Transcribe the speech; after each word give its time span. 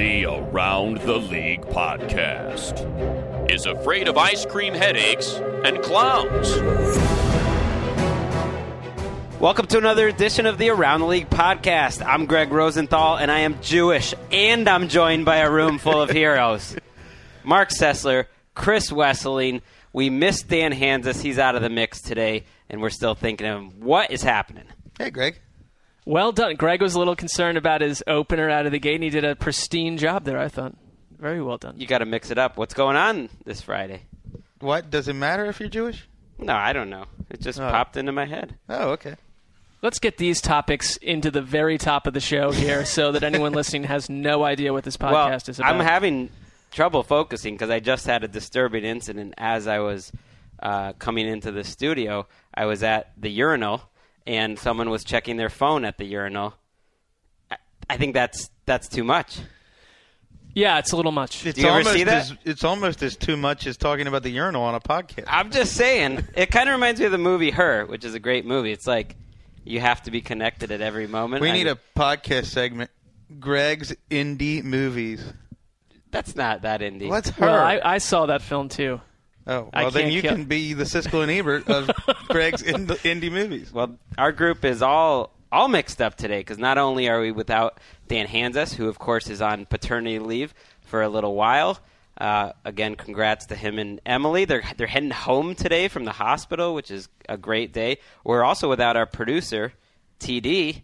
The 0.00 0.24
Around 0.24 1.02
the 1.02 1.18
League 1.18 1.60
podcast 1.60 3.50
is 3.50 3.66
afraid 3.66 4.08
of 4.08 4.16
ice 4.16 4.46
cream 4.46 4.72
headaches 4.72 5.34
and 5.62 5.82
clowns. 5.82 6.56
Welcome 9.38 9.66
to 9.66 9.76
another 9.76 10.08
edition 10.08 10.46
of 10.46 10.56
the 10.56 10.70
Around 10.70 11.00
the 11.00 11.06
League 11.06 11.28
podcast. 11.28 12.02
I'm 12.02 12.24
Gregg 12.24 12.50
Rosenthal, 12.50 13.18
and 13.18 13.30
I 13.30 13.40
am 13.40 13.60
Jewish, 13.60 14.14
and 14.32 14.66
I'm 14.70 14.88
joined 14.88 15.26
by 15.26 15.36
a 15.36 15.50
room 15.50 15.76
full 15.76 16.00
of 16.00 16.08
heroes. 16.20 16.74
Marc 17.44 17.68
Sessler, 17.68 18.24
Chris 18.54 18.90
Wesseling. 18.90 19.60
We 19.92 20.08
missed 20.08 20.48
Dan 20.48 20.72
Hanzus. 20.72 21.20
He's 21.20 21.38
out 21.38 21.56
of 21.56 21.60
the 21.60 21.68
mix 21.68 22.00
today, 22.00 22.46
and 22.70 22.80
we're 22.80 22.88
still 22.88 23.14
thinking 23.14 23.46
of 23.46 23.58
him. 23.58 23.80
What 23.80 24.10
is 24.10 24.22
happening? 24.22 24.64
Hey, 24.96 25.10
Gregg. 25.10 25.40
Well 26.06 26.32
done. 26.32 26.56
Gregg 26.56 26.80
was 26.82 26.94
a 26.94 26.98
little 26.98 27.16
concerned 27.16 27.58
about 27.58 27.80
his 27.82 28.02
opener 28.06 28.48
out 28.50 28.66
of 28.66 28.72
the 28.72 28.78
gate, 28.78 28.94
and 28.96 29.04
he 29.04 29.10
did 29.10 29.24
a 29.24 29.36
pristine 29.36 29.96
job 29.98 30.24
there, 30.24 30.38
I 30.38 30.48
thought. 30.48 30.74
Very 31.18 31.42
well 31.42 31.58
done. 31.58 31.78
You 31.78 31.86
got 31.86 31.98
to 31.98 32.06
mix 32.06 32.30
it 32.30 32.38
up. 32.38 32.56
What's 32.56 32.74
going 32.74 32.96
on 32.96 33.28
this 33.44 33.60
Friday? 33.60 34.02
What? 34.60 34.90
Does 34.90 35.08
it 35.08 35.12
matter 35.14 35.44
if 35.46 35.60
you're 35.60 35.68
Jewish? 35.68 36.08
No, 36.38 36.54
I 36.54 36.72
don't 36.72 36.88
know. 36.90 37.04
It 37.28 37.40
just 37.40 37.60
Oh. 37.60 37.68
popped 37.68 37.96
into 37.96 38.12
my 38.12 38.24
head. 38.24 38.56
Oh, 38.68 38.90
okay. 38.92 39.16
Let's 39.82 39.98
get 39.98 40.16
these 40.18 40.40
topics 40.40 40.96
into 40.98 41.30
the 41.30 41.40
very 41.42 41.78
top 41.78 42.06
of 42.06 42.14
the 42.14 42.20
show 42.20 42.50
here 42.50 42.84
so 42.84 43.12
that 43.12 43.22
anyone 43.22 43.52
listening 43.54 43.84
has 43.84 44.08
no 44.10 44.42
idea 44.44 44.72
what 44.72 44.84
this 44.84 44.96
podcast 44.96 45.12
well, 45.12 45.34
is 45.48 45.58
about. 45.58 45.74
I'm 45.74 45.80
having 45.80 46.30
trouble 46.70 47.02
focusing 47.02 47.54
because 47.54 47.70
I 47.70 47.80
just 47.80 48.06
had 48.06 48.24
a 48.24 48.28
disturbing 48.28 48.84
incident 48.84 49.34
as 49.38 49.66
I 49.66 49.78
was 49.80 50.12
uh, 50.62 50.92
coming 50.94 51.26
into 51.28 51.50
the 51.52 51.64
studio. 51.64 52.26
I 52.54 52.64
was 52.66 52.82
at 52.82 53.12
the 53.18 53.30
urinal 53.30 53.82
and 54.30 54.56
someone 54.56 54.90
was 54.90 55.02
checking 55.02 55.36
their 55.36 55.50
phone 55.50 55.84
at 55.84 55.98
the 55.98 56.04
urinal. 56.04 56.54
I, 57.50 57.56
I 57.90 57.96
think 57.96 58.14
that's 58.14 58.48
that's 58.64 58.86
too 58.86 59.02
much. 59.02 59.40
yeah, 60.54 60.78
it's 60.78 60.92
a 60.92 60.96
little 60.96 61.10
much. 61.10 61.44
It's 61.44 61.58
you 61.58 61.66
ever 61.66 61.78
almost 61.78 61.96
see 61.96 62.04
that? 62.04 62.22
As, 62.22 62.34
it's 62.44 62.62
almost 62.62 63.02
as 63.02 63.16
too 63.16 63.36
much 63.36 63.66
as 63.66 63.76
talking 63.76 64.06
about 64.06 64.22
the 64.22 64.30
urinal 64.30 64.62
on 64.62 64.76
a 64.76 64.80
podcast. 64.80 65.24
I'm 65.26 65.50
just 65.50 65.72
saying. 65.72 66.28
It 66.36 66.52
kind 66.52 66.68
of 66.68 66.74
reminds 66.74 67.00
me 67.00 67.06
of 67.06 67.12
the 67.12 67.18
movie 67.18 67.50
Her, 67.50 67.84
which 67.86 68.04
is 68.04 68.14
a 68.14 68.20
great 68.20 68.46
movie. 68.46 68.70
It's 68.70 68.86
like 68.86 69.16
you 69.64 69.80
have 69.80 70.00
to 70.04 70.12
be 70.12 70.20
connected 70.20 70.70
at 70.70 70.80
every 70.80 71.08
moment. 71.08 71.42
we 71.42 71.50
I- 71.50 71.52
need 71.52 71.66
a 71.66 71.78
podcast 71.96 72.46
segment. 72.46 72.90
Gregg's 73.40 73.94
indie 74.10 74.62
movies. 74.62 75.24
That's 76.12 76.36
not 76.36 76.62
that 76.62 76.80
indie. 76.80 77.08
What's 77.08 77.30
her? 77.30 77.46
Well, 77.46 77.54
I, 77.64 77.80
I 77.84 77.98
saw 77.98 78.26
that 78.26 78.42
film 78.42 78.68
too. 78.68 79.00
Oh, 79.46 79.70
well 79.72 79.90
then 79.90 80.12
you 80.12 80.22
kill- 80.22 80.34
can 80.34 80.44
be 80.44 80.74
the 80.74 80.84
Siskel 80.84 81.22
and 81.22 81.30
Ebert 81.30 81.68
of 81.68 81.90
Gregg's 82.28 82.62
ind- 82.62 82.88
indie 82.88 83.32
movies. 83.32 83.72
Well, 83.72 83.98
our 84.18 84.32
group 84.32 84.64
is 84.64 84.82
all 84.82 85.32
all 85.52 85.68
mixed 85.68 86.00
up 86.00 86.16
today 86.16 86.38
because 86.40 86.58
not 86.58 86.78
only 86.78 87.08
are 87.08 87.20
we 87.20 87.32
without 87.32 87.80
Dan 88.06 88.26
Hanzus, 88.26 88.74
who 88.74 88.88
of 88.88 88.98
course 88.98 89.28
is 89.28 89.40
on 89.42 89.66
paternity 89.66 90.18
leave 90.18 90.54
for 90.82 91.02
a 91.02 91.08
little 91.08 91.34
while. 91.34 91.78
Uh, 92.18 92.52
again, 92.66 92.96
congrats 92.96 93.46
to 93.46 93.56
him 93.56 93.78
and 93.78 94.00
Emily. 94.04 94.44
They're 94.44 94.62
they're 94.76 94.86
heading 94.86 95.10
home 95.10 95.54
today 95.54 95.88
from 95.88 96.04
the 96.04 96.12
hospital, 96.12 96.74
which 96.74 96.90
is 96.90 97.08
a 97.28 97.38
great 97.38 97.72
day. 97.72 97.98
We're 98.24 98.44
also 98.44 98.68
without 98.68 98.96
our 98.96 99.06
producer, 99.06 99.72
TD, 100.20 100.82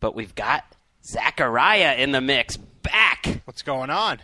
but 0.00 0.14
we've 0.16 0.34
got 0.34 0.64
Zachariah 1.04 1.94
in 1.96 2.10
the 2.10 2.20
mix 2.20 2.56
back. 2.56 3.42
What's 3.44 3.62
going 3.62 3.90
on? 3.90 4.18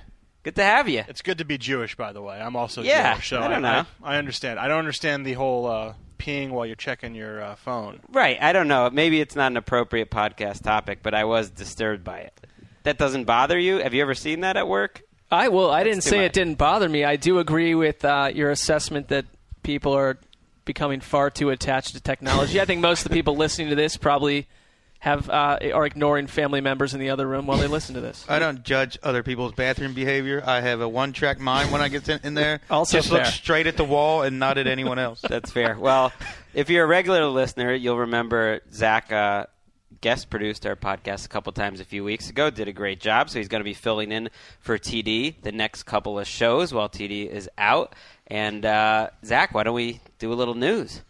Good 0.47 0.55
to 0.55 0.62
have 0.62 0.89
you. 0.89 1.03
It's 1.09 1.23
good 1.23 1.39
to 1.39 1.45
be 1.45 1.59
Jewish, 1.59 1.97
by 1.97 2.12
the 2.12 2.23
way. 2.23 2.41
I'm 2.41 2.55
also 2.55 2.81
Yeah, 2.81 3.15
Jewish, 3.15 3.31
so 3.31 3.41
I 3.41 3.49
don't 3.49 3.62
know. 3.62 3.84
I, 4.01 4.15
I 4.15 4.19
understand. 4.19 4.61
I 4.61 4.69
don't 4.69 4.79
understand 4.79 5.27
the 5.27 5.33
whole 5.33 5.67
uh, 5.67 5.95
peeing 6.21 6.51
while 6.51 6.65
you're 6.65 6.77
checking 6.77 7.17
your 7.17 7.43
uh, 7.43 7.57
phone. 7.57 7.99
Right. 8.12 8.39
I 8.41 8.53
don't 8.53 8.69
know. 8.69 8.89
Maybe 8.89 9.21
it's 9.21 9.34
not 9.34 9.51
an 9.51 9.57
appropriate 9.57 10.09
podcast 10.09 10.62
topic, 10.62 11.01
but 11.03 11.15
I 11.15 11.25
was 11.25 11.51
disturbed 11.51 12.05
by 12.05 12.19
it. 12.19 12.41
That 12.84 12.97
doesn't 12.97 13.25
bother 13.25 13.59
you? 13.59 13.79
Have 13.79 13.93
you 13.93 14.03
ever 14.03 14.15
seen 14.15 14.43
that 14.43 14.57
at 14.57 14.69
work? 14.69 15.03
I 15.33 15.49
well, 15.49 15.73
I 15.73 15.83
didn't 15.83 16.03
say 16.03 16.19
much. 16.19 16.27
it 16.27 16.33
didn't 16.34 16.59
bother 16.59 16.89
me. 16.89 17.03
I 17.03 17.17
do 17.17 17.41
agree 17.41 17.75
with 17.75 18.05
uh, 18.05 18.31
your 18.33 18.51
assessment 18.51 19.09
that 19.09 19.25
people 19.65 19.95
are 19.95 20.17
becoming 20.65 21.01
far 21.01 21.28
too 21.28 21.51
attached 21.51 21.95
to 21.95 22.01
technology. 22.01 22.61
I 22.61 22.67
think 22.67 22.81
most 22.81 23.05
of 23.05 23.11
the 23.11 23.17
people 23.17 23.34
listening 23.34 23.71
to 23.71 23.75
this 23.75 23.97
probably 23.97 24.47
have 25.06 25.31
uh, 25.31 25.59
are 25.72 25.87
ignoring 25.87 26.27
family 26.27 26.61
members 26.61 26.93
in 26.93 26.99
the 26.99 27.11
other 27.11 27.28
room 27.28 27.47
while 27.47 27.59
they 27.59 27.69
listen 27.69 27.94
to 27.94 28.00
this. 28.00 28.25
I 28.28 28.41
don't 28.41 28.65
judge 28.65 28.99
other 29.05 29.22
people's 29.22 29.53
bathroom 29.53 29.94
behavior. 29.94 30.43
I 30.44 30.61
have 30.61 30.81
a 30.81 30.89
one-track 30.89 31.39
mind 31.39 31.71
when 31.71 31.81
I 31.81 31.87
get 31.87 32.09
in, 32.09 32.21
in 32.25 32.34
there. 32.34 32.61
Also 32.71 32.99
Just 32.99 33.12
look 33.12 33.25
straight 33.25 33.69
at 33.69 33.77
the 33.77 33.84
wall 33.84 34.22
and 34.22 34.41
not 34.41 34.59
at 34.59 34.66
anyone 34.66 34.99
else. 34.99 35.21
That's 35.28 35.53
fair. 35.53 35.78
Well, 35.78 36.12
if 36.55 36.69
you're 36.69 36.84
a 36.84 36.87
regular 36.89 37.25
listener, 37.27 37.72
you'll 37.72 37.99
remember 37.99 38.61
Zach 38.72 39.12
uh, 39.12 39.47
guest 40.00 40.28
produced 40.28 40.66
our 40.66 40.75
podcast 40.75 41.25
a 41.25 41.28
couple 41.28 41.53
times 41.53 41.78
a 41.78 41.84
few 41.84 42.03
weeks 42.03 42.28
ago. 42.28 42.50
Did 42.50 42.66
a 42.66 42.72
great 42.72 42.99
job. 42.99 43.31
So 43.31 43.39
he's 43.39 43.49
going 43.49 43.61
to 43.61 43.65
be 43.65 43.75
filling 43.75 44.11
in 44.11 44.31
for 44.59 44.77
TD 44.77 45.41
the 45.43 45.53
next 45.53 45.84
couple 45.84 46.19
of 46.19 46.27
shows 46.27 46.75
while 46.75 46.89
TD 46.89 47.28
is 47.28 47.49
out. 47.56 47.95
And 48.27 48.66
uh, 48.66 49.11
Zach, 49.25 49.55
why 49.55 49.62
don't 49.62 49.75
we 49.75 50.00
do 50.19 50.33
a 50.33 50.34
little 50.34 50.55
news? 50.55 51.03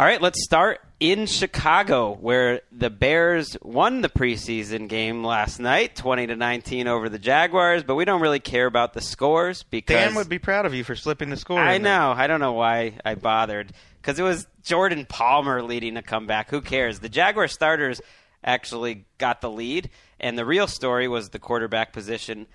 All 0.00 0.06
right, 0.06 0.22
let's 0.22 0.42
start 0.42 0.80
in 0.98 1.26
Chicago, 1.26 2.14
where 2.14 2.62
the 2.72 2.88
Bears 2.88 3.54
won 3.60 4.00
the 4.00 4.08
preseason 4.08 4.88
game 4.88 5.22
last 5.22 5.60
night, 5.60 5.94
twenty 5.94 6.26
to 6.26 6.36
nineteen 6.36 6.88
over 6.88 7.10
the 7.10 7.18
Jaguars. 7.18 7.82
But 7.82 7.96
we 7.96 8.06
don't 8.06 8.22
really 8.22 8.40
care 8.40 8.64
about 8.64 8.94
the 8.94 9.02
scores 9.02 9.62
because 9.62 9.94
Dan 9.94 10.14
would 10.14 10.30
be 10.30 10.38
proud 10.38 10.64
of 10.64 10.72
you 10.72 10.84
for 10.84 10.96
slipping 10.96 11.28
the 11.28 11.36
score. 11.36 11.60
I 11.60 11.76
know. 11.76 12.14
I 12.16 12.28
don't 12.28 12.40
know 12.40 12.54
why 12.54 12.94
I 13.04 13.14
bothered 13.14 13.74
because 14.00 14.18
it 14.18 14.22
was 14.22 14.46
Jordan 14.62 15.04
Palmer 15.04 15.62
leading 15.62 15.98
a 15.98 16.02
comeback. 16.02 16.48
Who 16.48 16.62
cares? 16.62 17.00
The 17.00 17.10
Jaguar 17.10 17.46
starters 17.46 18.00
actually 18.42 19.04
got 19.18 19.42
the 19.42 19.50
lead, 19.50 19.90
and 20.18 20.38
the 20.38 20.46
real 20.46 20.66
story 20.66 21.08
was 21.08 21.28
the 21.28 21.38
quarterback 21.38 21.92
position 21.92 22.46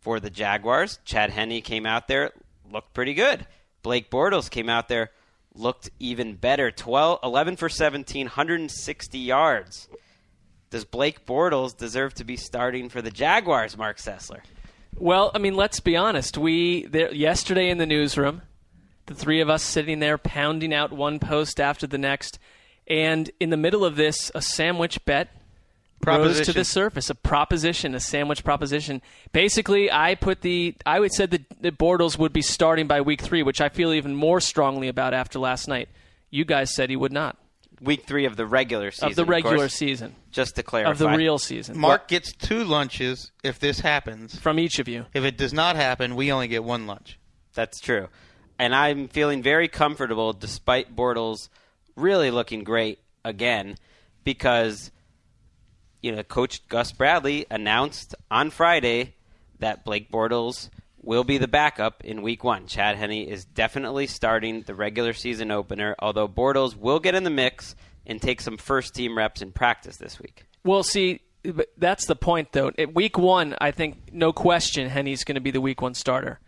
for 0.00 0.18
the 0.18 0.30
Jaguars. 0.30 0.98
Chad 1.04 1.28
Henne 1.28 1.60
came 1.60 1.84
out 1.84 2.08
there, 2.08 2.32
looked 2.72 2.94
pretty 2.94 3.12
good. 3.12 3.46
Blake 3.82 4.10
Bortles 4.10 4.48
came 4.48 4.70
out 4.70 4.88
there, 4.88 5.10
looked 5.58 5.90
even 5.98 6.34
better. 6.34 6.70
12, 6.70 7.20
11 7.22 7.56
for 7.56 7.68
17, 7.68 8.26
160 8.26 9.18
yards. 9.18 9.88
Does 10.70 10.84
Blake 10.84 11.24
Bortles 11.24 11.76
deserve 11.76 12.14
to 12.14 12.24
be 12.24 12.36
starting 12.36 12.88
for 12.88 13.00
the 13.00 13.10
Jaguars, 13.10 13.76
Marc 13.76 13.98
Sessler? 13.98 14.40
Well, 14.98 15.30
I 15.34 15.38
mean, 15.38 15.54
let's 15.54 15.80
be 15.80 15.96
honest. 15.96 16.38
We 16.38 16.86
there 16.86 17.12
yesterday 17.12 17.68
in 17.68 17.78
the 17.78 17.86
newsroom, 17.86 18.42
the 19.06 19.14
three 19.14 19.40
of 19.40 19.50
us 19.50 19.62
sitting 19.62 20.00
there 20.00 20.18
pounding 20.18 20.74
out 20.74 20.92
one 20.92 21.18
post 21.18 21.60
after 21.60 21.86
the 21.86 21.98
next, 21.98 22.38
And 22.86 23.30
in 23.40 23.50
the 23.50 23.56
middle 23.56 23.84
of 23.84 23.96
this, 23.96 24.30
a 24.34 24.40
sandwich 24.40 25.04
bet 25.04 25.28
rose 26.04 26.40
to 26.42 26.52
the 26.52 26.64
surface. 26.64 27.10
A 27.10 27.14
proposition, 27.14 27.94
a 27.94 28.00
sandwich 28.00 28.44
proposition. 28.44 29.02
Basically, 29.32 29.90
I 29.90 30.14
put 30.14 30.42
the 30.42 30.74
I 30.84 31.00
would 31.00 31.12
said 31.12 31.30
that, 31.30 31.42
that 31.62 31.78
Bortles 31.78 32.18
would 32.18 32.32
be 32.32 32.42
starting 32.42 32.86
by 32.86 33.00
week 33.00 33.20
three, 33.22 33.42
which 33.42 33.60
I 33.60 33.68
feel 33.68 33.92
even 33.92 34.14
more 34.14 34.40
strongly 34.40 34.88
about 34.88 35.14
after 35.14 35.38
last 35.38 35.68
night. 35.68 35.88
You 36.30 36.44
guys 36.44 36.74
said 36.74 36.90
he 36.90 36.96
would 36.96 37.12
not 37.12 37.38
Week 37.80 38.04
three 38.04 38.24
of 38.24 38.36
the 38.36 38.46
regular 38.46 38.90
season. 38.90 39.08
of 39.08 39.16
the 39.16 39.24
regular 39.26 39.56
course, 39.56 39.74
season 39.74 40.14
Just 40.30 40.56
to 40.56 40.62
clarify. 40.62 40.90
of 40.92 40.98
the 40.98 41.10
real 41.10 41.38
season. 41.38 41.76
Marc 41.78 42.08
gets 42.08 42.32
two 42.32 42.64
lunches 42.64 43.32
if 43.44 43.58
this 43.58 43.80
happens. 43.80 44.38
from 44.38 44.58
each 44.58 44.78
of 44.78 44.88
you. 44.88 45.04
If 45.12 45.24
it 45.24 45.36
does 45.36 45.52
not 45.52 45.76
happen, 45.76 46.16
we 46.16 46.32
only 46.32 46.48
get 46.48 46.64
one 46.64 46.86
lunch. 46.86 47.18
That's 47.54 47.78
true. 47.78 48.08
And 48.58 48.74
I'm 48.74 49.08
feeling 49.08 49.42
very 49.42 49.68
comfortable 49.68 50.32
despite 50.32 50.96
Bortles 50.96 51.50
really 51.96 52.30
looking 52.30 52.64
great 52.64 52.98
again 53.24 53.76
because 54.24 54.90
you 56.06 56.12
know, 56.12 56.22
coach 56.22 56.66
Gus 56.68 56.92
Bradley 56.92 57.46
announced 57.50 58.14
on 58.30 58.50
Friday 58.50 59.14
that 59.58 59.84
Blake 59.84 60.08
Bortles 60.08 60.70
will 61.02 61.24
be 61.24 61.36
the 61.36 61.48
backup 61.48 62.04
in 62.04 62.22
week 62.22 62.44
1. 62.44 62.68
Chad 62.68 62.96
Henne 62.96 63.26
is 63.26 63.44
definitely 63.44 64.06
starting 64.06 64.62
the 64.62 64.74
regular 64.74 65.12
season 65.12 65.50
opener, 65.50 65.96
although 65.98 66.28
Bortles 66.28 66.76
will 66.76 67.00
get 67.00 67.16
in 67.16 67.24
the 67.24 67.30
mix 67.30 67.74
and 68.06 68.22
take 68.22 68.40
some 68.40 68.56
first 68.56 68.94
team 68.94 69.18
reps 69.18 69.42
in 69.42 69.50
practice 69.50 69.96
this 69.96 70.20
week. 70.20 70.44
Well, 70.62 70.84
see, 70.84 71.22
that's 71.76 72.06
the 72.06 72.14
point, 72.14 72.52
though. 72.52 72.70
At 72.78 72.94
week 72.94 73.18
one, 73.18 73.56
I 73.60 73.72
think 73.72 74.12
no 74.12 74.32
question 74.32 74.88
Henne's 74.88 75.24
going 75.24 75.34
to 75.34 75.40
be 75.40 75.50
the 75.50 75.60
week 75.60 75.82
one 75.82 75.94
starter. 75.94 76.38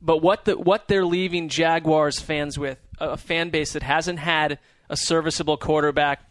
But 0.00 0.22
what 0.22 0.46
the 0.46 0.56
what 0.56 0.88
they're 0.88 1.04
leaving 1.04 1.50
Jaguars 1.50 2.20
fans 2.20 2.58
with 2.58 2.78
a 2.98 3.18
fan 3.18 3.50
base 3.50 3.74
that 3.74 3.82
hasn't 3.82 4.20
had 4.20 4.58
a 4.88 4.96
serviceable 4.96 5.58
quarterback 5.58 6.27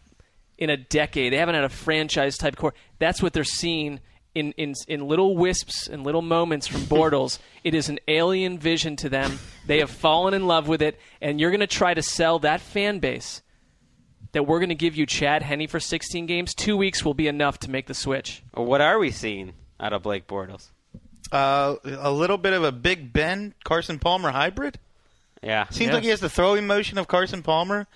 in 0.58 0.68
a 0.70 0.76
decade. 0.76 1.32
They 1.32 1.36
haven't 1.38 1.54
had 1.54 1.64
a 1.64 1.68
franchise 1.68 2.36
type 2.36 2.56
core. 2.56 2.74
That's 2.98 3.22
what 3.22 3.32
they're 3.32 3.44
seeing 3.44 4.00
in, 4.34 4.52
in 4.52 4.74
in 4.86 5.06
little 5.08 5.36
wisps 5.36 5.88
and 5.88 6.04
little 6.04 6.22
moments 6.22 6.66
from 6.66 6.80
Bortles. 6.82 7.38
it 7.64 7.74
is 7.74 7.88
an 7.88 7.98
alien 8.08 8.58
vision 8.58 8.96
to 8.96 9.08
them. 9.08 9.38
They 9.66 9.78
have 9.78 9.90
fallen 9.90 10.34
in 10.34 10.46
love 10.46 10.68
with 10.68 10.82
it, 10.82 10.98
and 11.20 11.40
you're 11.40 11.50
going 11.50 11.60
to 11.60 11.66
try 11.66 11.94
to 11.94 12.02
sell 12.02 12.38
that 12.40 12.60
fan 12.60 12.98
base 12.98 13.42
that 14.32 14.46
we're 14.46 14.58
going 14.58 14.68
to 14.68 14.74
give 14.74 14.94
you 14.94 15.06
Chad 15.06 15.42
Henne 15.42 15.66
for 15.68 15.80
16 15.80 16.26
games. 16.26 16.54
Two 16.54 16.76
weeks 16.76 17.04
will 17.04 17.14
be 17.14 17.28
enough 17.28 17.58
to 17.60 17.70
make 17.70 17.86
the 17.86 17.94
switch. 17.94 18.42
What 18.52 18.80
are 18.82 18.98
we 18.98 19.10
seeing 19.10 19.54
out 19.80 19.92
of 19.94 20.02
Blake 20.02 20.26
Bortles? 20.26 20.68
Uh, 21.32 21.76
a 21.84 22.10
little 22.12 22.36
bit 22.38 22.52
of 22.52 22.62
a 22.64 22.72
Big 22.72 23.12
Ben 23.12 23.54
Carson 23.64 23.98
Palmer 23.98 24.30
hybrid. 24.30 24.78
Yeah. 25.42 25.68
Seems 25.70 25.88
Yeah. 25.88 25.94
like 25.94 26.02
he 26.02 26.08
has 26.10 26.20
the 26.20 26.28
throwing 26.28 26.66
motion 26.66 26.98
of 26.98 27.06
Carson 27.08 27.42
Palmer, 27.42 27.86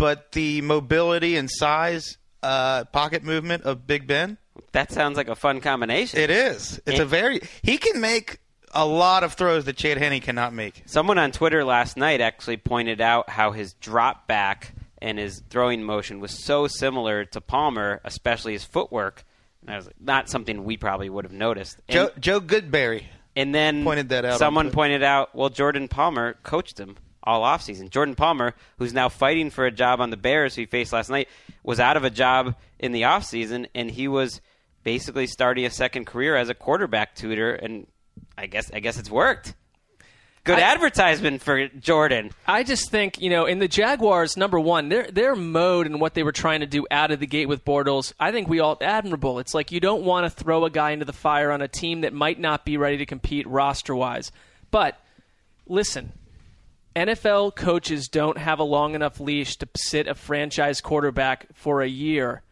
but 0.00 0.32
the 0.32 0.60
mobility 0.62 1.36
and 1.36 1.48
size, 1.50 2.18
uh, 2.42 2.84
pocket 2.86 3.22
movement 3.22 3.64
of 3.64 3.86
Big 3.86 4.06
Ben. 4.06 4.38
That 4.72 4.90
sounds 4.92 5.16
like 5.16 5.28
a 5.28 5.34
fun 5.34 5.60
combination. 5.60 6.18
It 6.20 6.30
is. 6.30 6.80
It's 6.86 6.98
a 6.98 7.04
very. 7.04 7.40
He 7.62 7.78
can 7.78 8.00
make 8.00 8.38
a 8.72 8.86
lot 8.86 9.24
of 9.24 9.34
throws 9.34 9.64
that 9.64 9.76
Chad 9.76 9.98
Henne 9.98 10.20
cannot 10.20 10.52
make. 10.52 10.82
Someone 10.86 11.18
on 11.18 11.32
Twitter 11.32 11.64
last 11.64 11.96
night 11.96 12.20
actually 12.20 12.56
pointed 12.56 13.00
out 13.00 13.28
how 13.28 13.52
his 13.52 13.74
drop 13.74 14.26
back 14.26 14.72
and 15.02 15.18
his 15.18 15.42
throwing 15.50 15.82
motion 15.82 16.20
was 16.20 16.44
so 16.44 16.66
similar 16.66 17.24
to 17.26 17.40
Palmer, 17.40 18.00
especially 18.04 18.52
his 18.52 18.64
footwork. 18.64 19.24
And 19.62 19.70
I 19.70 19.76
was 19.76 19.86
like, 19.86 20.00
not 20.00 20.30
something 20.30 20.64
we 20.64 20.76
probably 20.76 21.10
would 21.10 21.24
have 21.24 21.32
noticed. 21.32 21.78
And, 21.88 21.94
Joe, 21.94 22.10
Joe 22.18 22.40
Goodberry. 22.40 23.04
and 23.34 23.54
then 23.54 23.82
pointed 23.84 24.10
that 24.10 24.24
out 24.24 24.38
someone 24.38 24.70
pointed 24.70 25.02
out, 25.02 25.34
well, 25.34 25.48
Jordan 25.48 25.88
Palmer 25.88 26.34
coached 26.42 26.78
him 26.78 26.96
all 27.30 27.42
offseason. 27.42 27.90
Jordan 27.90 28.14
Palmer, 28.14 28.54
who's 28.78 28.92
now 28.92 29.08
fighting 29.08 29.50
for 29.50 29.64
a 29.64 29.70
job 29.70 30.00
on 30.00 30.10
the 30.10 30.16
Bears, 30.16 30.54
who 30.54 30.62
he 30.62 30.66
faced 30.66 30.92
last 30.92 31.10
night, 31.10 31.28
was 31.62 31.78
out 31.80 31.96
of 31.96 32.04
a 32.04 32.10
job 32.10 32.54
in 32.78 32.92
the 32.92 33.02
offseason, 33.02 33.66
and 33.74 33.90
he 33.90 34.08
was 34.08 34.40
basically 34.82 35.26
starting 35.26 35.64
a 35.64 35.70
second 35.70 36.06
career 36.06 36.36
as 36.36 36.48
a 36.48 36.54
quarterback 36.54 37.14
tutor, 37.14 37.54
and 37.54 37.86
I 38.36 38.46
guess 38.46 38.70
I 38.72 38.80
guess 38.80 38.98
it's 38.98 39.10
worked. 39.10 39.54
Good 40.42 40.58
I- 40.58 40.62
advertisement 40.62 41.42
for 41.42 41.68
Jordan. 41.68 42.30
I 42.46 42.62
just 42.62 42.90
think, 42.90 43.20
you 43.20 43.28
know, 43.28 43.44
in 43.44 43.58
the 43.58 43.68
Jaguars, 43.68 44.38
number 44.38 44.58
one, 44.58 44.88
their 44.88 45.10
their 45.10 45.36
mode 45.36 45.86
and 45.86 46.00
what 46.00 46.14
they 46.14 46.22
were 46.22 46.32
trying 46.32 46.60
to 46.60 46.66
do 46.66 46.86
out 46.90 47.10
of 47.10 47.20
the 47.20 47.26
gate 47.26 47.46
with 47.46 47.64
Bortles, 47.64 48.14
I 48.18 48.32
think 48.32 48.48
we 48.48 48.58
all 48.58 48.78
admirable. 48.80 49.38
It's 49.38 49.52
like 49.54 49.70
you 49.70 49.80
don't 49.80 50.02
want 50.02 50.24
to 50.24 50.30
throw 50.30 50.64
a 50.64 50.70
guy 50.70 50.92
into 50.92 51.04
the 51.04 51.12
fire 51.12 51.52
on 51.52 51.60
a 51.60 51.68
team 51.68 52.00
that 52.00 52.14
might 52.14 52.40
not 52.40 52.64
be 52.64 52.78
ready 52.78 52.96
to 52.96 53.06
compete 53.06 53.46
roster 53.46 53.94
wise. 53.94 54.32
But 54.70 54.98
listen, 55.66 56.12
NFL 56.96 57.54
coaches 57.54 58.08
don't 58.08 58.38
have 58.38 58.58
a 58.58 58.64
long 58.64 58.94
enough 58.94 59.20
leash 59.20 59.56
to 59.56 59.68
sit 59.76 60.08
a 60.08 60.14
franchise 60.14 60.80
quarterback 60.80 61.46
for 61.54 61.82
a 61.82 61.88
year 61.88 62.42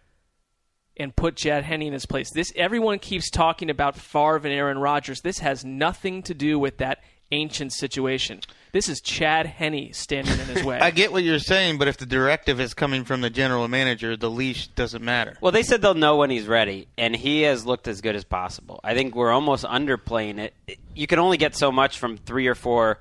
and 0.96 1.14
put 1.14 1.36
Chad 1.36 1.64
Henne 1.64 1.82
in 1.82 1.92
his 1.92 2.06
place. 2.06 2.30
This 2.30 2.52
everyone 2.56 2.98
keeps 2.98 3.30
talking 3.30 3.70
about 3.70 3.96
Favre 3.96 4.36
and 4.36 4.46
Aaron 4.46 4.78
Rodgers. 4.78 5.20
This 5.20 5.38
has 5.38 5.64
nothing 5.64 6.22
to 6.24 6.34
do 6.34 6.58
with 6.58 6.78
that 6.78 7.02
ancient 7.30 7.72
situation. 7.72 8.40
This 8.72 8.88
is 8.88 9.00
Chad 9.00 9.46
Henne 9.46 9.92
standing 9.92 10.38
in 10.38 10.46
his 10.46 10.64
way. 10.64 10.78
I 10.78 10.90
get 10.90 11.12
what 11.12 11.24
you're 11.24 11.38
saying, 11.38 11.78
but 11.78 11.88
if 11.88 11.96
the 11.96 12.06
directive 12.06 12.60
is 12.60 12.74
coming 12.74 13.04
from 13.04 13.20
the 13.20 13.30
general 13.30 13.66
manager, 13.68 14.16
the 14.16 14.30
leash 14.30 14.68
doesn't 14.68 15.04
matter. 15.04 15.36
Well, 15.40 15.52
they 15.52 15.62
said 15.62 15.82
they'll 15.82 15.94
know 15.94 16.16
when 16.16 16.30
he's 16.30 16.46
ready, 16.46 16.88
and 16.96 17.14
he 17.14 17.42
has 17.42 17.66
looked 17.66 17.88
as 17.88 18.00
good 18.00 18.16
as 18.16 18.24
possible. 18.24 18.80
I 18.82 18.94
think 18.94 19.14
we're 19.14 19.32
almost 19.32 19.64
underplaying 19.64 20.38
it. 20.38 20.54
You 20.94 21.06
can 21.06 21.18
only 21.18 21.36
get 21.36 21.54
so 21.54 21.70
much 21.72 21.98
from 21.98 22.16
three 22.16 22.46
or 22.46 22.54
four 22.54 22.98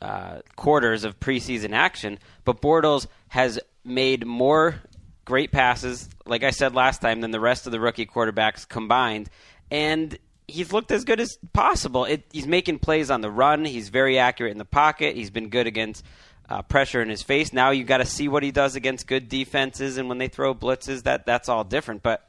uh, 0.00 0.40
quarters 0.56 1.04
of 1.04 1.18
preseason 1.20 1.72
action, 1.72 2.18
but 2.44 2.60
Bortles 2.60 3.06
has 3.28 3.58
made 3.84 4.26
more 4.26 4.76
great 5.24 5.52
passes, 5.52 6.08
like 6.24 6.42
I 6.42 6.50
said 6.50 6.74
last 6.74 7.00
time, 7.00 7.20
than 7.20 7.30
the 7.30 7.40
rest 7.40 7.66
of 7.66 7.72
the 7.72 7.80
rookie 7.80 8.06
quarterbacks 8.06 8.66
combined, 8.68 9.28
and 9.70 10.16
he's 10.46 10.72
looked 10.72 10.90
as 10.90 11.04
good 11.04 11.20
as 11.20 11.38
possible. 11.52 12.04
It, 12.06 12.24
he's 12.32 12.46
making 12.46 12.78
plays 12.78 13.10
on 13.10 13.20
the 13.20 13.30
run. 13.30 13.64
He's 13.64 13.90
very 13.90 14.18
accurate 14.18 14.52
in 14.52 14.58
the 14.58 14.64
pocket. 14.64 15.14
He's 15.14 15.30
been 15.30 15.50
good 15.50 15.66
against 15.66 16.04
uh, 16.48 16.62
pressure 16.62 17.02
in 17.02 17.10
his 17.10 17.22
face. 17.22 17.52
Now 17.52 17.70
you 17.70 17.84
got 17.84 17.98
to 17.98 18.06
see 18.06 18.28
what 18.28 18.42
he 18.42 18.50
does 18.50 18.74
against 18.74 19.06
good 19.06 19.28
defenses, 19.28 19.98
and 19.98 20.08
when 20.08 20.18
they 20.18 20.28
throw 20.28 20.54
blitzes, 20.54 21.02
that 21.02 21.26
that's 21.26 21.48
all 21.48 21.64
different. 21.64 22.02
But 22.02 22.26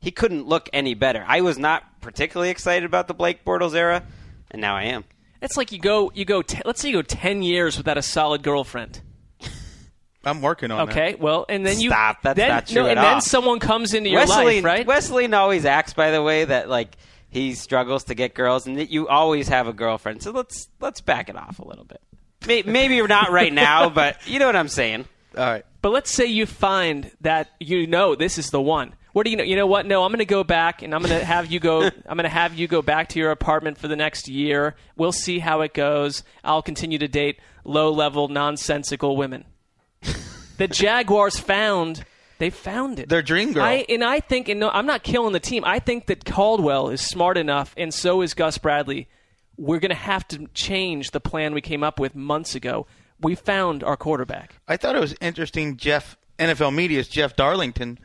he 0.00 0.10
couldn't 0.10 0.46
look 0.46 0.68
any 0.72 0.94
better. 0.94 1.24
I 1.26 1.40
was 1.40 1.58
not 1.58 2.00
particularly 2.00 2.50
excited 2.50 2.84
about 2.84 3.08
the 3.08 3.14
Blake 3.14 3.44
Bortles 3.44 3.74
era, 3.74 4.04
and 4.50 4.60
now 4.60 4.76
I 4.76 4.84
am. 4.84 5.04
It's 5.40 5.56
like 5.56 5.72
you 5.72 5.78
go 5.78 6.10
you 6.14 6.24
go 6.24 6.42
te- 6.42 6.62
let's 6.64 6.80
say 6.80 6.88
you 6.88 6.96
go 6.96 7.02
10 7.02 7.42
years 7.42 7.76
without 7.76 7.98
a 7.98 8.02
solid 8.02 8.42
girlfriend. 8.42 9.00
I'm 10.24 10.42
working 10.42 10.70
on 10.70 10.90
Okay? 10.90 11.14
Well, 11.14 11.46
and 11.48 11.64
then 11.64 11.80
you 11.80 11.90
Stop. 11.90 12.22
That's 12.22 12.36
then, 12.36 12.48
not 12.48 12.66
true 12.66 12.82
no, 12.82 12.88
at 12.88 12.98
and 12.98 13.06
then 13.06 13.20
someone 13.20 13.60
comes 13.60 13.94
into 13.94 14.10
your 14.10 14.20
Wesley, 14.20 14.56
life, 14.56 14.64
right? 14.64 14.86
Wesley 14.86 15.32
always 15.32 15.64
acts 15.64 15.94
by 15.94 16.10
the 16.10 16.22
way 16.22 16.44
that 16.44 16.68
like 16.68 16.96
he 17.30 17.54
struggles 17.54 18.04
to 18.04 18.14
get 18.14 18.34
girls, 18.34 18.66
and 18.66 18.78
that 18.78 18.90
you 18.90 19.06
always 19.08 19.48
have 19.48 19.66
a 19.66 19.72
girlfriend. 19.72 20.22
So 20.22 20.30
let's 20.30 20.68
let's 20.80 21.00
back 21.00 21.28
it 21.28 21.36
off 21.36 21.58
a 21.58 21.66
little 21.66 21.84
bit. 21.84 22.00
May- 22.46 22.62
Maybe 22.62 23.00
not 23.06 23.30
right 23.30 23.52
now, 23.52 23.88
but 23.88 24.26
you 24.26 24.38
know 24.38 24.46
what 24.46 24.56
I'm 24.56 24.68
saying. 24.68 25.06
All 25.36 25.44
right. 25.44 25.64
But 25.82 25.90
let's 25.90 26.10
say 26.10 26.26
you 26.26 26.46
find 26.46 27.10
that 27.20 27.50
you 27.60 27.86
know 27.86 28.14
this 28.14 28.38
is 28.38 28.50
the 28.50 28.60
one. 28.60 28.94
What 29.12 29.24
do 29.24 29.30
you 29.30 29.36
know? 29.36 29.44
You 29.44 29.56
know 29.56 29.66
what? 29.66 29.86
No, 29.86 30.04
I'm 30.04 30.10
going 30.10 30.18
to 30.18 30.24
go 30.24 30.44
back 30.44 30.82
and 30.82 30.94
I'm 30.94 31.02
going 31.02 31.18
to 31.18 31.24
have 31.24 31.50
you 31.50 31.60
go. 31.60 31.82
I'm 32.06 32.16
going 32.16 32.24
to 32.24 32.28
have 32.28 32.54
you 32.54 32.68
go 32.68 32.82
back 32.82 33.08
to 33.10 33.18
your 33.18 33.30
apartment 33.30 33.78
for 33.78 33.88
the 33.88 33.96
next 33.96 34.28
year. 34.28 34.74
We'll 34.96 35.12
see 35.12 35.38
how 35.38 35.62
it 35.62 35.74
goes. 35.74 36.22
I'll 36.44 36.62
continue 36.62 36.98
to 36.98 37.08
date 37.08 37.40
low-level, 37.64 38.28
nonsensical 38.28 39.16
women. 39.16 39.44
the 40.56 40.68
Jaguars 40.70 41.38
found. 41.38 42.04
They 42.38 42.50
found 42.50 43.00
it. 43.00 43.08
Their 43.08 43.22
dream 43.22 43.52
girl. 43.52 43.64
I, 43.64 43.84
and 43.88 44.04
I 44.04 44.20
think, 44.20 44.48
and 44.48 44.60
no, 44.60 44.70
I'm 44.70 44.86
not 44.86 45.02
killing 45.02 45.32
the 45.32 45.40
team. 45.40 45.64
I 45.64 45.80
think 45.80 46.06
that 46.06 46.24
Caldwell 46.24 46.88
is 46.90 47.00
smart 47.00 47.36
enough, 47.36 47.74
and 47.76 47.92
so 47.92 48.22
is 48.22 48.34
Gus 48.34 48.58
Bradley. 48.58 49.08
We're 49.56 49.80
going 49.80 49.90
to 49.90 49.96
have 49.96 50.26
to 50.28 50.46
change 50.54 51.10
the 51.10 51.18
plan 51.20 51.52
we 51.52 51.60
came 51.60 51.82
up 51.82 51.98
with 51.98 52.14
months 52.14 52.54
ago. 52.54 52.86
We 53.20 53.34
found 53.34 53.82
our 53.82 53.96
quarterback. 53.96 54.54
I 54.68 54.76
thought 54.76 54.94
it 54.94 55.00
was 55.00 55.16
interesting. 55.20 55.76
Jeff 55.76 56.16
NFL 56.38 56.72
Media's 56.72 57.08
Jeff 57.08 57.34
Darlington 57.34 57.98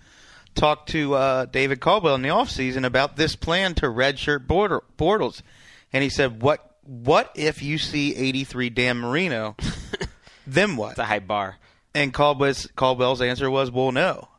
talked 0.56 0.90
to 0.90 1.16
uh, 1.16 1.46
David 1.46 1.80
Caldwell 1.80 2.16
in 2.16 2.22
the 2.22 2.30
offseason 2.30 2.86
about 2.86 3.16
this 3.16 3.36
plan 3.36 3.74
to 3.76 3.88
redshirt 3.88 4.48
border, 4.48 4.84
Bortles, 4.98 5.42
and 5.92 6.04
he 6.04 6.10
said, 6.10 6.42
"What 6.42 6.78
what 6.84 7.32
if 7.36 7.62
you 7.62 7.78
see 7.78 8.16
83 8.16 8.70
Dan 8.70 8.98
Marino? 8.98 9.56
then 10.48 10.76
what?" 10.76 10.92
It's 10.92 11.00
a 11.00 11.06
high 11.06 11.20
bar. 11.20 11.58
And 11.96 12.14
Caldwell's 12.14 12.68
Caldwell's 12.76 13.22
answer 13.22 13.50
was, 13.50 13.72
"Well, 13.72 13.92
no." 13.92 14.30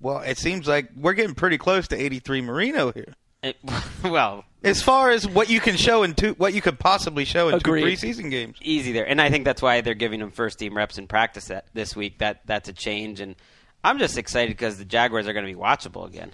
Well, 0.00 0.20
it 0.20 0.38
seems 0.38 0.66
like 0.66 0.88
we're 0.96 1.12
getting 1.12 1.34
pretty 1.34 1.58
close 1.58 1.88
to 1.88 1.96
83 1.96 2.40
Marino 2.40 2.90
here. 2.90 3.14
It, 3.42 3.56
well, 4.04 4.44
As 4.62 4.82
far 4.82 5.10
as 5.10 5.26
what 5.28 5.50
you 5.50 5.60
can 5.60 5.76
show 5.76 6.02
in 6.02 6.14
two, 6.14 6.32
what 6.34 6.54
you 6.54 6.62
could 6.62 6.78
possibly 6.78 7.24
show 7.24 7.48
in 7.48 7.54
Agreed. 7.54 7.98
two 7.98 8.06
preseason 8.06 8.30
games. 8.30 8.56
easy 8.62 8.92
there, 8.92 9.06
and 9.06 9.20
I 9.20 9.30
think 9.30 9.44
that's 9.44 9.62
why 9.62 9.80
they're 9.82 9.94
giving 9.94 10.20
him 10.20 10.30
first 10.30 10.58
team 10.58 10.76
reps 10.76 10.98
in 10.98 11.06
practice 11.06 11.46
that, 11.46 11.66
this 11.74 11.94
week. 11.94 12.18
That 12.18 12.40
that's 12.46 12.68
a 12.68 12.72
change, 12.72 13.20
and 13.20 13.36
I'm 13.82 13.98
just 13.98 14.18
excited 14.18 14.50
because 14.50 14.78
the 14.78 14.84
Jaguars 14.84 15.26
are 15.26 15.32
going 15.32 15.46
to 15.46 15.52
be 15.52 15.58
watchable 15.58 16.06
again. 16.06 16.32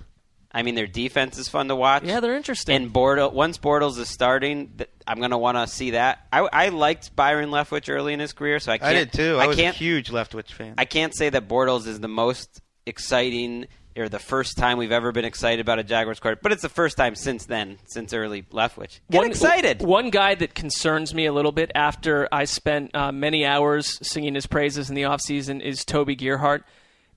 I 0.53 0.63
mean, 0.63 0.75
their 0.75 0.87
defense 0.87 1.37
is 1.39 1.49
fun 1.49 1.69
to 1.69 1.77
watch. 1.77 2.05
Yeah, 2.05 2.21
they're 2.21 2.37
interesting. 2.37 2.77
And 2.77 2.93
Bortles, 2.93 3.33
once 3.33 3.59
Bortles 3.59 3.99
is 3.99 4.09
starting, 4.09 4.81
I'm 5.07 5.19
going 5.19 5.33
to 5.33 5.39
want 5.39 5.59
to 5.59 5.67
see 5.67 5.91
that. 5.91 6.27
I, 6.33 6.49
I 6.51 6.69
liked 6.71 7.15
Byron 7.15 7.51
Leftwich 7.51 7.93
early 7.93 8.15
in 8.15 8.21
his 8.21 8.33
career, 8.33 8.59
so 8.59 8.73
I 8.73 8.79
can't. 8.79 8.91
I 8.91 8.95
did 8.95 9.13
too. 9.13 9.37
I, 9.39 9.49
was 9.49 9.59
a 9.59 9.61
can't, 9.61 9.77
huge 9.77 10.11
Leftwich 10.11 10.53
fan. 10.53 10.75
I 10.79 10.87
can't 10.87 11.15
say 11.15 11.29
that 11.29 11.47
Bortles 11.47 11.87
is 11.87 12.01
the 12.01 12.09
most 12.09 12.63
exciting 12.87 13.67
or 13.99 14.09
the 14.09 14.19
first 14.19 14.57
time 14.57 14.79
we've 14.79 14.93
ever 14.93 15.13
been 15.13 15.25
excited 15.25 15.61
about 15.61 15.79
a 15.79 15.85
Jaguars 15.85 16.21
quarterback, 16.21 16.43
but 16.43 16.53
it's 16.53 16.63
the 16.63 16.69
first 16.69 16.97
time 16.97 17.15
since 17.15 17.47
then, 17.47 17.79
since 17.87 18.13
early 18.13 18.43
Leftwich. 18.43 19.01
Get 19.11 19.25
excited. 19.25 19.83
One 19.83 20.11
guy 20.11 20.35
that 20.37 20.55
concerns 20.55 21.15
me 21.15 21.27
a 21.27 21.33
little 21.33 21.53
bit 21.53 21.73
after 21.75 22.29
I 22.31 22.45
spent 22.45 22.95
uh, 22.95 23.13
many 23.13 23.45
hours 23.45 23.99
singing 24.07 24.35
his 24.35 24.47
praises 24.47 24.89
in 24.89 24.95
the 24.95 25.03
offseason 25.03 25.63
is 25.63 25.85
Toby 25.85 26.15
Gerhart 26.15 26.65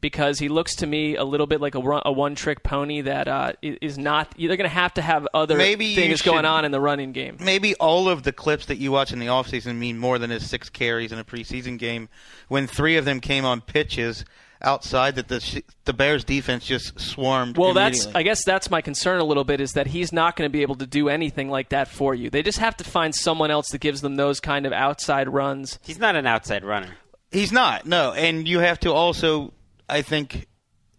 because 0.01 0.39
he 0.39 0.49
looks 0.49 0.75
to 0.77 0.87
me 0.87 1.15
a 1.15 1.23
little 1.23 1.47
bit 1.47 1.61
like 1.61 1.75
a, 1.75 1.79
run, 1.79 2.01
a 2.05 2.11
one-trick 2.11 2.63
pony 2.63 3.01
that 3.01 3.27
uh, 3.27 3.53
is 3.61 3.97
not. 3.97 4.33
They're 4.37 4.47
going 4.47 4.61
to 4.61 4.67
have 4.69 4.93
to 4.95 5.01
have 5.01 5.27
other 5.33 5.57
Maybe 5.57 5.85
you 5.87 5.95
things 5.95 6.21
going 6.21 6.45
on 6.45 6.65
in 6.65 6.71
the 6.71 6.81
running 6.81 7.11
game. 7.11 7.37
Maybe 7.39 7.75
all 7.75 8.09
of 8.09 8.23
the 8.23 8.31
clips 8.31 8.67
that 8.67 8.77
you 8.77 8.91
watch 8.91 9.11
in 9.11 9.19
the 9.19 9.27
offseason 9.27 9.75
mean 9.77 9.97
more 9.97 10.19
than 10.19 10.29
his 10.29 10.49
six 10.49 10.69
carries 10.69 11.11
in 11.11 11.19
a 11.19 11.23
preseason 11.23 11.77
game 11.77 12.09
when 12.47 12.67
three 12.67 12.97
of 12.97 13.05
them 13.05 13.19
came 13.19 13.45
on 13.45 13.61
pitches 13.61 14.25
outside 14.61 15.15
that 15.15 15.29
the 15.29 15.63
the 15.85 15.93
Bears 15.93 16.25
defense 16.25 16.65
just 16.65 16.99
swarmed 16.99 17.57
Well, 17.57 17.73
that's. 17.73 18.07
I 18.07 18.23
guess 18.23 18.43
that's 18.43 18.69
my 18.69 18.81
concern 18.81 19.19
a 19.19 19.23
little 19.23 19.45
bit 19.45 19.61
is 19.61 19.73
that 19.73 19.87
he's 19.87 20.11
not 20.11 20.35
going 20.35 20.49
to 20.49 20.51
be 20.51 20.61
able 20.61 20.75
to 20.75 20.85
do 20.85 21.07
anything 21.09 21.49
like 21.49 21.69
that 21.69 21.87
for 21.87 22.13
you. 22.13 22.29
They 22.29 22.43
just 22.43 22.59
have 22.59 22.75
to 22.77 22.83
find 22.83 23.15
someone 23.15 23.51
else 23.51 23.69
that 23.69 23.79
gives 23.79 24.01
them 24.01 24.15
those 24.15 24.39
kind 24.39 24.65
of 24.65 24.73
outside 24.73 25.29
runs. 25.29 25.79
He's 25.83 25.99
not 25.99 26.15
an 26.15 26.27
outside 26.27 26.63
runner. 26.63 26.89
He's 27.31 27.51
not, 27.51 27.85
no. 27.85 28.11
And 28.11 28.47
you 28.47 28.59
have 28.59 28.79
to 28.81 28.91
also, 28.91 29.53
I 29.89 30.01
think, 30.01 30.47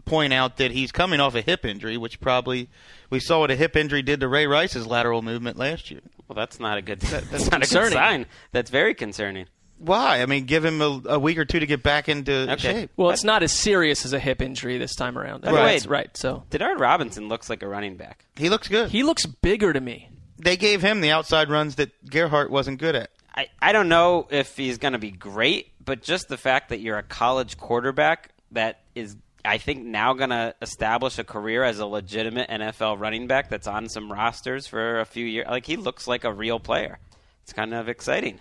point 0.04 0.32
out 0.32 0.56
that 0.56 0.70
he's 0.73 0.90
coming 0.92 1.20
off 1.20 1.35
a 1.35 1.40
hip 1.42 1.64
injury, 1.64 1.97
which 1.97 2.20
probably 2.20 2.68
we 3.11 3.20
saw 3.20 3.40
what 3.40 3.50
a 3.50 3.56
hip 3.56 3.76
injury 3.76 4.02
did 4.02 4.20
to 4.20 4.28
Ray 4.28 4.47
Rice's 4.47 4.87
lateral 4.87 5.23
movement 5.23 5.56
last 5.56 5.90
year. 5.90 6.00
Well, 6.28 6.35
that's 6.35 6.59
not 6.61 6.78
a 6.78 6.82
good. 6.82 7.00
That's 7.00 7.50
not 7.50 7.64
a 7.64 7.68
good 7.75 7.92
sign. 7.92 8.26
That's 8.52 8.70
very 8.70 8.94
concerning. 8.94 9.47
Why? 9.78 10.20
I 10.20 10.26
mean, 10.26 10.44
give 10.44 10.62
him 10.64 10.82
a, 10.82 11.00
a 11.06 11.18
week 11.18 11.38
or 11.38 11.47
two 11.47 11.59
to 11.61 11.66
get 11.66 11.82
back 11.82 12.09
into 12.11 12.52
Okay. 12.52 12.56
shape. 12.59 12.90
Well, 12.99 13.11
it's 13.11 13.25
not 13.25 13.42
as 13.42 13.50
serious 13.50 14.04
as 14.04 14.12
a 14.12 14.18
hip 14.18 14.42
injury 14.42 14.76
this 14.76 14.94
time 14.94 15.16
around. 15.16 15.42
the 15.42 15.52
way- 15.54 15.61
Right, 15.62 15.87
right. 15.87 16.16
So 16.16 16.44
Denard 16.50 16.78
Robinson 16.78 17.28
looks 17.28 17.49
like 17.49 17.62
a 17.62 17.66
running 17.66 17.97
back. 17.97 18.26
He 18.37 18.50
looks 18.50 18.68
good. 18.68 18.90
he 18.90 19.02
looks 19.02 19.25
bigger 19.25 19.73
to 19.73 19.80
me. 19.80 20.11
they 20.38 20.56
gave 20.59 20.82
him 20.82 21.00
the 21.00 21.11
outside 21.12 21.49
runs 21.50 21.76
that 21.76 21.90
Gerhart 22.11 22.50
wasn't 22.50 22.78
good 22.78 22.94
at. 22.94 23.11
I, 23.35 23.47
I 23.62 23.73
don't 23.73 23.88
know 23.88 24.26
if 24.30 24.54
he's 24.56 24.76
going 24.78 24.92
to 24.92 24.99
be 24.99 25.11
great, 25.12 25.73
but 25.82 26.02
just 26.02 26.28
the 26.28 26.37
fact 26.37 26.68
that 26.70 26.80
you're 26.80 26.99
a 26.99 27.02
college 27.02 27.56
quarterback 27.56 28.30
that 28.52 28.80
is, 28.95 29.16
I 29.45 29.59
think, 29.59 29.85
now 29.85 30.12
going 30.14 30.30
to 30.30 30.54
establish 30.61 31.19
a 31.19 31.25
career 31.25 31.62
as 31.64 31.78
a 31.78 31.87
legitimate 31.87 32.49
NFL 32.49 32.99
running 32.99 33.26
back 33.26 33.49
that's 33.49 33.66
on 33.66 33.88
some 33.88 34.12
rosters 34.12 34.66
for 34.66 35.00
a 35.00 35.04
few 35.04 35.26
years. 35.26 35.47
Like, 35.49 35.66
he 35.66 35.76
looks 35.76 36.07
like 36.07 36.25
a 36.25 36.33
real 36.33 36.61
player. 36.61 36.99
It's 37.42 37.52
kind 37.52 37.75
of 37.75 37.88
exciting. 37.88 38.40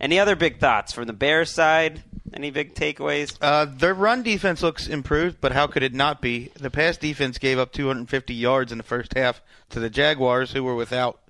Any 0.00 0.18
other 0.18 0.34
big 0.34 0.58
thoughts 0.58 0.92
from 0.92 1.06
the 1.06 1.12
Bears 1.12 1.50
side? 1.50 2.02
Any 2.32 2.50
big 2.50 2.74
takeaways? 2.74 3.36
Uh, 3.40 3.66
their 3.66 3.92
run 3.92 4.22
defense 4.22 4.62
looks 4.62 4.86
improved, 4.86 5.40
but 5.40 5.52
how 5.52 5.66
could 5.66 5.82
it 5.82 5.92
not 5.92 6.22
be? 6.22 6.50
The 6.58 6.70
pass 6.70 6.96
defense 6.96 7.38
gave 7.38 7.58
up 7.58 7.72
250 7.72 8.32
yards 8.32 8.72
in 8.72 8.78
the 8.78 8.84
first 8.84 9.14
half 9.14 9.42
to 9.70 9.80
the 9.80 9.90
Jaguars, 9.90 10.52
who 10.52 10.64
were 10.64 10.74
without 10.74 11.20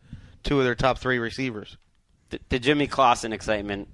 two 0.44 0.58
of 0.58 0.64
their 0.64 0.75
top 0.75 0.99
three 0.99 1.18
receivers. 1.18 1.76
The, 2.30 2.38
the 2.49 2.58
Jimmy 2.58 2.87
Clausen 2.87 3.32
excitement 3.32 3.88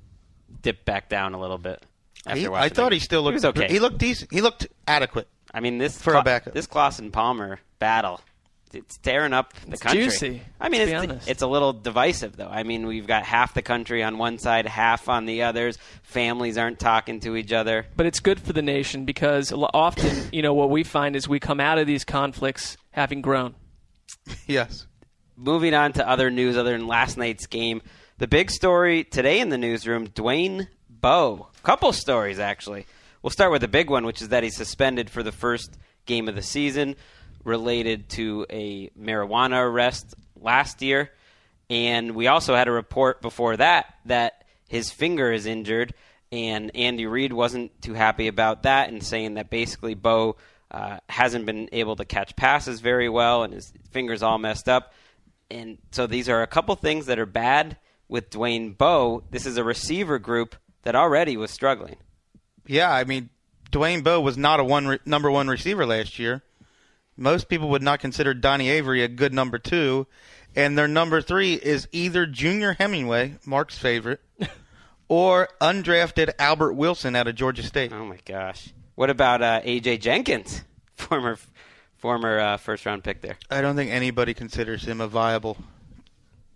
dipped 0.62 0.84
back 0.84 1.08
down 1.08 1.32
a 1.32 1.40
little 1.40 1.58
bit. 1.58 1.82
After 2.26 2.38
He- 2.40 2.46
I 2.48 2.68
thought 2.68 2.90
the- 2.90 2.96
he 2.96 3.00
still 3.00 3.22
looked 3.22 3.34
He 3.34 3.36
was 3.36 3.44
okay. 3.46 3.68
He 3.68 3.78
looked 3.78 3.98
decent. 3.98 4.32
He 4.32 4.40
looked 4.40 4.66
adequate. 4.88 5.28
I 5.54 5.60
mean, 5.60 5.78
this 5.78 6.00
For 6.00 6.14
a 6.14 6.22
backup. 6.22 6.52
this 6.54 6.66
Clausen 6.66 7.10
Palmer 7.12 7.60
battle, 7.78 8.20
it's 8.74 8.98
tearing 8.98 9.32
up 9.32 9.54
the 9.64 9.72
It's 9.72 9.80
country. 9.82 10.02
juicy, 10.02 10.42
I 10.60 10.68
mean, 10.68 10.80
let's 10.90 11.04
it's 11.14 11.24
be 11.24 11.30
it's 11.30 11.42
a 11.42 11.46
little 11.46 11.72
divisive 11.72 12.36
though. 12.36 12.48
I 12.48 12.62
mean, 12.62 12.86
we've 12.86 13.06
got 13.06 13.24
half 13.24 13.54
the 13.54 13.62
country 13.62 14.02
on 14.02 14.18
one 14.18 14.38
side, 14.38 14.66
half 14.66 15.08
on 15.08 15.24
the 15.24 15.44
others. 15.44 15.78
Families 16.02 16.58
aren't 16.58 16.78
talking 16.78 17.20
to 17.20 17.36
each 17.36 17.52
other. 17.52 17.86
But 17.96 18.04
it's 18.06 18.20
good 18.20 18.40
for 18.40 18.52
the 18.52 18.60
nation 18.60 19.04
because 19.06 19.52
often, 19.52 20.28
you 20.32 20.42
know, 20.42 20.52
what 20.52 20.68
we 20.68 20.84
find 20.84 21.16
is 21.16 21.26
we 21.28 21.40
come 21.40 21.60
out 21.60 21.78
of 21.78 21.86
these 21.86 22.04
conflicts 22.04 22.76
having 22.90 23.22
grown. 23.22 23.54
Yes. 24.46 24.86
Moving 25.36 25.74
on 25.74 25.92
to 25.94 26.06
other 26.08 26.30
news 26.30 26.56
other 26.56 26.72
than 26.72 26.86
last 26.86 27.16
night's 27.16 27.46
game, 27.46 27.82
the 28.18 28.26
big 28.26 28.50
story 28.50 29.04
today 29.04 29.40
in 29.40 29.48
the 29.50 29.58
newsroom: 29.58 30.08
Dwayne 30.08 30.66
Bowe. 30.88 31.48
Couple 31.66 31.92
stories 31.92 32.38
actually. 32.38 32.86
We'll 33.22 33.32
start 33.32 33.50
with 33.50 33.60
the 33.60 33.66
big 33.66 33.90
one, 33.90 34.06
which 34.06 34.22
is 34.22 34.28
that 34.28 34.44
he's 34.44 34.54
suspended 34.54 35.10
for 35.10 35.24
the 35.24 35.32
first 35.32 35.76
game 36.04 36.28
of 36.28 36.36
the 36.36 36.42
season 36.42 36.94
related 37.42 38.08
to 38.10 38.46
a 38.50 38.90
marijuana 38.90 39.64
arrest 39.64 40.14
last 40.40 40.80
year. 40.80 41.10
And 41.68 42.14
we 42.14 42.28
also 42.28 42.54
had 42.54 42.68
a 42.68 42.70
report 42.70 43.20
before 43.20 43.56
that 43.56 43.92
that 44.04 44.44
his 44.68 44.92
finger 44.92 45.32
is 45.32 45.44
injured, 45.44 45.92
and 46.30 46.70
Andy 46.76 47.04
Reid 47.04 47.32
wasn't 47.32 47.82
too 47.82 47.94
happy 47.94 48.28
about 48.28 48.62
that 48.62 48.90
and 48.90 49.02
saying 49.02 49.34
that 49.34 49.50
basically 49.50 49.94
Bowe 49.94 50.36
uh, 50.70 50.98
hasn't 51.08 51.46
been 51.46 51.68
able 51.72 51.96
to 51.96 52.04
catch 52.04 52.36
passes 52.36 52.78
very 52.78 53.08
well 53.08 53.42
and 53.42 53.52
his 53.52 53.72
finger's 53.90 54.22
all 54.22 54.38
messed 54.38 54.68
up. 54.68 54.92
And 55.50 55.78
so 55.90 56.06
these 56.06 56.28
are 56.28 56.42
a 56.42 56.46
couple 56.46 56.76
things 56.76 57.06
that 57.06 57.18
are 57.18 57.26
bad 57.26 57.76
with 58.06 58.30
Dwayne 58.30 58.78
Bowe. 58.78 59.24
This 59.32 59.46
is 59.46 59.56
a 59.56 59.64
receiver 59.64 60.20
group 60.20 60.54
that 60.86 60.94
already 60.94 61.36
was 61.36 61.50
struggling. 61.50 61.96
Yeah, 62.64 62.92
I 62.92 63.02
mean, 63.02 63.28
Dwayne 63.72 64.04
Bowe 64.04 64.20
was 64.20 64.38
not 64.38 64.60
a 64.60 64.64
one 64.64 64.86
re- 64.86 64.98
number 65.04 65.28
one 65.28 65.48
receiver 65.48 65.84
last 65.84 66.16
year. 66.20 66.44
Most 67.16 67.48
people 67.48 67.70
would 67.70 67.82
not 67.82 67.98
consider 67.98 68.32
Donnie 68.34 68.68
Avery 68.68 69.02
a 69.02 69.08
good 69.08 69.34
number 69.34 69.58
two, 69.58 70.06
and 70.54 70.78
their 70.78 70.86
number 70.86 71.20
three 71.20 71.54
is 71.54 71.88
either 71.90 72.24
Junior 72.24 72.74
Hemingway, 72.74 73.34
Marc's 73.44 73.76
favorite, 73.76 74.20
or 75.08 75.48
undrafted 75.60 76.30
Albert 76.38 76.74
Wilson 76.74 77.16
out 77.16 77.26
of 77.26 77.34
Georgia 77.34 77.64
State. 77.64 77.92
Oh 77.92 78.04
my 78.04 78.20
gosh! 78.24 78.72
What 78.94 79.10
about 79.10 79.42
uh, 79.42 79.62
AJ 79.62 80.02
Jenkins, 80.02 80.62
former 80.94 81.36
former 81.96 82.38
uh, 82.38 82.56
first 82.58 82.86
round 82.86 83.02
pick 83.02 83.22
there? 83.22 83.38
I 83.50 83.60
don't 83.60 83.74
think 83.74 83.90
anybody 83.90 84.34
considers 84.34 84.84
him 84.84 85.00
a 85.00 85.08
viable. 85.08 85.56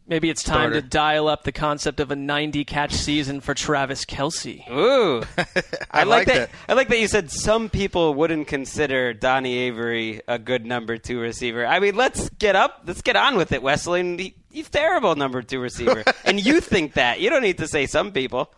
Maybe 0.06 0.28
it's 0.28 0.42
time 0.42 0.70
Starter. 0.70 0.80
to 0.80 0.86
dial 0.88 1.28
up 1.28 1.44
the 1.44 1.52
concept 1.52 2.00
of 2.00 2.10
a 2.10 2.16
90 2.16 2.64
catch 2.64 2.92
season 2.92 3.40
for 3.40 3.54
Travis 3.54 4.04
Kelce. 4.04 4.68
Ooh, 4.68 5.22
I, 5.92 6.02
like 6.02 6.26
that. 6.26 6.50
that. 6.50 6.50
I 6.68 6.72
like 6.72 6.88
that 6.88 6.98
you 6.98 7.06
said 7.06 7.30
some 7.30 7.68
people 7.70 8.14
wouldn't 8.14 8.48
consider 8.48 9.12
Donnie 9.14 9.56
Avery 9.58 10.20
a 10.26 10.36
good 10.38 10.66
number 10.66 10.96
two 10.98 11.20
receiver. 11.20 11.64
I 11.64 11.78
mean, 11.78 11.94
let's 11.94 12.28
get 12.30 12.56
up, 12.56 12.82
let's 12.86 13.02
get 13.02 13.14
on 13.14 13.36
with 13.36 13.52
it, 13.52 13.62
Wesley. 13.62 14.16
He, 14.16 14.34
he's 14.50 14.68
terrible 14.68 15.14
number 15.14 15.42
two 15.42 15.60
receiver, 15.60 16.02
and 16.24 16.44
you 16.44 16.60
think 16.60 16.94
that. 16.94 17.20
You 17.20 17.30
don't 17.30 17.42
need 17.42 17.58
to 17.58 17.68
say 17.68 17.86
some 17.86 18.10
people. 18.10 18.52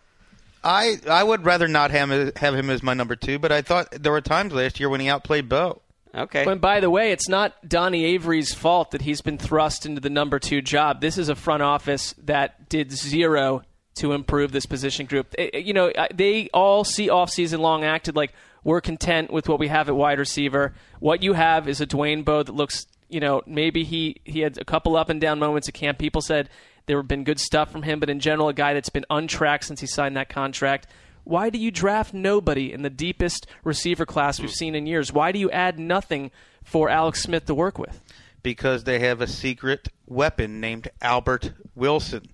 I 0.65 0.97
I 1.11 1.23
would 1.23 1.45
rather 1.45 1.69
not 1.69 1.91
have, 1.91 2.35
have 2.37 2.55
him 2.55 2.71
as 2.71 2.83
my 2.83 2.95
number 2.95 3.17
two, 3.17 3.39
but 3.39 3.53
I 3.53 3.61
thought 3.61 3.91
there 3.91 4.13
were 4.13 4.21
times 4.23 4.55
last 4.55 4.81
year 4.81 4.89
when 4.89 5.01
he 5.01 5.09
outplayed 5.09 5.49
Bowe. 5.51 5.83
Okay. 6.15 6.45
And 6.45 6.61
by 6.61 6.81
the 6.81 6.91
way, 6.91 7.13
it's 7.13 7.29
not 7.29 7.55
Donnie 7.67 8.05
Avery's 8.05 8.53
fault 8.53 8.91
that 8.91 9.03
he's 9.03 9.23
been 9.23 9.39
thrust 9.39 9.87
into 9.87 10.01
the 10.01 10.11
number 10.11 10.39
two 10.39 10.61
job. 10.61 11.01
This 11.01 11.17
is 11.17 11.29
a 11.29 11.35
front 11.35 11.63
office 11.63 12.15
that 12.25 12.69
did 12.69 12.93
zero 12.93 13.63
to 13.95 14.13
improve 14.13 14.53
this 14.53 14.67
position 14.67 15.07
group. 15.07 15.35
Eh, 15.39 15.51
eh, 15.55 15.59
You 15.59 15.73
know, 15.73 15.91
they 16.15 16.49
all 16.53 16.85
see 16.85 17.09
off 17.09 17.31
season 17.31 17.61
long 17.61 17.85
acted 17.85 18.15
like 18.17 18.33
we're 18.65 18.81
content 18.81 19.33
with 19.33 19.49
what 19.49 19.59
we 19.59 19.69
have 19.69 19.89
at 19.89 19.97
wide 19.97 20.19
receiver. 20.19 20.75
What 21.01 21.23
you 21.23 21.33
have 21.33 21.67
is 21.69 21.81
a 21.81 21.87
Dwayne 21.87 22.25
Bowe 22.25 22.43
that 22.43 22.55
looks, 22.55 22.87
you 23.09 23.21
know, 23.21 23.43
maybe 23.47 23.85
he 23.85 24.17
he 24.25 24.41
had 24.41 24.59
a 24.59 24.65
couple 24.65 24.97
up 24.97 25.09
and 25.09 25.21
down 25.21 25.39
moments 25.39 25.69
at 25.69 25.75
camp. 25.75 25.99
People 25.99 26.21
said 26.21 26.49
there 26.87 26.99
have 26.99 27.09
been 27.09 27.25
good 27.25 27.41
stuff 27.41 27.71
from 27.71 27.83
him, 27.83 28.01
but 28.01 28.11
in 28.11 28.21
general, 28.21 28.49
a 28.49 28.55
guy 28.55 28.75
that's 28.75 28.89
been 28.91 29.07
untracked 29.11 29.65
since 29.65 29.81
he 29.81 29.87
signed 29.87 30.17
that 30.17 30.29
contract. 30.29 30.87
Why 31.25 31.51
do 31.51 31.59
you 31.59 31.71
draft 31.71 32.13
nobody 32.15 32.73
in 32.73 32.83
the 32.83 32.91
deepest 32.91 33.47
receiver 33.65 34.05
class 34.07 34.41
we've 34.41 34.51
seen 34.51 34.75
in 34.75 34.87
years? 34.87 35.13
Why 35.13 35.33
do 35.33 35.39
you 35.39 35.51
add 35.51 35.79
nothing 35.79 36.31
for 36.65 36.89
Alex 36.89 37.23
Smith 37.23 37.47
to 37.47 37.55
work 37.55 37.79
with? 37.79 38.01
because 38.43 38.83
they 38.83 38.99
have 38.99 39.21
a 39.21 39.27
secret 39.29 39.87
weapon 40.05 40.59
named 40.61 40.89
Albert 41.01 41.53
Wilson. 41.77 42.25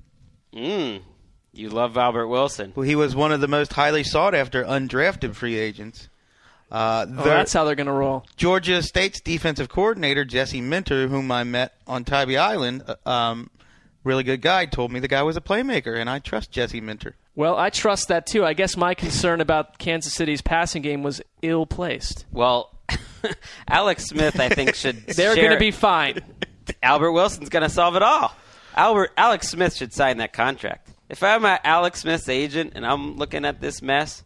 Mm, 0.54 1.02
you 1.52 1.68
love 1.68 1.98
Albert 1.98 2.28
Wilson. 2.28 2.72
Well, 2.74 2.86
he 2.86 2.96
was 2.96 3.14
one 3.14 3.30
of 3.30 3.42
the 3.42 3.46
most 3.48 3.74
highly 3.74 4.02
sought 4.04 4.34
after 4.34 4.64
undrafted 4.64 5.34
free 5.34 5.58
agents. 5.58 6.08
Uh, 6.72 7.04
Oh, 7.10 7.24
that's 7.24 7.52
how 7.52 7.64
they're 7.64 7.74
going 7.74 7.88
to 7.88 7.92
roll. 7.92 8.24
Georgia 8.36 8.82
State's 8.82 9.20
defensive 9.20 9.68
coordinator 9.68 10.24
Jesse 10.24 10.62
Minter, 10.62 11.08
whom 11.08 11.30
I 11.30 11.44
met 11.44 11.74
on 11.86 12.04
Tybee 12.04 12.38
Island, 12.38 12.84
uh, 12.86 13.08
um, 13.08 13.50
really 14.02 14.22
good 14.22 14.40
guy, 14.40 14.64
told 14.64 14.90
me 14.90 15.00
the 15.00 15.08
guy 15.08 15.22
was 15.22 15.36
a 15.36 15.42
playmaker, 15.42 15.94
and 16.00 16.08
I 16.08 16.20
trust 16.20 16.50
Jesse 16.50 16.80
Minter. 16.80 17.16
Well, 17.38 17.56
I 17.56 17.70
trust 17.70 18.08
that 18.08 18.26
too. 18.26 18.44
I 18.44 18.52
guess 18.52 18.76
my 18.76 18.94
concern 18.94 19.40
about 19.40 19.78
Kansas 19.78 20.12
City's 20.12 20.42
passing 20.42 20.82
game 20.82 21.04
was 21.04 21.22
ill 21.40 21.66
placed. 21.66 22.26
Well, 22.32 22.76
Alex 23.68 24.06
Smith, 24.06 24.40
I 24.40 24.48
think, 24.48 24.74
should. 24.74 25.06
They're 25.06 25.36
going 25.36 25.52
to 25.52 25.56
be 25.56 25.70
fine. 25.70 26.18
Albert 26.82 27.12
Wilson's 27.12 27.48
going 27.48 27.62
to 27.62 27.68
solve 27.68 27.94
it 27.94 28.02
all. 28.02 28.34
Albert 28.74 29.12
Alex 29.16 29.50
Smith 29.50 29.76
should 29.76 29.92
sign 29.92 30.16
that 30.16 30.32
contract. 30.32 30.90
If 31.08 31.22
I'm 31.22 31.44
a 31.44 31.60
Alex 31.62 32.00
Smith's 32.00 32.28
agent 32.28 32.72
and 32.74 32.84
I'm 32.84 33.14
looking 33.14 33.44
at 33.44 33.60
this 33.60 33.82
mess, 33.82 34.24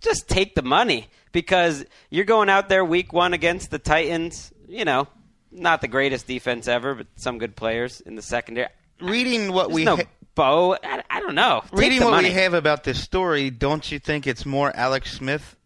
just 0.00 0.28
take 0.28 0.54
the 0.54 0.62
money 0.62 1.08
because 1.32 1.84
you're 2.08 2.24
going 2.24 2.48
out 2.48 2.68
there 2.68 2.84
week 2.84 3.12
one 3.12 3.34
against 3.34 3.72
the 3.72 3.80
Titans. 3.80 4.52
You 4.68 4.84
know, 4.84 5.08
not 5.50 5.80
the 5.80 5.88
greatest 5.88 6.28
defense 6.28 6.68
ever, 6.68 6.94
but 6.94 7.08
some 7.16 7.38
good 7.38 7.56
players 7.56 8.00
in 8.00 8.14
the 8.14 8.22
secondary. 8.22 8.68
Reading 9.00 9.52
what 9.52 9.70
There's 9.70 9.74
we 9.74 9.84
no 9.84 9.96
ha- 9.96 10.02
Bo. 10.38 10.76
I, 10.84 11.02
I 11.10 11.20
don't 11.20 11.34
know. 11.34 11.62
Take 11.64 11.80
reading 11.80 12.04
what 12.04 12.12
money. 12.12 12.28
we 12.28 12.34
have 12.34 12.54
about 12.54 12.84
this 12.84 13.02
story, 13.02 13.50
don't 13.50 13.90
you 13.90 13.98
think 13.98 14.26
it's 14.26 14.46
more 14.46 14.74
Alex 14.74 15.12
Smith 15.12 15.56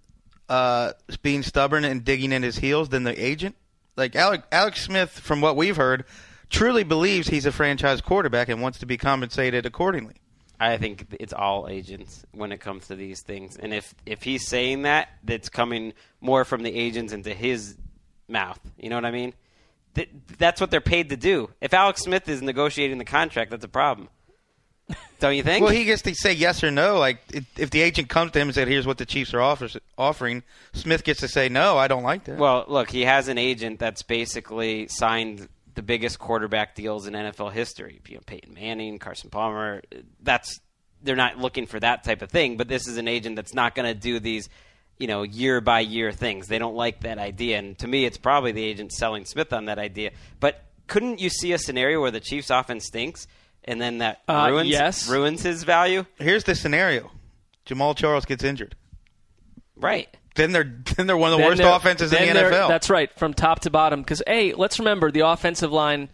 uh, 0.48 0.94
being 1.20 1.42
stubborn 1.42 1.84
and 1.84 2.02
digging 2.02 2.32
in 2.32 2.42
his 2.42 2.56
heels 2.56 2.88
than 2.88 3.04
the 3.04 3.22
agent? 3.22 3.54
Like 3.96 4.16
Alex, 4.16 4.44
Alex 4.50 4.82
Smith, 4.82 5.10
from 5.10 5.42
what 5.42 5.56
we've 5.56 5.76
heard, 5.76 6.06
truly 6.48 6.84
believes 6.84 7.28
he's 7.28 7.44
a 7.44 7.52
franchise 7.52 8.00
quarterback 8.00 8.48
and 8.48 8.62
wants 8.62 8.78
to 8.78 8.86
be 8.86 8.96
compensated 8.96 9.66
accordingly. 9.66 10.14
I 10.58 10.78
think 10.78 11.06
it's 11.20 11.34
all 11.34 11.68
agents 11.68 12.24
when 12.32 12.50
it 12.50 12.58
comes 12.58 12.86
to 12.86 12.96
these 12.96 13.20
things. 13.20 13.58
And 13.58 13.74
if 13.74 13.94
if 14.06 14.22
he's 14.22 14.48
saying 14.48 14.82
that, 14.82 15.10
that's 15.22 15.50
coming 15.50 15.92
more 16.22 16.46
from 16.46 16.62
the 16.62 16.74
agents 16.74 17.12
into 17.12 17.34
his 17.34 17.76
mouth. 18.26 18.60
You 18.78 18.88
know 18.88 18.96
what 18.96 19.04
I 19.04 19.10
mean? 19.10 19.34
Th- 19.94 20.08
that's 20.38 20.62
what 20.62 20.70
they're 20.70 20.80
paid 20.80 21.10
to 21.10 21.16
do. 21.18 21.50
If 21.60 21.74
Alex 21.74 22.00
Smith 22.00 22.26
is 22.26 22.40
negotiating 22.40 22.96
the 22.96 23.04
contract, 23.04 23.50
that's 23.50 23.64
a 23.64 23.68
problem. 23.68 24.08
Don't 25.20 25.36
you 25.36 25.42
think? 25.42 25.64
Well, 25.64 25.72
he 25.72 25.84
gets 25.84 26.02
to 26.02 26.14
say 26.14 26.32
yes 26.32 26.64
or 26.64 26.70
no. 26.70 26.98
Like 26.98 27.18
if, 27.32 27.44
if 27.58 27.70
the 27.70 27.80
agent 27.80 28.08
comes 28.08 28.32
to 28.32 28.40
him 28.40 28.48
and 28.48 28.54
said, 28.54 28.66
"Here's 28.66 28.86
what 28.86 28.98
the 28.98 29.06
Chiefs 29.06 29.32
are 29.34 29.40
offers, 29.40 29.76
offering," 29.96 30.42
Smith 30.72 31.04
gets 31.04 31.20
to 31.20 31.28
say, 31.28 31.48
"No, 31.48 31.78
I 31.78 31.86
don't 31.86 32.02
like 32.02 32.24
that." 32.24 32.38
Well, 32.38 32.64
look, 32.66 32.90
he 32.90 33.02
has 33.02 33.28
an 33.28 33.38
agent 33.38 33.78
that's 33.78 34.02
basically 34.02 34.88
signed 34.88 35.48
the 35.74 35.82
biggest 35.82 36.18
quarterback 36.18 36.74
deals 36.74 37.06
in 37.06 37.14
NFL 37.14 37.52
history. 37.52 38.00
You 38.08 38.16
know, 38.16 38.22
Peyton 38.26 38.54
Manning, 38.54 38.98
Carson 38.98 39.30
Palmer. 39.30 39.82
That's 40.20 40.58
they're 41.02 41.16
not 41.16 41.38
looking 41.38 41.66
for 41.66 41.80
that 41.80 42.04
type 42.04 42.22
of 42.22 42.30
thing. 42.30 42.56
But 42.56 42.68
this 42.68 42.86
is 42.86 42.96
an 42.96 43.08
agent 43.08 43.36
that's 43.36 43.54
not 43.54 43.74
going 43.74 43.92
to 43.92 43.98
do 43.98 44.18
these, 44.20 44.48
you 44.98 45.06
know, 45.06 45.22
year 45.22 45.60
by 45.60 45.80
year 45.80 46.12
things. 46.12 46.48
They 46.48 46.58
don't 46.58 46.76
like 46.76 47.00
that 47.00 47.18
idea. 47.18 47.58
And 47.58 47.78
to 47.78 47.88
me, 47.88 48.04
it's 48.04 48.18
probably 48.18 48.52
the 48.52 48.64
agent 48.64 48.92
selling 48.92 49.24
Smith 49.24 49.52
on 49.52 49.66
that 49.66 49.78
idea. 49.78 50.10
But 50.40 50.64
couldn't 50.86 51.20
you 51.20 51.30
see 51.30 51.52
a 51.52 51.58
scenario 51.58 52.00
where 52.00 52.10
the 52.10 52.20
Chiefs' 52.20 52.50
offense 52.50 52.86
stinks 52.86 53.26
and 53.64 53.80
then 53.80 53.98
that 53.98 54.22
Uh, 54.28 54.48
ruins 54.50 54.68
yes. 54.68 55.08
ruins 55.08 55.42
his 55.42 55.62
value? 55.64 56.04
Here's 56.18 56.44
the 56.44 56.54
scenario: 56.54 57.10
Jamaal 57.66 57.96
Charles 57.96 58.24
gets 58.24 58.44
injured. 58.44 58.74
Right. 59.76 60.08
Then 60.34 60.52
they're 60.52 60.64
then 60.96 61.06
they're 61.06 61.16
one 61.16 61.32
of 61.32 61.38
the 61.38 61.42
Then 61.42 61.50
worst 61.50 61.62
they're- 61.62 61.70
offenses 61.72 62.12
in 62.12 62.18
then 62.18 62.28
the 62.28 62.32
they're- 62.34 62.50
NFL. 62.52 62.68
That's 62.68 62.88
right, 62.90 63.10
from 63.18 63.34
top 63.34 63.60
to 63.60 63.70
bottom. 63.70 64.00
Because 64.00 64.22
hey, 64.26 64.54
let's 64.54 64.78
remember 64.78 65.10
the 65.10 65.20
offensive 65.20 65.72
line. 65.72 66.08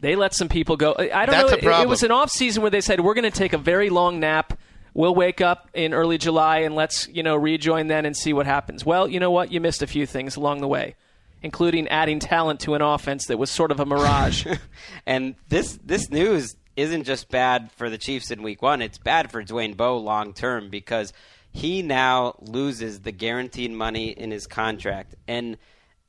They 0.00 0.14
let 0.14 0.32
some 0.32 0.48
people 0.48 0.76
go. 0.76 0.94
I 0.96 1.26
don't 1.26 1.30
That's 1.30 1.30
know. 1.30 1.48
a 1.48 1.52
it- 1.54 1.58
It, 1.58 1.64
problem. 1.64 1.88
was 1.88 2.02
an 2.04 2.12
off 2.12 2.30
season 2.30 2.62
where 2.62 2.70
they 2.70 2.80
said 2.80 3.00
we're 3.00 3.14
going 3.14 3.30
to 3.30 3.36
take 3.36 3.52
a 3.52 3.58
very 3.58 3.90
long 3.90 4.20
nap. 4.20 4.56
We'll 4.94 5.14
wake 5.14 5.40
up 5.40 5.68
in 5.74 5.92
early 5.92 6.18
July 6.18 6.58
and 6.58 6.74
let's 6.76 7.08
you 7.08 7.22
know 7.24 7.34
rejoin 7.36 7.88
then 7.88 8.06
and 8.06 8.16
see 8.16 8.32
what 8.32 8.46
happens. 8.46 8.86
Well, 8.86 9.08
you 9.08 9.18
know 9.18 9.30
what? 9.32 9.50
You 9.50 9.60
missed 9.60 9.82
a 9.82 9.86
few 9.88 10.06
things 10.06 10.36
along 10.36 10.60
the 10.60 10.68
way, 10.68 10.94
including 11.42 11.88
adding 11.88 12.20
talent 12.20 12.60
to 12.60 12.74
an 12.74 12.82
offense 12.82 13.26
that 13.26 13.38
was 13.38 13.50
sort 13.50 13.70
of 13.72 13.80
a 13.80 13.86
mirage. 13.86 14.46
And 15.06 15.34
this 15.48 15.78
this 15.84 16.10
news 16.10 16.54
isn't 16.78 17.04
just 17.04 17.28
bad 17.28 17.70
for 17.72 17.90
the 17.90 17.98
Chiefs 17.98 18.30
in 18.30 18.42
Week 18.42 18.62
One; 18.62 18.80
it's 18.80 18.98
bad 18.98 19.30
for 19.30 19.42
Dwayne 19.42 19.76
Bowe 19.76 19.98
long 19.98 20.32
term 20.32 20.70
because 20.70 21.12
he 21.50 21.82
now 21.82 22.36
loses 22.40 23.00
the 23.00 23.12
guaranteed 23.12 23.72
money 23.72 24.10
in 24.10 24.30
his 24.30 24.46
contract, 24.46 25.14
and 25.26 25.58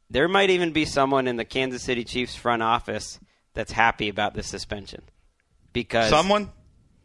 there 0.10 0.28
might 0.28 0.50
even 0.50 0.72
be 0.72 0.86
someone 0.86 1.28
in 1.28 1.38
the 1.38 1.46
Kansas 1.46 1.82
City 1.84 2.04
Chiefs 2.04 2.36
front 2.36 2.62
office 2.62 3.20
that's 3.54 3.72
happy 3.72 4.10
about 4.10 4.34
this 4.34 4.48
suspension. 4.48 5.02
Because 5.74 6.10
Someone, 6.10 6.52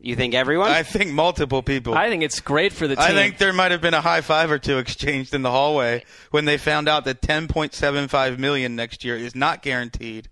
you 0.01 0.17
think 0.17 0.35
everyone? 0.35 0.71
I 0.71 0.83
think 0.83 1.11
multiple 1.11 1.63
people. 1.63 1.95
I 1.95 2.09
think 2.09 2.23
it's 2.23 2.41
great 2.41 2.73
for 2.73 2.87
the 2.87 2.97
team. 2.97 3.05
I 3.05 3.13
think 3.13 3.39
there 3.39 3.53
might 3.53 3.73
have 3.73 3.81
been 3.81 3.95
a 3.95 4.01
high 4.01 4.21
five 4.21 4.51
or 4.51 4.59
two 4.59 4.79
exchanged 4.79 5.35
in 5.35 5.43
the 5.43 5.51
hallway 5.51 6.05
when 6.31 6.45
they 6.45 6.59
found 6.59 6.89
out 6.89 7.05
that 7.07 7.23
10.75 7.23 8.39
million 8.39 8.77
next 8.77 9.05
year 9.05 9.17
is 9.17 9.35
not 9.35 9.63
guaranteed, 9.63 10.29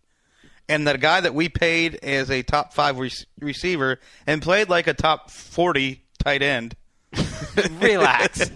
and 0.69 0.87
the 0.87 0.97
guy 0.99 1.21
that 1.21 1.35
we 1.35 1.49
paid 1.49 1.97
as 1.97 2.31
a 2.31 2.43
top 2.43 2.73
five 2.73 2.99
re- 2.99 3.11
receiver 3.41 3.99
and 4.27 4.41
played 4.43 4.69
like 4.69 4.87
a 4.87 4.95
top 4.95 5.31
40 5.31 6.03
tight 6.23 6.43
end 6.43 6.77
Relax. 7.81 8.51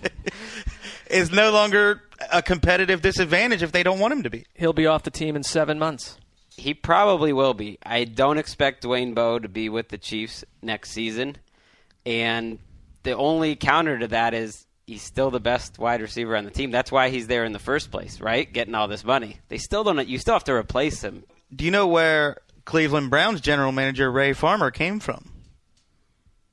is 1.10 1.30
no 1.30 1.50
longer 1.50 2.02
a 2.32 2.42
competitive 2.42 3.02
disadvantage 3.02 3.62
if 3.62 3.72
they 3.72 3.82
don't 3.82 3.98
want 3.98 4.12
him 4.12 4.22
to 4.22 4.30
be. 4.30 4.46
he'll 4.54 4.72
be 4.72 4.86
off 4.86 5.02
the 5.02 5.10
team 5.10 5.36
in 5.36 5.42
seven 5.42 5.78
months. 5.78 6.16
He 6.56 6.72
probably 6.72 7.32
will 7.34 7.52
be. 7.52 7.78
I 7.84 8.04
don't 8.04 8.38
expect 8.38 8.82
Dwayne 8.84 9.14
Bowe 9.14 9.38
to 9.38 9.48
be 9.48 9.68
with 9.68 9.90
the 9.90 9.98
Chiefs 9.98 10.42
next 10.62 10.90
season. 10.92 11.36
And 12.06 12.58
the 13.02 13.12
only 13.12 13.56
counter 13.56 13.98
to 13.98 14.08
that 14.08 14.32
is 14.32 14.66
he's 14.86 15.02
still 15.02 15.30
the 15.30 15.40
best 15.40 15.78
wide 15.78 16.00
receiver 16.00 16.34
on 16.34 16.44
the 16.44 16.50
team. 16.50 16.70
That's 16.70 16.90
why 16.90 17.10
he's 17.10 17.26
there 17.26 17.44
in 17.44 17.52
the 17.52 17.58
first 17.58 17.90
place, 17.90 18.20
right? 18.20 18.50
Getting 18.50 18.74
all 18.74 18.88
this 18.88 19.04
money. 19.04 19.38
They 19.48 19.58
still 19.58 19.84
don't 19.84 20.08
you 20.08 20.18
still 20.18 20.34
have 20.34 20.44
to 20.44 20.54
replace 20.54 21.02
him. 21.02 21.24
Do 21.54 21.64
you 21.64 21.70
know 21.70 21.86
where 21.86 22.38
Cleveland 22.64 23.10
Browns 23.10 23.40
general 23.40 23.72
manager 23.72 24.10
Ray 24.10 24.32
Farmer 24.32 24.70
came 24.70 25.00
from? 25.00 25.30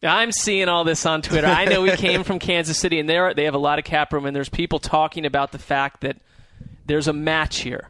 I'm 0.01 0.32
seeing 0.34 0.67
all 0.67 0.84
this 0.84 1.06
on 1.06 1.21
Twitter. 1.21 1.47
I 1.47 1.65
know 1.65 1.82
we 1.82 1.91
came 1.95 2.23
from 2.23 2.38
Kansas 2.39 2.77
City, 2.77 2.99
and 2.99 3.08
there 3.08 3.34
they 3.34 3.45
have 3.45 3.53
a 3.53 3.58
lot 3.60 3.79
of 3.79 3.86
cap 3.86 4.12
room, 4.12 4.25
and 4.25 4.36
there's 4.36 4.49
people 4.49 4.79
talking 4.79 5.25
about 5.25 5.51
the 5.53 5.60
fact 5.60 6.01
that 6.01 6.17
there's 6.86 7.08
a 7.08 7.13
match 7.13 7.60
here. 7.60 7.89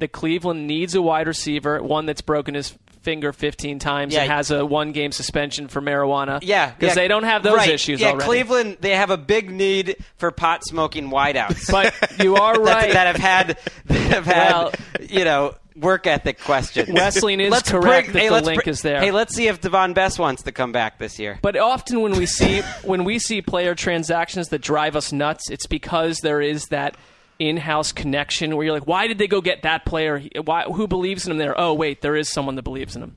That 0.00 0.10
Cleveland 0.10 0.66
needs 0.66 0.96
a 0.96 1.02
wide 1.02 1.28
receiver, 1.28 1.80
one 1.80 2.06
that's 2.06 2.22
broken 2.22 2.54
his 2.54 2.76
finger 3.02 3.32
15 3.32 3.78
times 3.78 4.12
Yeah. 4.14 4.22
and 4.22 4.32
has 4.32 4.50
a 4.50 4.66
one 4.66 4.90
game 4.92 5.12
suspension 5.12 5.68
for 5.68 5.80
marijuana. 5.80 6.40
Yeah, 6.42 6.70
because 6.72 6.88
yeah. 6.90 6.94
they 7.02 7.08
don't 7.08 7.22
have 7.24 7.42
those 7.44 7.56
Right. 7.56 7.68
issues 7.70 8.00
Yeah, 8.00 8.08
already. 8.10 8.24
Cleveland 8.24 8.76
they 8.80 8.96
have 8.96 9.10
a 9.10 9.16
big 9.16 9.50
need 9.50 9.96
for 10.16 10.30
pot 10.32 10.64
smoking 10.64 11.10
wideouts. 11.10 11.70
But 11.70 11.94
you 12.22 12.34
are 12.36 12.54
that, 12.54 12.60
right. 12.60 12.92
that 12.92 13.06
have 13.08 13.16
had 13.16 13.58
that 13.86 14.12
have 14.12 14.24
had 14.26 14.52
Well- 14.52 14.72
you 15.08 15.24
know 15.24 15.54
work 15.76 16.06
ethic 16.06 16.40
question. 16.40 16.94
Wesleyan 16.94 17.40
is 17.40 17.50
Let's 17.50 17.70
correct 17.70 18.06
bring- 18.08 18.12
that 18.14 18.20
hey, 18.20 18.28
the 18.28 18.34
let's 18.34 18.46
link 18.46 18.64
br- 18.64 18.70
is 18.70 18.82
there. 18.82 19.00
Hey, 19.00 19.10
let's 19.10 19.34
see 19.34 19.48
if 19.48 19.60
Devon 19.60 19.92
Best 19.92 20.18
wants 20.18 20.42
to 20.44 20.52
come 20.52 20.72
back 20.72 20.98
this 20.98 21.18
year. 21.18 21.38
But 21.42 21.56
often 21.56 22.00
when 22.00 22.12
we 22.16 22.26
see 22.26 22.60
when 22.84 23.04
we 23.04 23.18
see 23.18 23.42
player 23.42 23.74
transactions 23.74 24.48
that 24.48 24.60
drive 24.60 24.96
us 24.96 25.12
nuts, 25.12 25.50
it's 25.50 25.66
because 25.66 26.18
there 26.18 26.40
is 26.40 26.66
that 26.66 26.96
in-house 27.38 27.90
connection 27.92 28.54
where 28.56 28.64
you're 28.64 28.74
like, 28.74 28.86
why 28.86 29.06
did 29.08 29.18
they 29.18 29.26
go 29.26 29.40
get 29.40 29.62
that 29.62 29.84
player? 29.84 30.22
Why, 30.44 30.62
who 30.64 30.86
believes 30.86 31.26
in 31.26 31.32
him 31.32 31.38
there? 31.38 31.58
Oh, 31.58 31.74
wait, 31.74 32.00
there 32.00 32.14
is 32.14 32.28
someone 32.28 32.54
that 32.54 32.62
believes 32.62 32.94
in 32.94 33.02
him. 33.02 33.16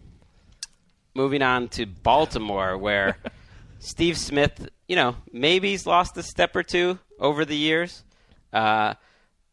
moving 1.14 1.42
on 1.44 1.68
to 1.70 1.86
Baltimore, 1.86 2.76
where 2.78 3.18
Steve 3.80 4.18
Smith, 4.18 4.68
you 4.88 4.96
know, 4.96 5.16
maybe 5.32 5.70
he's 5.72 5.86
lost 5.86 6.18
a 6.18 6.24
step 6.24 6.56
or 6.56 6.64
two 6.64 6.98
over 7.20 7.46
the 7.46 7.56
years, 7.56 8.04
uh, 8.52 8.96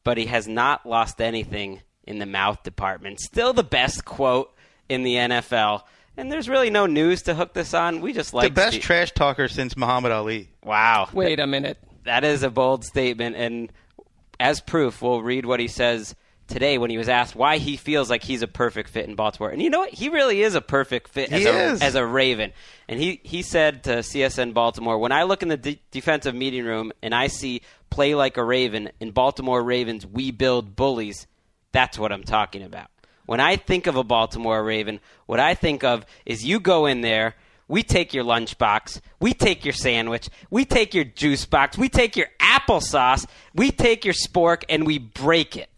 but 0.04 0.16
he 0.16 0.26
has 0.26 0.48
not 0.48 0.86
lost 0.86 1.20
anything 1.20 1.82
in 2.06 2.18
the 2.18 2.26
mouth 2.26 2.62
department. 2.62 3.20
Still 3.20 3.52
the 3.52 3.62
best 3.62 4.04
quote 4.04 4.52
in 4.88 5.02
the 5.02 5.14
NFL. 5.14 5.82
And 6.16 6.30
there's 6.30 6.48
really 6.48 6.70
no 6.70 6.86
news 6.86 7.22
to 7.22 7.34
hook 7.34 7.54
this 7.54 7.72
on. 7.74 8.00
We 8.00 8.12
just 8.12 8.34
like 8.34 8.48
the 8.48 8.54
best 8.54 8.72
Steve- 8.72 8.82
trash 8.82 9.12
talker 9.12 9.48
since 9.48 9.76
Muhammad 9.76 10.12
Ali. 10.12 10.50
wow. 10.62 11.08
Wait 11.12 11.40
a 11.40 11.46
minute. 11.46 11.78
That 12.04 12.24
is 12.24 12.42
a 12.42 12.50
bold 12.50 12.84
statement, 12.84 13.36
and 13.36 13.72
as 14.40 14.60
proof, 14.60 15.00
we'll 15.00 15.22
read 15.22 15.46
what 15.46 15.60
he 15.60 15.68
says 15.68 16.16
today 16.48 16.76
when 16.76 16.90
he 16.90 16.98
was 16.98 17.08
asked 17.08 17.36
why 17.36 17.58
he 17.58 17.76
feels 17.76 18.10
like 18.10 18.24
he's 18.24 18.42
a 18.42 18.48
perfect 18.48 18.90
fit 18.90 19.08
in 19.08 19.14
Baltimore. 19.14 19.50
And 19.50 19.62
you 19.62 19.70
know 19.70 19.78
what? 19.78 19.90
He 19.94 20.08
really 20.08 20.42
is 20.42 20.56
a 20.56 20.60
perfect 20.60 21.08
fit 21.08 21.32
as, 21.32 21.40
He 21.42 21.46
a, 21.46 21.70
is. 21.72 21.80
as 21.80 21.94
a 21.94 22.04
Raven. 22.04 22.52
And 22.88 22.98
he, 22.98 23.20
he 23.22 23.42
said 23.42 23.84
to 23.84 23.98
CSN 23.98 24.52
Baltimore, 24.52 24.98
when 24.98 25.12
I 25.12 25.22
look 25.22 25.42
in 25.44 25.48
the 25.48 25.56
de- 25.56 25.80
defensive 25.92 26.34
meeting 26.34 26.64
room 26.64 26.92
and 27.02 27.14
I 27.14 27.28
see 27.28 27.62
play 27.88 28.14
like 28.16 28.36
a 28.36 28.44
Raven, 28.44 28.90
in 29.00 29.12
Baltimore 29.12 29.62
Ravens, 29.62 30.04
we 30.04 30.32
build 30.32 30.74
bullies, 30.76 31.26
that's 31.72 31.98
what 31.98 32.12
I'm 32.12 32.24
talking 32.24 32.62
about. 32.62 32.88
When 33.26 33.40
I 33.40 33.56
think 33.56 33.86
of 33.86 33.96
a 33.96 34.04
Baltimore 34.04 34.62
Raven, 34.62 35.00
what 35.26 35.40
I 35.40 35.54
think 35.54 35.84
of 35.84 36.04
is 36.26 36.44
you 36.44 36.60
go 36.60 36.86
in 36.86 37.00
there, 37.00 37.34
we 37.68 37.82
take 37.82 38.12
your 38.12 38.24
lunchbox, 38.24 39.00
we 39.20 39.32
take 39.32 39.64
your 39.64 39.72
sandwich, 39.72 40.28
we 40.50 40.64
take 40.64 40.92
your 40.92 41.04
juice 41.04 41.46
box, 41.46 41.78
we 41.78 41.88
take 41.88 42.16
your 42.16 42.26
applesauce, 42.40 43.26
we 43.54 43.70
take 43.70 44.04
your 44.04 44.14
spork, 44.14 44.64
and 44.68 44.86
we 44.86 44.98
break 44.98 45.56
it. 45.56 45.70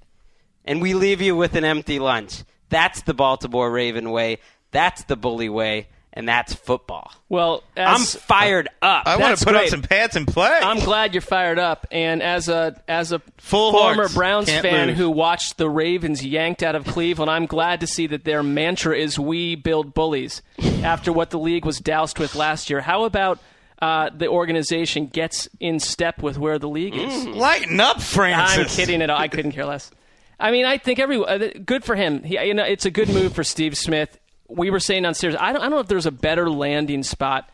And 0.64 0.80
we 0.80 0.94
leave 0.94 1.20
you 1.20 1.36
with 1.36 1.54
an 1.54 1.64
empty 1.64 1.98
lunch. 1.98 2.42
That's 2.70 3.02
the 3.02 3.14
Baltimore 3.14 3.70
Raven 3.70 4.10
way. 4.10 4.38
That's 4.70 5.04
the 5.04 5.16
bully 5.16 5.48
way. 5.48 5.88
And 6.16 6.28
that's 6.28 6.54
football. 6.54 7.10
Well, 7.28 7.64
I'm 7.76 7.98
fired 8.00 8.68
up. 8.80 9.08
I 9.08 9.16
want 9.16 9.36
to 9.36 9.44
put 9.44 9.56
on 9.56 9.66
some 9.66 9.82
pants 9.82 10.14
and 10.14 10.28
play. 10.28 10.60
I'm 10.62 10.78
glad 10.78 11.12
you're 11.12 11.20
fired 11.20 11.58
up. 11.58 11.88
And 11.90 12.22
as 12.22 12.48
a 12.48 12.80
as 12.86 13.10
a 13.10 13.20
Full 13.38 13.72
former 13.72 14.02
hearts. 14.02 14.14
Browns 14.14 14.48
Can't 14.48 14.62
fan 14.62 14.88
lose. 14.88 14.96
who 14.98 15.10
watched 15.10 15.56
the 15.58 15.68
Ravens 15.68 16.24
yanked 16.24 16.62
out 16.62 16.76
of 16.76 16.84
Cleveland, 16.84 17.32
I'm 17.32 17.46
glad 17.46 17.80
to 17.80 17.88
see 17.88 18.06
that 18.06 18.22
their 18.24 18.44
mantra 18.44 18.96
is 18.96 19.18
"We 19.18 19.56
build 19.56 19.92
bullies." 19.92 20.40
after 20.84 21.12
what 21.12 21.30
the 21.30 21.38
league 21.38 21.64
was 21.64 21.78
doused 21.80 22.20
with 22.20 22.36
last 22.36 22.70
year, 22.70 22.80
how 22.80 23.04
about 23.04 23.40
uh, 23.82 24.10
the 24.16 24.28
organization 24.28 25.06
gets 25.08 25.48
in 25.58 25.80
step 25.80 26.22
with 26.22 26.38
where 26.38 26.60
the 26.60 26.68
league 26.68 26.94
is? 26.94 27.26
Lighten 27.26 27.80
up, 27.80 28.00
Francis. 28.00 28.58
I'm 28.78 28.84
kidding 28.84 29.02
it. 29.02 29.10
All. 29.10 29.18
I 29.18 29.26
couldn't 29.26 29.50
care 29.52 29.66
less. 29.66 29.90
I 30.38 30.52
mean, 30.52 30.64
I 30.64 30.78
think 30.78 30.98
every 31.00 31.16
uh, 31.16 31.48
good 31.64 31.84
for 31.84 31.96
him. 31.96 32.22
He, 32.22 32.38
you 32.38 32.54
know, 32.54 32.64
it's 32.64 32.84
a 32.84 32.90
good 32.90 33.08
move 33.08 33.32
for 33.32 33.42
Steve 33.42 33.76
Smith. 33.76 34.16
We 34.48 34.70
were 34.70 34.80
saying 34.80 35.02
downstairs. 35.02 35.36
I 35.38 35.52
don't, 35.52 35.60
I 35.60 35.64
don't 35.64 35.72
know 35.72 35.78
if 35.80 35.88
there's 35.88 36.06
a 36.06 36.12
better 36.12 36.50
landing 36.50 37.02
spot 37.02 37.50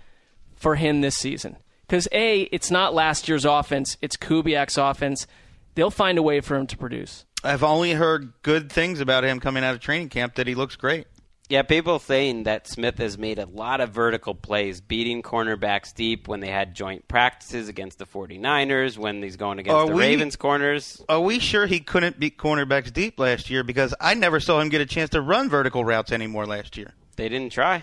for 0.57 0.75
him 0.75 1.01
this 1.01 1.17
season 1.17 1.57
because 1.87 2.09
a, 2.13 2.43
it's 2.43 2.71
not 2.71 2.95
last 2.95 3.29
year's 3.29 3.45
offense. 3.45 3.97
It's 4.03 4.17
Kubiak's 4.17 4.77
offense. 4.77 5.27
They'll 5.75 5.91
find 5.91 6.19
a 6.19 6.23
way 6.23 6.41
for 6.41 6.57
him 6.57 6.67
to 6.67 6.77
produce. 6.77 7.25
I've 7.43 7.63
only 7.65 7.93
heard 7.93 8.33
good 8.43 8.71
things 8.71 9.01
about 9.01 9.25
him 9.25 9.41
coming 9.41 9.65
out 9.65 9.75
of 9.75 9.81
training 9.81 10.11
camp. 10.11 10.35
That 10.35 10.47
he 10.47 10.55
looks 10.55 10.77
great. 10.77 11.07
Yeah, 11.51 11.63
people 11.63 11.99
saying 11.99 12.45
that 12.45 12.69
Smith 12.69 12.99
has 12.99 13.19
made 13.19 13.41
a 13.41 13.45
lot 13.47 13.81
of 13.81 13.91
vertical 13.91 14.37
plays, 14.37 14.81
beating 14.81 15.21
cornerbacks 15.21 15.93
deep 15.93 16.29
when 16.29 16.39
they 16.39 16.47
had 16.49 16.77
joint 16.77 17.09
practices 17.09 17.69
against 17.69 17.99
the 17.99 18.07
49ers, 18.07 18.97
when 18.97 19.21
he's 19.21 19.35
going 19.37 19.59
against 19.59 19.75
Are 19.75 19.87
the 19.89 19.93
we- 19.93 20.01
Ravens 20.01 20.37
corners. 20.37 21.03
Are 21.09 21.21
we 21.21 21.41
sure 21.41 21.67
he 21.67 21.81
couldn't 21.81 22.21
beat 22.21 22.39
cornerbacks 22.39 22.93
deep 22.93 23.19
last 23.19 23.51
year? 23.51 23.65
Because 23.65 23.93
I 24.01 24.15
never 24.15 24.39
saw 24.39 24.61
him 24.61 24.69
get 24.69 24.81
a 24.81 24.87
chance 24.87 25.11
to 25.11 25.21
run 25.21 25.51
vertical 25.51 25.85
routes 25.85 26.13
anymore 26.13 26.47
last 26.47 26.77
year. 26.77 26.95
They 27.17 27.29
didn't 27.29 27.51
try. 27.51 27.83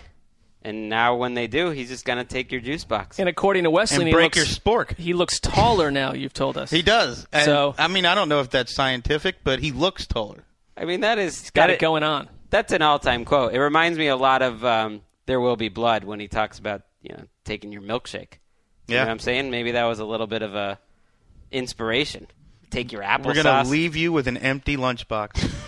And 0.62 0.88
now 0.88 1.14
when 1.16 1.34
they 1.34 1.46
do, 1.46 1.68
he's 1.68 1.88
just 1.90 2.06
going 2.06 2.18
to 2.18 2.24
take 2.24 2.50
your 2.50 2.62
juice 2.62 2.84
box. 2.84 3.18
And 3.20 3.28
according 3.28 3.64
to 3.64 3.70
Wesley, 3.70 3.98
And 3.98 4.08
he 4.08 4.12
break 4.14 4.34
looks, 4.34 4.36
your 4.38 4.46
spork. 4.46 4.96
He 4.96 5.12
looks 5.12 5.38
taller 5.40 5.90
now. 5.90 6.14
You've 6.14 6.32
told 6.32 6.56
us 6.56 6.70
He 6.70 6.80
does. 6.80 7.26
And, 7.34 7.44
So- 7.44 7.74
I 7.78 7.86
mean, 7.88 8.06
I 8.06 8.14
don't 8.14 8.30
know 8.30 8.40
if 8.40 8.48
that's 8.48 8.74
scientific, 8.74 9.44
but 9.44 9.60
he 9.60 9.72
looks 9.72 10.06
taller. 10.06 10.44
I 10.74 10.86
mean, 10.86 11.02
that 11.02 11.18
is 11.18 11.50
got 11.50 11.66
that 11.66 11.74
it 11.74 11.80
going 11.80 12.02
on. 12.02 12.28
That's 12.50 12.72
an 12.72 12.82
all-time 12.82 13.24
quote. 13.24 13.52
It 13.54 13.60
reminds 13.60 13.98
me 13.98 14.08
a 14.08 14.16
lot 14.16 14.42
of 14.42 14.64
um, 14.64 15.02
"There 15.26 15.40
Will 15.40 15.56
Be 15.56 15.68
Blood" 15.68 16.04
when 16.04 16.20
he 16.20 16.28
talks 16.28 16.58
about 16.58 16.82
you 17.02 17.14
know 17.14 17.24
taking 17.44 17.72
your 17.72 17.82
milkshake. 17.82 18.34
You 18.86 18.94
Yeah. 18.94 19.00
know 19.00 19.06
what 19.06 19.10
I'm 19.12 19.18
saying? 19.18 19.50
Maybe 19.50 19.72
that 19.72 19.84
was 19.84 19.98
a 19.98 20.04
little 20.04 20.26
bit 20.26 20.42
of 20.42 20.54
a 20.54 20.78
inspiration. 21.50 22.26
Take 22.70 22.92
your 22.92 23.02
applesauce. 23.02 23.24
We're 23.26 23.42
going 23.42 23.64
to 23.64 23.70
leave 23.70 23.96
you 23.96 24.12
with 24.12 24.26
an 24.28 24.36
empty 24.36 24.76
lunchbox. 24.76 25.50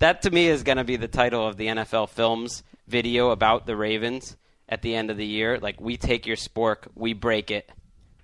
That 0.00 0.22
to 0.22 0.30
me 0.32 0.48
is 0.48 0.64
going 0.64 0.78
to 0.78 0.84
be 0.84 0.96
the 0.96 1.06
title 1.06 1.46
of 1.46 1.56
the 1.56 1.68
NFL 1.68 2.08
Films 2.08 2.64
video 2.88 3.30
about 3.30 3.64
the 3.64 3.76
Ravens 3.76 4.36
at 4.68 4.82
the 4.82 4.96
end 4.96 5.08
of 5.08 5.16
the 5.16 5.24
year. 5.26 5.60
Like 5.60 5.80
we 5.80 5.96
take 5.96 6.26
your 6.26 6.34
spork, 6.34 6.88
we 6.96 7.12
break 7.12 7.50
it. 7.52 7.70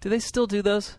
Do 0.00 0.08
they 0.08 0.18
still 0.18 0.48
do 0.48 0.62
those? 0.62 0.98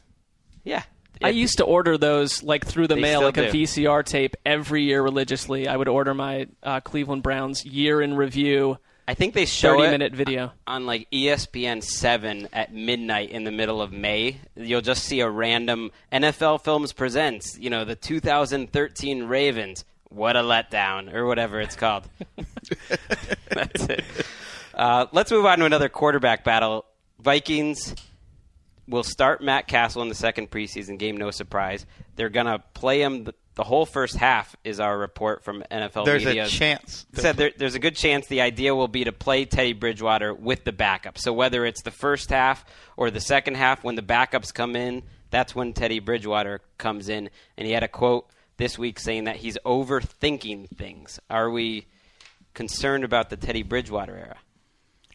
Yeah. 0.64 0.84
I 1.22 1.30
used 1.30 1.58
to 1.58 1.66
order 1.66 1.98
those 1.98 2.44
like 2.44 2.66
through 2.66 2.88
the 2.88 2.96
mail, 2.96 3.20
still 3.20 3.28
like 3.28 3.38
a. 3.38 3.52
VCR 3.52 4.06
tape 4.06 4.36
every 4.46 4.84
year 4.84 5.02
religiously. 5.02 5.68
I 5.68 5.76
would 5.76 5.88
order 5.88 6.14
my 6.14 6.48
uh, 6.64 6.80
Cleveland 6.80 7.24
Browns 7.24 7.66
year 7.66 8.02
in 8.02 8.16
review, 8.16 8.78
I 9.10 9.16
think 9.16 9.34
they 9.34 9.48
show 9.48 9.78
thirty 9.78 9.88
it 9.88 9.92
minute 9.92 10.14
video. 10.14 10.52
on 10.68 10.86
like 10.86 11.10
ESPN 11.10 11.84
7 11.84 12.48
at 12.54 12.72
midnight 12.72 13.32
in 13.32 13.44
the 13.44 13.50
middle 13.50 13.82
of 13.82 13.92
May. 13.92 14.38
You'll 14.56 14.82
just 14.82 15.04
see 15.04 15.22
a 15.22 15.28
random 15.28 15.92
NFL 16.14 16.64
Films 16.64 16.94
presents, 16.94 17.58
you 17.58 17.72
know, 17.72 17.86
the 17.86 17.96
2013 17.96 19.24
Ravens. 19.24 19.84
What 20.10 20.36
a 20.36 20.42
letdown, 20.42 21.12
or 21.12 21.26
whatever 21.26 21.60
it's 21.60 21.76
called. 21.76 22.08
That's 23.50 23.84
it. 23.86 24.04
Uh, 24.76 25.08
let's 25.12 25.32
move 25.32 25.48
on 25.48 25.58
to 25.58 25.66
another 25.66 25.90
quarterback 25.90 26.44
battle. 26.44 26.86
Vikings 27.20 27.96
will 28.90 29.04
start 29.04 29.42
Matt 29.42 29.68
Cassel 29.68 30.02
in 30.02 30.10
the 30.10 30.16
second 30.16 30.50
preseason 30.50 30.98
game, 30.98 31.16
no 31.18 31.32
surprise. 31.32 31.86
They're 32.16 32.30
going 32.30 32.48
to 32.48 32.60
play 32.74 33.02
him 33.02 33.24
the, 33.24 33.34
the 33.56 33.64
whole 33.64 33.86
first 33.86 34.16
half, 34.16 34.56
is 34.64 34.80
our 34.80 34.98
report 34.98 35.44
from 35.44 35.64
NFL 35.72 36.06
There's 36.06 36.26
media. 36.26 36.46
a 36.46 36.48
chance. 36.48 37.06
Said 37.14 37.38
there, 37.38 37.52
there's 37.56 37.76
a 37.76 37.80
good 37.80 37.96
chance 37.96 38.28
the 38.28 38.42
idea 38.42 38.76
will 38.76 38.88
be 38.88 39.04
to 39.04 39.12
play 39.12 39.46
Teddy 39.46 39.74
Bridgewater 39.74 40.34
with 40.34 40.64
the 40.64 40.72
backup. 40.72 41.18
So 41.18 41.32
whether 41.32 41.66
it's 41.66 41.84
the 41.84 41.92
first 41.92 42.30
half 42.30 42.66
or 42.98 43.12
the 43.12 43.22
second 43.22 43.56
half, 43.56 43.84
when 43.84 43.96
the 43.96 44.02
backups 44.02 44.54
come 44.54 44.76
in, 44.76 45.04
that's 45.30 45.54
when 45.54 45.74
Teddy 45.74 46.00
Bridgewater 46.00 46.62
comes 46.78 47.10
in. 47.10 47.30
And 47.58 47.68
he 47.68 47.74
had 47.74 47.84
a 47.84 47.88
quote 47.88 48.28
this 48.58 48.78
week 48.78 49.00
saying 49.00 49.26
that 49.26 49.38
he's 49.38 49.58
overthinking 49.66 50.70
things. 50.76 51.20
Are 51.30 51.50
we 51.50 51.86
concerned 52.54 53.04
about 53.04 53.30
the 53.30 53.38
Teddy 53.38 53.64
Bridgewater 53.64 54.18
era? 54.18 54.38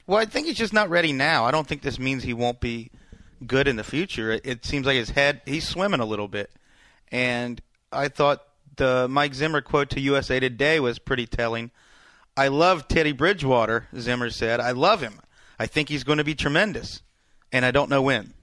Well, 0.06 0.18
I 0.18 0.26
think 0.26 0.46
he's 0.46 0.56
just 0.56 0.72
not 0.72 0.90
ready 0.90 1.12
now. 1.12 1.44
I 1.44 1.50
don't 1.50 1.66
think 1.66 1.82
this 1.82 1.98
means 1.98 2.22
he 2.22 2.34
won't 2.34 2.60
be 2.60 2.90
good 3.46 3.68
in 3.68 3.76
the 3.76 3.84
future. 3.84 4.32
It, 4.32 4.42
it 4.44 4.64
seems 4.64 4.86
like 4.86 4.96
his 4.96 5.10
head 5.10 5.42
he's 5.46 5.66
swimming 5.68 6.00
a 6.00 6.04
little 6.04 6.28
bit, 6.28 6.50
and 7.10 7.60
I 7.92 8.08
thought 8.08 8.42
the 8.76 9.06
Mike 9.08 9.34
Zimmer 9.34 9.60
quote 9.60 9.90
to 9.90 10.00
USA 10.00 10.40
Today 10.40 10.80
was 10.80 10.98
pretty 10.98 11.26
telling. 11.26 11.70
I 12.36 12.48
love 12.48 12.88
Teddy 12.88 13.12
Bridgewater, 13.12 13.88
Zimmer 13.96 14.30
said. 14.30 14.60
I 14.60 14.72
love 14.72 15.00
him. 15.00 15.20
I 15.58 15.66
think 15.66 15.88
he's 15.88 16.02
going 16.02 16.18
to 16.18 16.24
be 16.24 16.34
tremendous, 16.34 17.02
and 17.52 17.64
I 17.64 17.70
don't 17.70 17.88
know 17.88 18.02
when. 18.02 18.34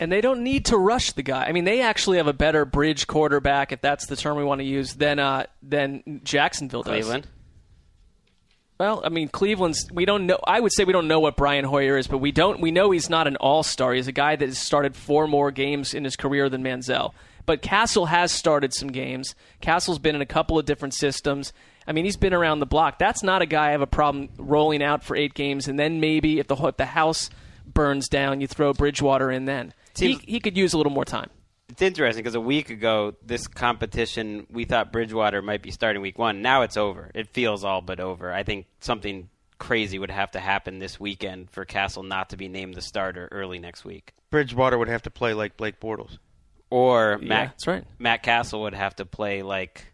And 0.00 0.10
they 0.12 0.20
don't 0.20 0.42
need 0.42 0.66
to 0.66 0.76
rush 0.76 1.12
the 1.12 1.22
guy. 1.22 1.44
I 1.44 1.52
mean, 1.52 1.64
they 1.64 1.80
actually 1.80 2.18
have 2.18 2.28
a 2.28 2.32
better 2.32 2.64
bridge 2.64 3.06
quarterback, 3.06 3.72
if 3.72 3.80
that's 3.80 4.06
the 4.06 4.16
term 4.16 4.36
we 4.36 4.44
want 4.44 4.60
to 4.60 4.64
use, 4.64 4.94
than 4.94 5.18
uh, 5.18 5.46
than 5.62 6.20
Jacksonville 6.24 6.82
does. 6.82 6.90
Cleveland? 6.90 7.26
Well, 8.78 9.02
I 9.04 9.08
mean, 9.08 9.28
Cleveland's. 9.28 9.90
We 9.92 10.04
don't 10.04 10.26
know. 10.26 10.38
I 10.46 10.60
would 10.60 10.72
say 10.72 10.84
we 10.84 10.92
don't 10.92 11.08
know 11.08 11.18
what 11.18 11.36
Brian 11.36 11.64
Hoyer 11.64 11.98
is, 11.98 12.06
but 12.06 12.18
we 12.18 12.30
don't. 12.30 12.60
We 12.60 12.70
know 12.70 12.92
he's 12.92 13.10
not 13.10 13.26
an 13.26 13.36
all-star. 13.36 13.92
He's 13.92 14.06
a 14.06 14.12
guy 14.12 14.36
that 14.36 14.46
has 14.46 14.58
started 14.58 14.94
four 14.94 15.26
more 15.26 15.50
games 15.50 15.94
in 15.94 16.04
his 16.04 16.14
career 16.14 16.48
than 16.48 16.62
Manziel. 16.62 17.12
But 17.44 17.60
Cassel 17.60 18.06
has 18.06 18.30
started 18.30 18.72
some 18.72 18.88
games. 18.88 19.34
Cassel's 19.60 19.98
been 19.98 20.14
in 20.14 20.20
a 20.20 20.26
couple 20.26 20.58
of 20.58 20.66
different 20.66 20.94
systems. 20.94 21.52
I 21.88 21.92
mean, 21.92 22.04
he's 22.04 22.18
been 22.18 22.34
around 22.34 22.60
the 22.60 22.66
block. 22.66 22.98
That's 22.98 23.22
not 23.22 23.42
a 23.42 23.46
guy 23.46 23.68
I 23.68 23.70
have 23.72 23.80
a 23.80 23.86
problem 23.86 24.28
rolling 24.36 24.82
out 24.82 25.02
for 25.02 25.16
eight 25.16 25.34
games, 25.34 25.66
and 25.66 25.78
then 25.78 25.98
maybe 25.98 26.38
if 26.38 26.46
the 26.46 26.54
if 26.54 26.76
the 26.76 26.84
house 26.84 27.30
burns 27.66 28.08
down, 28.08 28.40
you 28.40 28.46
throw 28.46 28.72
Bridgewater 28.74 29.30
in. 29.30 29.46
Then 29.46 29.74
he 29.96 30.20
he 30.24 30.38
could 30.38 30.56
use 30.56 30.72
a 30.72 30.76
little 30.76 30.92
more 30.92 31.04
time. 31.06 31.30
It's 31.68 31.82
interesting 31.82 32.22
because 32.22 32.34
a 32.34 32.40
week 32.40 32.70
ago, 32.70 33.14
this 33.24 33.46
competition, 33.46 34.46
we 34.50 34.64
thought 34.64 34.90
Bridgewater 34.90 35.42
might 35.42 35.62
be 35.62 35.70
starting 35.70 36.00
week 36.00 36.18
one. 36.18 36.40
Now 36.40 36.62
it's 36.62 36.76
over. 36.76 37.10
It 37.14 37.28
feels 37.28 37.62
all 37.62 37.82
but 37.82 38.00
over. 38.00 38.32
I 38.32 38.42
think 38.42 38.66
something 38.80 39.28
crazy 39.58 39.98
would 39.98 40.10
have 40.10 40.30
to 40.30 40.40
happen 40.40 40.78
this 40.78 40.98
weekend 40.98 41.50
for 41.50 41.64
Cassel 41.64 42.02
not 42.02 42.30
to 42.30 42.36
be 42.36 42.48
named 42.48 42.74
the 42.74 42.80
starter 42.80 43.28
early 43.30 43.58
next 43.58 43.84
week. 43.84 44.14
Bridgewater 44.30 44.78
would 44.78 44.88
have 44.88 45.02
to 45.02 45.10
play 45.10 45.34
like 45.34 45.56
Blake 45.56 45.80
Bortles, 45.80 46.18
Or 46.70 47.18
Yeah, 47.20 47.28
Matt, 47.28 47.48
that's 47.50 47.66
right. 47.66 47.84
Matt 47.98 48.22
Cassel 48.22 48.62
would 48.62 48.74
have 48.74 48.96
to 48.96 49.04
play 49.04 49.42
like 49.42 49.84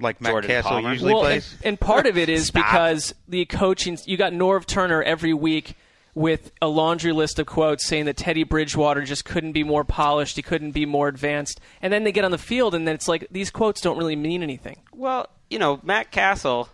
like 0.00 0.20
Matt 0.20 0.32
Jordan 0.32 0.48
Cassel 0.48 0.70
Palmer. 0.70 0.90
usually 0.90 1.14
well, 1.14 1.22
plays. 1.22 1.52
And, 1.58 1.66
and 1.66 1.80
part 1.80 2.06
of 2.06 2.18
it 2.18 2.28
is 2.28 2.50
because 2.52 3.14
the 3.28 3.44
coaching. 3.44 3.98
You 4.04 4.16
got 4.16 4.32
Norv 4.32 4.66
Turner 4.66 5.02
every 5.02 5.34
week 5.34 5.76
with 6.14 6.52
a 6.60 6.68
laundry 6.68 7.12
list 7.12 7.38
of 7.38 7.46
quotes 7.46 7.86
saying 7.86 8.04
that 8.04 8.16
Teddy 8.16 8.44
Bridgewater 8.44 9.02
just 9.02 9.24
couldn't 9.24 9.52
be 9.52 9.64
more 9.64 9.84
polished, 9.84 10.36
he 10.36 10.42
couldn't 10.42 10.72
be 10.72 10.84
more 10.84 11.08
advanced, 11.08 11.60
and 11.80 11.92
then 11.92 12.04
they 12.04 12.12
get 12.12 12.24
on 12.24 12.30
the 12.30 12.38
field 12.38 12.74
and 12.74 12.86
then 12.86 12.94
it's 12.94 13.08
like 13.08 13.26
these 13.30 13.50
quotes 13.50 13.80
don't 13.80 13.96
really 13.96 14.16
mean 14.16 14.42
anything. 14.42 14.76
Well, 14.92 15.28
you 15.48 15.58
know, 15.58 15.80
Matt 15.82 16.10
Cassel, 16.10 16.68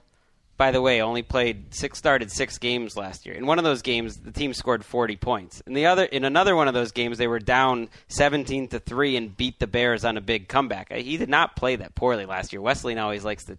by 0.56 0.72
the 0.72 0.82
way, 0.82 1.00
only 1.00 1.22
played 1.22 1.72
six 1.72 1.98
started 1.98 2.32
six 2.32 2.58
games 2.58 2.96
last 2.96 3.26
year. 3.26 3.36
In 3.36 3.46
one 3.46 3.58
of 3.58 3.64
those 3.64 3.80
games, 3.82 4.16
the 4.18 4.32
team 4.32 4.52
scored 4.52 4.84
40 4.84 5.16
points. 5.16 5.62
In 5.66 5.72
the 5.72 5.86
other 5.86 6.04
in 6.04 6.24
another 6.24 6.56
one 6.56 6.66
of 6.66 6.74
those 6.74 6.90
games, 6.90 7.18
they 7.18 7.28
were 7.28 7.38
down 7.38 7.90
17 8.08 8.68
to 8.68 8.80
3 8.80 9.16
and 9.16 9.36
beat 9.36 9.60
the 9.60 9.68
Bears 9.68 10.04
on 10.04 10.16
a 10.16 10.20
big 10.20 10.48
comeback. 10.48 10.92
He 10.92 11.16
did 11.16 11.28
not 11.28 11.54
play 11.54 11.76
that 11.76 11.94
poorly 11.94 12.26
last 12.26 12.52
year. 12.52 12.60
Wesseling 12.60 13.00
always 13.00 13.24
likes 13.24 13.44
to 13.44 13.56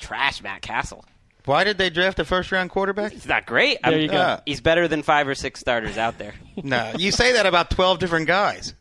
trash 0.00 0.42
Matt 0.42 0.62
Cassel. 0.62 1.04
Why 1.44 1.64
did 1.64 1.76
they 1.78 1.90
draft 1.90 2.18
a 2.18 2.24
first 2.24 2.50
round 2.52 2.70
quarterback? 2.70 3.12
He's 3.12 3.26
not 3.26 3.44
great. 3.46 3.78
There 3.82 3.92
I'm- 3.92 4.00
you 4.00 4.08
go. 4.08 4.16
uh, 4.16 4.40
He's 4.46 4.60
better 4.60 4.88
than 4.88 5.02
5 5.02 5.28
or 5.28 5.34
6 5.34 5.60
starters 5.60 5.98
out 5.98 6.16
there. 6.18 6.34
no, 6.62 6.92
you 6.98 7.10
say 7.12 7.32
that 7.32 7.44
about 7.46 7.70
twelve 7.70 7.98
different 7.98 8.26
guys. 8.26 8.74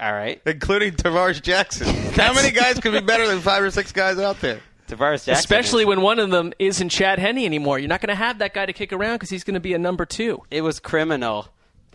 All 0.00 0.12
right. 0.12 0.42
including 0.44 0.92
Tarvaris 0.94 1.40
Jackson. 1.40 1.86
How 2.14 2.34
many 2.34 2.50
guys 2.50 2.78
could 2.80 2.92
be 2.92 3.00
better 3.00 3.26
than 3.28 3.40
five 3.40 3.62
or 3.62 3.70
six 3.70 3.92
guys 3.92 4.18
out 4.18 4.40
there? 4.40 4.60
Tarvaris 4.88 5.24
Jackson. 5.24 5.34
Especially 5.34 5.84
when 5.84 6.00
one 6.02 6.18
of 6.18 6.30
them 6.30 6.52
isn't 6.58 6.88
Chad 6.88 7.18
Henne 7.20 7.38
anymore. 7.38 7.78
You're 7.78 7.88
not 7.88 8.00
going 8.00 8.08
to 8.08 8.14
have 8.16 8.38
that 8.40 8.52
guy 8.54 8.66
to 8.66 8.72
kick 8.72 8.92
around 8.92 9.14
because 9.14 9.30
he's 9.30 9.44
going 9.44 9.54
to 9.54 9.60
be 9.60 9.72
a 9.72 9.78
number 9.78 10.04
two. 10.04 10.42
it 10.50 10.62
was 10.62 10.80
criminal 10.80 11.46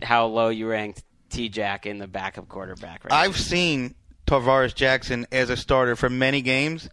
how 0.02 0.26
low 0.26 0.48
you 0.48 0.66
ranked 0.66 1.04
T 1.28 1.50
Jack 1.50 1.84
in 1.84 1.98
the 1.98 2.06
backup 2.08 2.48
quarterback. 2.48 3.04
Right 3.04 3.12
I've 3.12 3.36
seen 3.38 3.94
Tarvaris 4.26 4.74
Jackson 4.74 5.26
as 5.30 5.50
a 5.50 5.56
starter 5.56 5.94
for 5.94 6.08
many 6.08 6.40
games, 6.40 6.88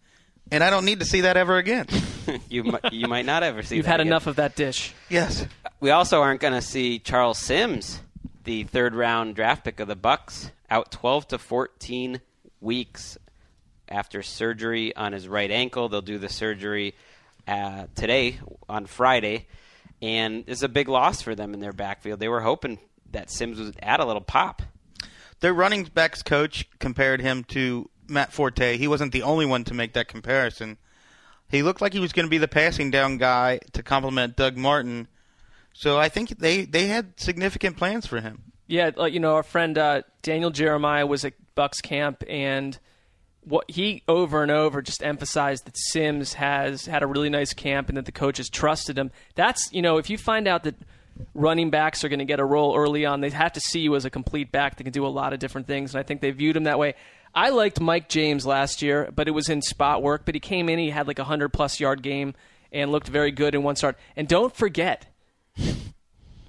and 0.52 0.64
I 0.64 0.70
don't 0.70 0.86
need 0.86 1.00
to 1.00 1.06
see 1.06 1.22
that 1.22 1.38
ever 1.38 1.58
again. 1.58 1.88
you 2.50 2.64
mi- 2.64 2.80
you 2.92 3.08
might 3.08 3.26
not 3.26 3.44
ever 3.44 3.64
see. 3.64 3.76
You've 3.78 3.86
that 3.86 3.92
had 3.92 4.00
again. 4.02 4.08
enough 4.08 4.28
of 4.28 4.36
that 4.38 4.56
dish. 4.56 4.94
yes. 5.10 5.46
We 5.80 5.92
also 5.92 6.22
aren't 6.22 6.42
going 6.42 6.54
to 6.54 6.62
see 6.62 6.98
Charles 7.00 7.38
Sims, 7.38 8.02
the 8.44 8.64
third 8.64 8.96
round 8.96 9.36
draft 9.36 9.64
pick 9.64 9.80
of 9.80 9.88
the 9.88 9.96
Bucks, 9.96 10.52
out 10.70 10.92
12 10.92 11.28
to 11.30 11.38
14 11.38 12.20
weeks 12.62 13.18
after 13.88 14.24
surgery 14.24 14.96
on 14.96 15.14
his 15.14 15.28
right 15.28 15.52
ankle. 15.52 15.88
They'll 15.88 16.02
do 16.02 16.18
the 16.18 16.30
surgery 16.30 16.96
uh, 17.48 17.86
today 17.96 18.40
on 18.68 18.88
Friday, 18.88 19.48
and 20.02 20.44
it's 20.48 20.64
a 20.64 20.68
big 20.70 20.90
loss 20.90 21.22
for 21.22 21.36
them 21.36 21.54
in 21.54 21.60
their 21.60 21.74
backfield. 21.74 22.20
They 22.20 22.28
were 22.28 22.42
hoping 22.42 22.80
that 23.12 23.30
Sims 23.30 23.60
would 23.60 23.78
add 23.82 24.00
a 24.00 24.06
little 24.06 24.22
pop. 24.22 24.62
Their 25.40 25.54
running 25.54 25.84
backs 25.84 26.24
coach 26.24 26.68
compared 26.80 27.22
him 27.22 27.44
to 27.46 27.90
Matt 28.10 28.34
Forte. 28.34 28.78
He 28.78 28.88
wasn't 28.88 29.12
the 29.12 29.24
only 29.24 29.46
one 29.46 29.64
to 29.66 29.74
make 29.74 29.94
that 29.94 30.08
comparison. 30.08 30.78
He 31.50 31.64
looked 31.64 31.82
like 31.82 31.94
he 31.94 32.00
was 32.00 32.14
going 32.14 32.26
to 32.26 32.30
be 32.30 32.38
the 32.38 32.48
passing 32.48 32.92
down 32.92 33.18
guy 33.18 33.60
to 33.74 33.84
complement 33.84 34.36
Doug 34.36 34.58
Martin. 34.58 35.08
So 35.74 35.98
I 35.98 36.10
think 36.10 36.40
they, 36.40 36.66
they 36.66 36.88
had 36.88 37.20
significant 37.20 37.78
plans 37.78 38.06
for 38.06 38.20
him. 38.20 38.52
Yeah, 38.68 39.06
you 39.06 39.20
know, 39.20 39.36
our 39.36 39.44
friend 39.44 39.78
uh, 39.78 40.02
Daniel 40.22 40.50
Jeremiah 40.50 41.08
was 41.08 41.24
at 41.24 41.34
Bucks 41.56 41.80
camp, 41.80 42.24
and 42.28 42.78
what 43.46 43.70
he 43.70 44.04
over 44.10 44.44
and 44.44 44.52
over 44.52 44.82
just 44.82 45.02
emphasized 45.02 45.66
that 45.66 45.78
Sims 45.78 46.34
has 46.34 46.86
had 46.86 47.02
a 47.02 47.08
really 47.08 47.30
nice 47.30 47.54
camp 47.54 47.88
and 47.88 47.98
that 47.98 48.06
the 48.06 48.12
coaches 48.12 48.50
trusted 48.50 48.98
him. 48.98 49.12
That's 49.36 49.70
you 49.72 49.82
know, 49.82 49.98
if 49.98 50.10
you 50.10 50.18
find 50.18 50.50
out 50.50 50.64
that 50.64 50.76
running 51.34 51.70
backs 51.70 52.04
are 52.04 52.10
going 52.10 52.20
to 52.20 52.26
get 52.26 52.42
a 52.42 52.46
role 52.46 52.76
early 52.76 53.06
on, 53.06 53.22
they 53.22 53.30
have 53.30 53.54
to 53.54 53.62
see 53.62 53.80
you 53.80 53.96
as 53.96 54.04
a 54.04 54.10
complete 54.10 54.52
back 54.52 54.76
that 54.76 54.84
can 54.84 54.92
do 54.92 55.06
a 55.06 55.08
lot 55.08 55.32
of 55.32 55.40
different 55.40 55.66
things, 55.66 55.94
and 55.94 56.00
I 56.00 56.04
think 56.04 56.20
they 56.20 56.32
viewed 56.32 56.58
him 56.58 56.66
that 56.66 56.78
way. 56.78 56.96
I 57.36 57.50
liked 57.50 57.80
Mike 57.80 58.10
James 58.10 58.46
last 58.46 58.82
year, 58.82 59.10
but 59.16 59.28
it 59.28 59.32
was 59.32 59.50
in 59.50 59.62
spot 59.62 60.02
work. 60.02 60.24
But 60.26 60.36
he 60.36 60.40
came 60.40 60.70
in, 60.70 60.80
he 60.80 60.90
had 60.90 61.08
like 61.08 61.20
a 61.20 61.24
hundred 61.24 61.50
plus 61.50 61.80
yard 61.80 62.02
game 62.02 62.34
and 62.72 62.92
looked 62.92 63.08
very 63.08 63.32
good 63.32 63.54
in 63.56 63.64
one 63.64 63.76
start. 63.76 63.98
And 64.16 64.28
don't 64.28 64.56
forget, 64.56 65.06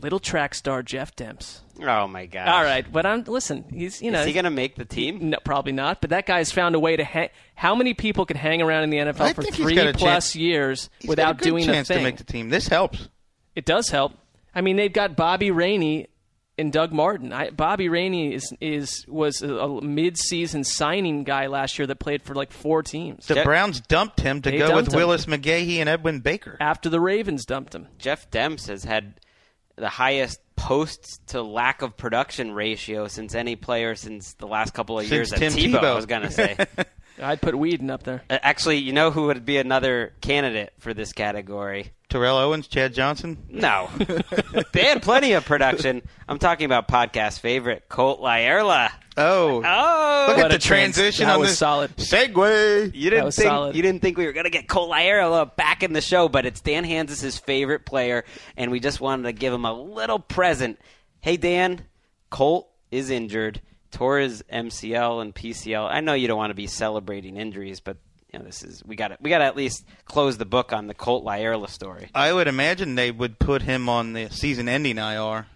little 0.01 0.19
track 0.21 0.55
star 0.55 0.83
Jeff 0.83 1.15
Demps. 1.17 1.61
Oh 1.81 2.09
my 2.09 2.27
god! 2.27 2.49
All 2.49 2.63
right, 2.65 2.91
but 2.91 3.07
I'm 3.07 3.23
listen. 3.25 3.65
He's 3.73 4.03
you 4.03 4.11
know 4.11 4.21
is 4.21 4.27
he 4.27 4.33
going 4.33 4.45
to 4.45 4.51
make 4.51 4.75
the 4.75 4.85
team? 4.85 5.31
No, 5.31 5.39
probably 5.45 5.73
not. 5.73 6.01
But 6.01 6.11
that 6.11 6.27
guy's 6.27 6.51
found 6.51 6.75
a 6.75 6.81
way 6.81 6.97
to 6.97 7.05
hang. 7.05 7.29
How 7.55 7.75
many 7.77 7.95
people 7.95 8.27
can 8.27 8.37
hang 8.37 8.61
around 8.63 8.85
in 8.85 8.91
the 8.91 8.97
NFL 8.99 9.21
I 9.21 9.33
for 9.33 9.43
three 9.43 9.77
plus 9.93 10.01
chance- 10.33 10.37
years 10.37 10.91
He's 10.99 11.09
without 11.09 11.25
got 11.25 11.31
a 11.33 11.45
good 11.45 11.51
doing 11.51 11.65
chance 11.65 11.89
a 11.91 11.95
thing? 11.95 12.03
to 12.03 12.11
make 12.11 12.17
the 12.19 12.25
team. 12.25 12.49
This 12.49 12.67
helps. 12.69 13.09
It 13.55 13.65
does 13.65 13.91
help. 13.91 14.13
I 14.55 14.61
mean, 14.61 14.77
they've 14.77 14.93
got 14.93 15.15
Bobby 15.15 15.51
Rainey 15.53 16.09
and 16.59 16.73
Doug 16.73 16.93
Martin. 16.93 17.33
I, 17.33 17.51
Bobby 17.51 17.89
Rainey 17.89 18.35
is 18.35 18.53
is 18.61 19.05
was 19.09 19.43
a, 19.43 19.55
a 19.55 19.81
mid-season 19.83 20.65
signing 20.65 21.25
guy 21.25 21.47
last 21.47 21.79
year 21.79 21.87
that 21.87 21.97
played 22.01 22.23
for 22.23 22.35
like 22.35 22.51
four 22.53 22.83
teams 22.83 23.27
The 23.27 23.37
Jeff- 23.37 23.45
Browns 23.45 23.81
dumped 23.81 24.21
him 24.21 24.43
to 24.43 24.51
They 24.51 24.59
go 24.59 24.69
dumped 24.69 24.87
with 24.89 24.95
him. 24.95 24.99
Willis 24.99 25.27
McGahee 25.27 25.77
and 25.79 25.89
Edwin 25.89 26.21
Baker. 26.21 26.57
after 26.61 26.89
the 26.89 27.01
Ravens 27.01 27.45
dumped 27.45 27.75
him. 27.75 27.87
Jeff 27.99 28.31
Demps 28.31 28.69
has 28.69 28.85
had 28.85 29.15
the 29.77 29.89
highest 29.89 30.41
posts 30.57 31.21
to 31.29 31.41
lack 31.41 31.83
of 31.83 31.97
production 31.97 32.53
ratio 32.53 33.07
since 33.07 33.35
any 33.37 33.55
player 33.55 33.95
since 33.95 34.33
the 34.35 34.47
last 34.49 34.75
couple 34.75 34.99
of 34.99 35.07
Since 35.07 35.13
years 35.13 35.33
at 35.33 35.39
Tim 35.39 35.53
Tebow. 35.53 35.85
I 35.85 35.95
was 35.95 36.07
going 36.07 36.23
to 36.23 36.31
say. 36.33 36.57
I'd 37.23 37.41
put 37.41 37.55
Weeden 37.55 37.91
up 37.91 38.03
there. 38.03 38.23
Uh, 38.29 38.39
Actually, 38.43 38.79
you 38.79 38.93
know 38.93 39.11
who 39.13 39.27
would 39.27 39.45
be 39.45 39.59
another 39.59 40.13
candidate 40.21 40.73
for 40.79 40.95
this 40.95 41.13
category? 41.13 41.93
Terrell 42.09 42.39
Owens, 42.39 42.67
Chad 42.69 42.95
Johnson. 42.95 43.37
No. 43.51 43.89
they 44.73 44.85
had 44.85 45.03
plenty 45.03 45.33
of 45.33 45.45
production. 45.45 46.03
I'm 46.27 46.39
talking 46.39 46.65
about 46.65 46.89
podcast 46.89 47.41
favorite, 47.41 47.89
Colt 47.89 48.21
Lyerla. 48.21 48.91
Oh, 49.17 49.63
Oh, 49.65 50.25
look 50.29 50.37
What 50.37 50.45
at 50.47 50.51
the 50.51 50.57
a 50.57 50.59
trans- 50.59 50.95
transition 50.97 51.27
that 51.27 51.35
on 51.35 51.41
was 51.41 51.51
this 51.51 51.59
solid. 51.59 51.95
segue. 51.97 52.95
You 52.95 53.11
didn't 53.11 53.25
was 53.27 53.37
think 53.37 53.49
solid. 53.49 53.75
you 53.77 53.83
didn't 53.83 54.01
think 54.01 54.17
we 54.17 54.25
were 54.27 54.33
gonna 54.33 54.49
get 54.49 54.69
Colt 54.69 54.91
Lyerla 54.91 55.55
back 55.57 55.83
in 55.83 55.93
the 55.93 56.01
show, 56.01 56.29
but 56.29 56.47
it's 56.47 56.61
Dan 56.61 56.85
Hanzus' 56.85 57.39
favorite 57.41 57.85
player, 57.85 58.25
and 58.57 58.71
we 58.71 58.79
just 58.81 59.01
wanted 59.01 59.25
to 59.25 59.33
give 59.33 59.53
him 59.53 59.65
a 59.65 59.73
little 59.73 60.19
present. 60.21 60.79
Hey 61.21 61.37
Dan, 61.37 61.83
Colt 62.31 62.69
is 62.93 63.11
injured, 63.11 63.61
tore 63.91 64.19
his 64.19 64.43
MCL 64.53 65.21
and 65.21 65.35
PCL. 65.35 65.89
I 65.91 66.01
know 66.01 66.15
you 66.15 66.29
don't 66.29 66.39
want 66.39 66.51
to 66.51 66.55
be 66.55 66.69
celebrating 66.69 67.37
injuries, 67.37 67.81
but 67.81 67.97
you 68.39 68.45
know 68.45 68.47
this 68.47 68.63
is 68.63 68.85
we 68.85 68.97
got 68.97 69.09
to 69.09 69.19
we 69.21 69.31
got 69.31 69.39
to 69.39 69.45
at 69.45 69.57
least 69.57 69.85
close 70.05 70.39
the 70.39 70.45
book 70.45 70.73
on 70.73 70.87
the 70.87 70.95
Colt 70.95 71.25
Lyerla 71.25 71.69
story. 71.69 72.09
I 72.15 72.33
would 72.33 72.47
imagine 72.47 72.95
they 72.95 73.11
would 73.11 73.39
put 73.39 73.63
him 73.63 73.89
on 73.89 74.13
the 74.13 74.29
season-ending 74.31 74.99
IR. 74.99 75.47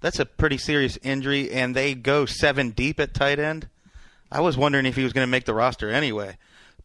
That's 0.00 0.18
a 0.18 0.26
pretty 0.26 0.58
serious 0.58 0.98
injury, 1.02 1.50
and 1.50 1.74
they 1.74 1.94
go 1.94 2.26
seven 2.26 2.70
deep 2.70 3.00
at 3.00 3.14
tight 3.14 3.38
end. 3.38 3.68
I 4.30 4.40
was 4.40 4.56
wondering 4.56 4.86
if 4.86 4.96
he 4.96 5.04
was 5.04 5.12
going 5.12 5.26
to 5.26 5.30
make 5.30 5.44
the 5.44 5.54
roster 5.54 5.90
anyway. 5.90 6.36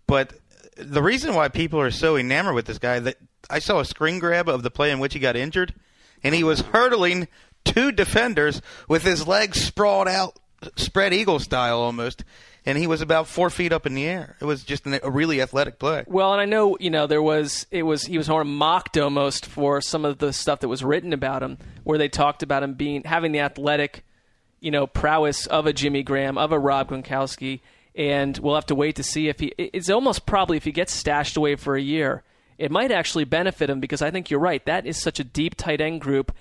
But 0.07 0.33
the 0.77 1.01
reason 1.01 1.35
why 1.35 1.49
people 1.49 1.79
are 1.79 1.91
so 1.91 2.17
enamored 2.17 2.55
with 2.55 2.65
this 2.65 2.79
guy 2.79 2.99
that 2.99 3.17
I 3.49 3.59
saw 3.59 3.79
a 3.79 3.85
screen 3.85 4.19
grab 4.19 4.47
of 4.49 4.63
the 4.63 4.71
play 4.71 4.91
in 4.91 4.99
which 4.99 5.13
he 5.13 5.19
got 5.19 5.35
injured, 5.35 5.73
and 6.23 6.35
he 6.35 6.43
was 6.43 6.61
hurdling 6.61 7.27
two 7.63 7.91
defenders 7.91 8.61
with 8.87 9.03
his 9.03 9.27
legs 9.27 9.61
sprawled 9.61 10.07
out, 10.07 10.37
spread 10.75 11.13
eagle 11.13 11.39
style 11.39 11.79
almost, 11.79 12.23
and 12.65 12.77
he 12.77 12.87
was 12.87 13.01
about 13.01 13.27
four 13.27 13.49
feet 13.49 13.71
up 13.71 13.85
in 13.85 13.93
the 13.93 14.05
air. 14.05 14.35
It 14.39 14.45
was 14.45 14.63
just 14.63 14.85
an, 14.85 14.99
a 15.01 15.09
really 15.09 15.41
athletic 15.41 15.79
play. 15.79 16.03
Well, 16.07 16.31
and 16.31 16.41
I 16.41 16.45
know 16.45 16.77
you 16.79 16.89
know 16.89 17.07
there 17.07 17.21
was 17.21 17.65
it 17.71 17.83
was 17.83 18.05
he 18.05 18.17
was 18.17 18.29
more 18.29 18.43
mocked 18.43 18.97
almost 18.97 19.45
for 19.45 19.81
some 19.81 20.05
of 20.05 20.19
the 20.19 20.33
stuff 20.33 20.59
that 20.59 20.67
was 20.67 20.83
written 20.83 21.13
about 21.13 21.43
him, 21.43 21.57
where 21.83 21.97
they 21.97 22.09
talked 22.09 22.43
about 22.43 22.63
him 22.63 22.73
being 22.73 23.03
having 23.03 23.31
the 23.31 23.39
athletic, 23.39 24.03
you 24.59 24.71
know, 24.71 24.87
prowess 24.87 25.47
of 25.47 25.65
a 25.65 25.73
Jimmy 25.73 26.03
Graham, 26.03 26.37
of 26.37 26.51
a 26.51 26.59
Rob 26.59 26.89
Gronkowski, 26.89 27.61
and 27.95 28.37
we'll 28.37 28.55
have 28.55 28.67
to 28.67 28.75
wait 28.75 28.95
to 28.97 29.03
see 29.03 29.27
if 29.27 29.39
he. 29.39 29.53
It's 29.57 29.89
almost 29.89 30.25
probably 30.25 30.57
if 30.57 30.63
he 30.63 30.71
gets 30.71 30.93
stashed 30.93 31.37
away 31.37 31.55
for 31.55 31.75
a 31.75 31.81
year, 31.81 32.23
it 32.57 32.71
might 32.71 32.91
actually 32.91 33.23
benefit 33.23 33.69
him 33.69 33.79
because 33.79 34.01
I 34.01 34.11
think 34.11 34.29
you're 34.29 34.39
right. 34.39 34.63
That 34.65 34.85
is 34.85 35.01
such 35.01 35.19
a 35.19 35.23
deep 35.23 35.55
tight 35.55 35.81
end 35.81 36.01
group. 36.01 36.31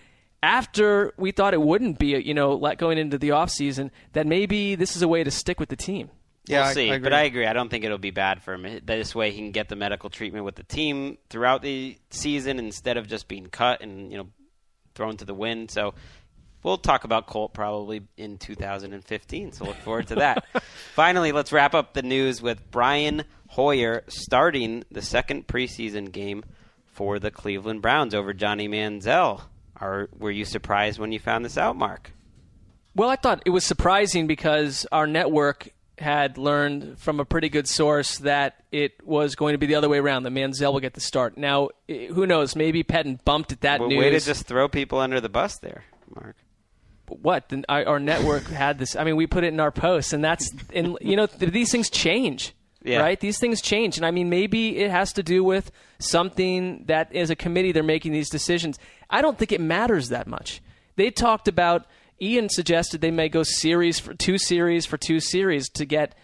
After 0.42 1.12
we 1.18 1.33
thought 1.33 1.53
it 1.53 1.61
wouldn't 1.61 1.98
be, 1.98 2.09
you 2.18 2.33
know, 2.35 2.53
like 2.53 2.79
going 2.79 2.96
into 2.98 3.18
the 3.18 3.31
offseason, 3.31 3.90
that 4.12 4.26
maybe 4.26 4.74
this 4.74 4.96
is 4.96 5.03
a 5.03 5.09
way 5.09 5.22
to 5.22 5.31
stick 5.31 5.61
with 5.61 5.68
the 5.68 5.76
team. 5.76 6.11
Yeah, 6.46 6.61
we'll 6.61 6.68
I- 6.70 6.72
see. 6.72 6.90
I 6.90 6.94
agree. 6.94 7.05
but 7.05 7.12
I 7.12 7.22
agree. 7.22 7.46
I 7.46 7.53
don't 7.53 7.68
think 7.68 7.85
it'll 7.85 7.98
be 7.98 8.11
bad 8.11 8.42
for 8.42 8.55
him. 8.55 8.81
This 8.85 9.14
way, 9.14 9.31
he 9.31 9.37
can 9.38 9.53
get 9.53 9.68
the 9.68 9.76
medical 9.76 10.09
treatment 10.09 10.44
with 10.44 10.55
the 10.55 10.62
team 10.62 11.18
throughout 11.29 11.62
the 11.62 11.98
season 12.11 12.59
instead 12.59 12.96
of 12.96 13.07
just 13.07 13.29
being 13.29 13.46
cut 13.46 13.83
and 13.83 14.11
you 14.11 14.18
know 14.18 14.29
thrown 14.94 15.16
to 15.18 15.24
the 15.24 15.35
wind. 15.35 15.70
So 15.70 15.94
we'll 16.62 16.79
talk 16.79 17.05
about 17.05 17.26
Colt 17.26 17.53
probably 17.53 18.03
in 18.16 18.38
2015. 18.38 19.53
So 19.53 19.64
look 19.66 19.76
forward 19.76 20.09
to 20.09 20.16
that. 20.16 20.44
Finally, 20.94 21.33
let's 21.33 21.53
wrap 21.53 21.74
up 21.74 21.92
the 21.94 22.03
news 22.03 22.40
with 22.40 22.70
Brian 22.70 23.24
Hoyer 23.48 24.05
starting 24.09 24.85
the 24.90 25.03
second 25.03 25.46
preseason 25.46 26.11
game 26.11 26.44
for 26.87 27.18
the 27.18 27.31
Cleveland 27.31 27.83
Browns 27.83 28.14
over 28.14 28.33
Johnny 28.33 28.68
Manziel. 28.68 29.42
Are 29.81 30.09
were 30.19 30.31
you 30.31 30.45
surprised 30.45 30.99
when 30.99 31.12
you 31.12 31.19
found 31.19 31.45
this 31.45 31.57
out, 31.59 31.77
Marc? 31.77 32.12
Well, 32.95 33.09
I 33.09 33.16
thought 33.16 33.43
it 33.47 33.51
was 33.51 33.64
surprising 33.64 34.27
because 34.27 34.87
our 34.93 35.07
network 35.07 35.71
had 35.99 36.38
learned 36.38 36.99
from 36.99 37.21
a 37.21 37.25
pretty 37.25 37.49
good 37.49 37.69
source 37.69 38.19
that 38.19 38.64
it 38.73 38.93
was 39.07 39.35
going 39.35 39.53
to 39.55 39.59
be 39.59 39.66
the 39.66 39.75
other 39.75 39.88
way 39.88 39.99
around. 39.99 40.23
That 40.25 40.33
Manziel 40.33 40.73
will 40.73 40.81
get 40.81 40.95
the 40.95 41.01
start. 41.01 41.37
Now, 41.37 41.69
who 41.88 42.27
knows? 42.27 42.57
Maybe 42.57 42.83
Pettine 42.83 43.23
bumped 43.25 43.53
at 43.53 43.61
that 43.61 43.81
Well, 43.81 43.90
news. 43.90 43.99
way 43.99 44.11
to 44.11 44.21
just 44.21 44.47
throw 44.47 44.66
people 44.69 44.99
under 44.99 45.21
the 45.21 45.29
bus 45.29 45.59
there, 45.59 45.85
Marc. 46.14 46.37
what? 47.07 47.49
Then 47.51 47.64
our, 47.69 47.85
our 47.87 48.01
network 48.01 48.45
had 48.49 48.79
this. 48.79 48.97
I 48.97 49.05
mean, 49.05 49.16
we 49.16 49.27
put 49.27 49.45
it 49.45 49.49
in 49.53 49.61
our 49.61 49.71
posts, 49.73 50.12
and 50.12 50.25
that's 50.25 50.51
and 50.75 50.97
you 51.01 51.16
know 51.16 51.27
these 51.27 51.71
things 51.71 51.88
change. 51.90 52.55
Yeah. 52.83 53.01
Right? 53.01 53.21
These 53.21 53.38
things 53.38 53.61
change. 53.61 53.99
And 53.99 54.07
I 54.07 54.11
mean, 54.11 54.31
maybe 54.31 54.79
it 54.79 54.90
has 54.90 55.12
to 55.12 55.23
do 55.23 55.45
with 55.45 55.71
something 55.99 56.85
that 56.87 57.14
as 57.14 57.29
a 57.29 57.37
committee 57.37 57.73
they're 57.73 57.83
making 57.83 58.12
these 58.12 58.31
decisions. 58.31 58.79
I 59.11 59.23
don't 59.23 59.37
think 59.37 59.53
it 59.53 59.61
matters 59.61 60.09
that 60.09 60.27
much. 60.27 60.62
They 60.96 61.11
talked 61.11 61.49
about, 61.49 61.87
Ian 62.20 62.49
suggested 62.49 63.01
they 63.01 63.11
may 63.11 63.29
go 63.29 63.42
series 63.42 63.99
for 63.99 64.14
two 64.14 64.38
series 64.38 64.87
for 64.87 64.96
two 64.96 65.20
series 65.20 65.68
to 65.70 65.85
get, 65.85 66.14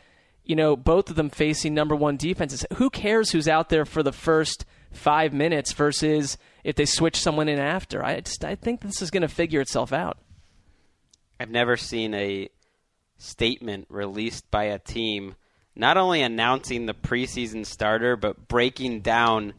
you 0.44 0.54
know, 0.54 0.76
both 0.76 1.10
of 1.10 1.16
them 1.16 1.30
facing 1.30 1.74
number 1.74 1.96
one 1.96 2.16
defenses. 2.16 2.64
Who 2.74 2.90
cares 2.90 3.30
who's 3.30 3.48
out 3.48 3.68
there 3.68 3.84
for 3.84 4.02
the 4.02 4.12
first 4.12 4.64
five 4.92 5.32
minutes 5.32 5.72
versus 5.72 6.38
if 6.62 6.76
they 6.76 6.84
switch 6.84 7.16
someone 7.16 7.48
in 7.48 7.58
after? 7.58 8.04
I 8.04 8.20
just, 8.20 8.44
I 8.44 8.54
think 8.54 8.80
this 8.80 9.02
is 9.02 9.10
going 9.10 9.22
to 9.22 9.28
figure 9.28 9.60
itself 9.60 9.92
out. 9.92 10.18
I've 11.40 11.50
never 11.50 11.76
seen 11.76 12.14
a 12.14 12.48
statement 13.18 13.86
released 13.88 14.50
by 14.50 14.64
a 14.64 14.78
team 14.78 15.34
not 15.74 15.96
only 15.96 16.22
announcing 16.22 16.86
the 16.86 16.94
preseason 16.94 17.64
starter 17.64 18.16
but 18.16 18.48
breaking 18.48 19.00
down 19.00 19.54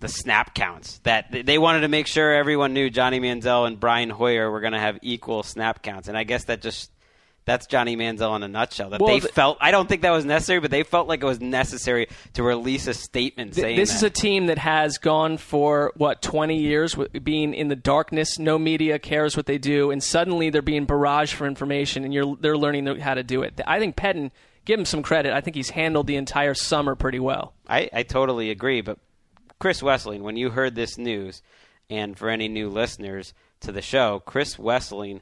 the 0.00 0.08
snap 0.08 0.54
counts 0.54 0.98
that 1.04 1.26
they 1.44 1.58
wanted 1.58 1.80
to 1.80 1.88
make 1.88 2.06
sure 2.06 2.32
everyone 2.34 2.72
knew 2.72 2.88
Johnny 2.90 3.18
Manziel 3.20 3.66
and 3.66 3.78
Brian 3.80 4.10
Hoyer 4.10 4.50
were 4.50 4.60
going 4.60 4.72
to 4.72 4.78
have 4.80 4.98
equal 5.02 5.42
snap 5.42 5.82
counts 5.82 6.08
and 6.08 6.16
I 6.16 6.24
guess 6.24 6.44
that 6.44 6.62
just 6.62 6.90
that's 7.44 7.66
Johnny 7.66 7.96
Manziel 7.96 8.36
in 8.36 8.42
a 8.42 8.48
nutshell 8.48 8.90
that 8.90 9.00
Well, 9.00 9.14
they 9.14 9.20
the- 9.20 9.28
felt 9.28 9.56
I 9.60 9.70
don't 9.70 9.88
think 9.88 10.02
that 10.02 10.10
was 10.10 10.24
necessary 10.24 10.60
but 10.60 10.70
they 10.70 10.82
felt 10.82 11.08
like 11.08 11.22
it 11.22 11.26
was 11.26 11.40
necessary 11.40 12.06
to 12.34 12.42
release 12.42 12.86
a 12.86 12.94
statement 12.94 13.54
Th- 13.54 13.62
saying 13.64 13.76
this 13.76 13.88
that. 13.90 13.96
is 13.96 14.02
a 14.04 14.10
team 14.10 14.46
that 14.46 14.58
has 14.58 14.98
gone 14.98 15.36
for 15.38 15.92
what 15.96 16.22
20 16.22 16.58
years 16.58 16.94
being 17.24 17.54
in 17.54 17.68
the 17.68 17.74
darkness 17.76 18.38
no 18.38 18.58
media 18.58 18.98
cares 18.98 19.36
what 19.36 19.46
they 19.46 19.58
do 19.58 19.90
and 19.90 20.02
suddenly 20.02 20.50
they're 20.50 20.62
being 20.62 20.86
barraged 20.86 21.32
for 21.32 21.46
information 21.46 22.04
and 22.04 22.12
you're 22.14 22.36
they're 22.40 22.56
learning 22.58 22.86
how 23.00 23.14
to 23.14 23.22
do 23.24 23.42
it 23.42 23.60
i 23.66 23.78
think 23.80 23.96
Pettine 23.96 24.30
give 24.64 24.78
him 24.78 24.84
some 24.84 25.02
credit 25.02 25.32
i 25.32 25.40
think 25.40 25.56
he's 25.56 25.70
handled 25.70 26.06
the 26.06 26.16
entire 26.16 26.54
summer 26.54 26.94
pretty 26.94 27.18
well 27.18 27.54
I, 27.66 27.90
I 27.92 28.02
totally 28.04 28.50
agree. 28.50 28.80
But 28.80 28.98
Chris 29.58 29.80
Wesseling, 29.82 30.20
when 30.20 30.36
you 30.36 30.50
heard 30.50 30.74
this 30.74 30.98
news, 30.98 31.42
and 31.90 32.16
for 32.16 32.28
any 32.28 32.48
new 32.48 32.68
listeners 32.68 33.34
to 33.60 33.72
the 33.72 33.82
show, 33.82 34.20
Chris 34.20 34.56
Wesseling 34.56 35.20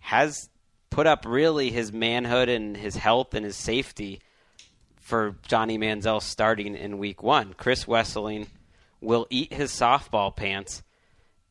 has 0.00 0.48
put 0.90 1.06
up 1.06 1.24
really 1.26 1.70
his 1.70 1.92
manhood 1.92 2.48
and 2.48 2.76
his 2.76 2.96
health 2.96 3.34
and 3.34 3.44
his 3.44 3.56
safety 3.56 4.20
for 5.00 5.36
Johnny 5.46 5.78
Manziel 5.78 6.22
starting 6.22 6.74
in 6.76 6.98
week 6.98 7.22
one. 7.22 7.54
Chris 7.54 7.84
Wesseling 7.84 8.46
will 9.00 9.26
eat 9.30 9.52
his 9.52 9.70
softball 9.70 10.34
pants 10.34 10.82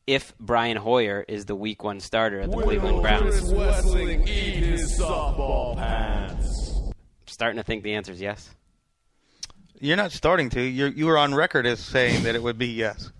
if 0.06 0.32
Brian 0.38 0.76
Hoyer 0.76 1.24
is 1.28 1.44
the 1.44 1.54
week 1.54 1.84
one 1.84 2.00
starter 2.00 2.40
at 2.40 2.50
the 2.50 2.56
Cleveland 2.56 3.02
Browns. 3.02 3.38
Chris 3.38 3.52
Wesseling 3.52 4.26
eat 4.28 4.54
his 4.54 4.98
softball 4.98 5.76
pants? 5.76 6.80
I'm 6.86 6.92
starting 7.26 7.58
to 7.58 7.62
think 7.62 7.84
the 7.84 7.94
answer 7.94 8.12
is 8.12 8.20
yes. 8.20 8.48
You're 9.80 9.96
not 9.96 10.12
starting 10.12 10.50
to. 10.50 10.60
You're, 10.60 10.88
you 10.88 11.06
were 11.06 11.18
on 11.18 11.34
record 11.34 11.66
as 11.66 11.80
saying 11.80 12.24
that 12.24 12.34
it 12.34 12.42
would 12.42 12.58
be 12.58 12.68
yes. 12.68 13.10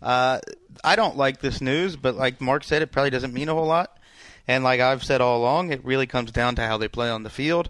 Uh, 0.00 0.40
I 0.82 0.96
don't 0.96 1.16
like 1.16 1.40
this 1.40 1.60
news, 1.60 1.96
but 1.96 2.14
like 2.16 2.40
Marc 2.40 2.64
said, 2.64 2.82
it 2.82 2.90
probably 2.92 3.10
doesn't 3.10 3.34
mean 3.34 3.48
a 3.48 3.54
whole 3.54 3.66
lot. 3.66 3.98
And 4.48 4.64
like 4.64 4.80
I've 4.80 5.04
said 5.04 5.20
all 5.20 5.38
along, 5.38 5.72
it 5.72 5.84
really 5.84 6.06
comes 6.06 6.32
down 6.32 6.54
to 6.56 6.66
how 6.66 6.78
they 6.78 6.88
play 6.88 7.10
on 7.10 7.22
the 7.22 7.30
field. 7.30 7.68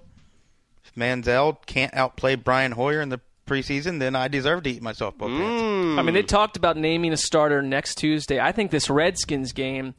If 0.85 0.95
Manziel 0.95 1.59
can't 1.67 1.93
outplay 1.95 2.37
Brian 2.37 2.73
Hoyer 2.73 3.01
in 3.01 3.09
the 3.09 3.21
preseason, 3.47 3.99
then 3.99 4.15
I 4.15 4.29
deserve 4.29 4.63
to 4.63 4.71
eat 4.71 4.81
my 4.81 4.93
softball 4.93 5.27
pants. 5.29 5.99
i 5.99 6.03
mean 6.03 6.15
they 6.15 6.23
talked 6.23 6.57
about 6.57 6.77
naming 6.77 7.13
a 7.13 7.17
starter 7.17 7.61
next 7.63 7.97
tuesday 7.97 8.39
i 8.39 8.53
think 8.53 8.71
this 8.71 8.89
redskins 8.89 9.53
game 9.53 9.93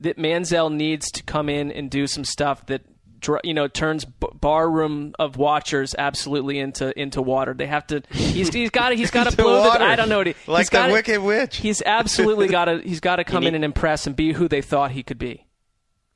that 0.00 0.16
manziel 0.18 0.72
needs 0.72 1.08
to 1.12 1.22
come 1.22 1.48
in 1.48 1.70
and 1.70 1.90
do 1.92 2.08
some 2.08 2.24
stuff 2.24 2.66
that 2.66 2.82
dr- 2.84 2.97
you 3.44 3.54
know 3.54 3.68
turns 3.68 4.04
b- 4.04 4.26
barroom 4.40 5.14
of 5.18 5.36
watchers 5.36 5.94
absolutely 5.98 6.58
into 6.58 6.98
into 6.98 7.20
water. 7.22 7.54
They 7.54 7.66
have 7.66 7.86
to. 7.88 8.02
He's 8.10 8.48
he's 8.52 8.70
got 8.70 8.90
to 8.90 8.94
he's 8.96 9.10
got 9.10 9.24
to 9.24 9.30
Into 9.30 9.42
blow. 9.42 9.64
The. 9.72 9.82
I 9.82 9.96
don't 9.96 10.08
know 10.08 10.18
what 10.18 10.26
he, 10.28 10.34
Like 10.46 10.60
he's 10.62 10.70
the 10.70 10.76
gotta- 10.76 10.92
Wicked 10.92 11.20
Witch. 11.22 11.56
He's 11.56 11.82
absolutely 11.84 12.48
got 12.48 12.66
to 12.66 12.80
he's 12.80 13.00
got 13.00 13.16
to 13.16 13.24
come 13.24 13.42
need- 13.42 13.48
in 13.48 13.54
and 13.56 13.64
impress 13.64 14.06
and 14.06 14.14
be 14.14 14.32
who 14.32 14.48
they 14.48 14.62
thought 14.62 14.90
he 14.92 15.02
could 15.02 15.18
be. 15.18 15.46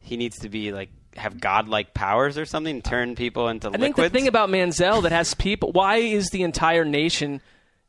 He 0.00 0.16
needs 0.16 0.38
to 0.40 0.48
be 0.48 0.72
like 0.72 0.90
have 1.16 1.40
godlike 1.40 1.92
powers 1.94 2.38
or 2.38 2.44
something, 2.46 2.80
turn 2.82 3.14
people 3.14 3.48
into 3.48 3.68
I 3.68 3.76
think 3.76 3.96
the 3.96 4.08
thing 4.08 4.26
about 4.28 4.48
Manziel 4.48 5.02
that 5.02 5.12
has 5.12 5.34
people. 5.34 5.70
Why 5.72 5.96
is 5.96 6.30
the 6.30 6.42
entire 6.42 6.84
nation 6.84 7.40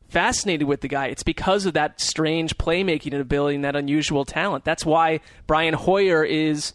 fascinated 0.10 0.68
with 0.68 0.82
the 0.82 0.88
guy? 0.88 1.08
It's 1.08 1.24
because 1.24 1.66
of 1.66 1.74
that 1.74 2.02
strange 2.02 2.58
playmaking 2.58 3.18
ability 3.20 3.56
and 3.56 3.64
that 3.66 3.76
unusual 3.76 4.26
talent. 4.26 4.66
That's 4.66 4.86
why 4.86 5.22
Brian 5.48 5.74
Hoyer 5.74 6.24
is. 6.24 6.74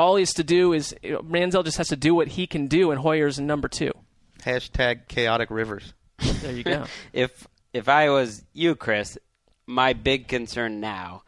All 0.00 0.16
he 0.16 0.22
has 0.22 0.32
to 0.32 0.44
do 0.44 0.72
is 0.72 0.94
Manziel 1.04 1.62
just 1.62 1.76
has 1.76 1.88
to 1.88 1.96
do 1.96 2.14
what 2.14 2.26
he 2.26 2.46
can 2.46 2.68
do, 2.68 2.90
and 2.90 2.98
Hoyer's 2.98 3.38
in 3.38 3.46
number 3.46 3.68
two. 3.68 3.92
Hashtag 4.38 5.08
chaotic 5.08 5.50
rivers. 5.50 5.92
There 6.18 6.52
you 6.52 6.64
go. 6.64 6.84
if 7.12 7.46
if 7.74 7.86
I 7.86 8.08
was 8.08 8.42
you, 8.54 8.76
Chris, 8.76 9.18
my 9.66 9.92
big 9.92 10.26
concern 10.26 10.80
now 10.80 11.24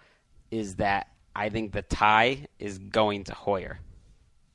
is 0.50 0.76
that 0.76 1.08
I 1.36 1.50
think 1.50 1.72
the 1.72 1.82
tie 1.82 2.46
is 2.58 2.78
going 2.78 3.24
to 3.24 3.34
Hoyer. 3.34 3.78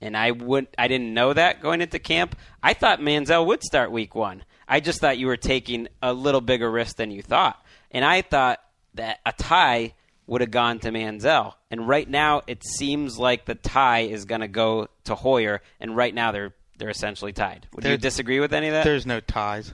And 0.02 0.18
I 0.18 0.32
would 0.32 0.66
I 0.80 0.88
didn't 0.88 1.14
know 1.14 1.34
that 1.34 1.62
going 1.62 1.82
into 1.82 2.00
camp. 2.00 2.36
I 2.64 2.74
thought 2.74 3.00
Manziel 3.00 3.46
would 3.46 3.62
start 3.62 3.92
week 3.92 4.16
1. 4.16 4.44
I 4.68 4.80
just 4.80 5.00
thought 5.00 5.20
you 5.20 5.28
were 5.28 5.38
taking 5.38 5.90
a 6.02 6.12
little 6.12 6.42
bigger 6.42 6.72
risk 6.72 6.96
than 6.96 7.12
you 7.12 7.22
thought. 7.22 7.64
And 7.92 8.04
I 8.04 8.24
thought 8.24 8.62
that 8.96 9.20
a 9.28 9.32
tie 9.32 9.94
would 10.28 10.42
have 10.42 10.52
gone 10.52 10.80
to 10.80 10.90
Manziel. 10.92 11.54
And 11.72 11.88
right 11.88 12.08
now 12.08 12.42
it 12.48 12.64
seems 12.64 13.18
like 13.18 13.46
the 13.46 13.56
tie 13.56 14.02
is 14.02 14.26
going 14.26 14.42
to 14.42 14.48
go 14.48 14.88
to 15.06 15.16
Hoyer 15.16 15.62
and 15.80 15.96
right 15.96 16.14
now 16.14 16.32
they're 16.32 16.54
they're 16.78 16.90
essentially 16.90 17.34
tied. 17.34 17.68
Would 17.74 17.86
you 17.86 17.98
disagree 17.98 18.40
with 18.40 18.54
any 18.54 18.68
of 18.68 18.74
that? 18.74 18.84
There's 18.84 19.06
no 19.06 19.20
ties. 19.20 19.74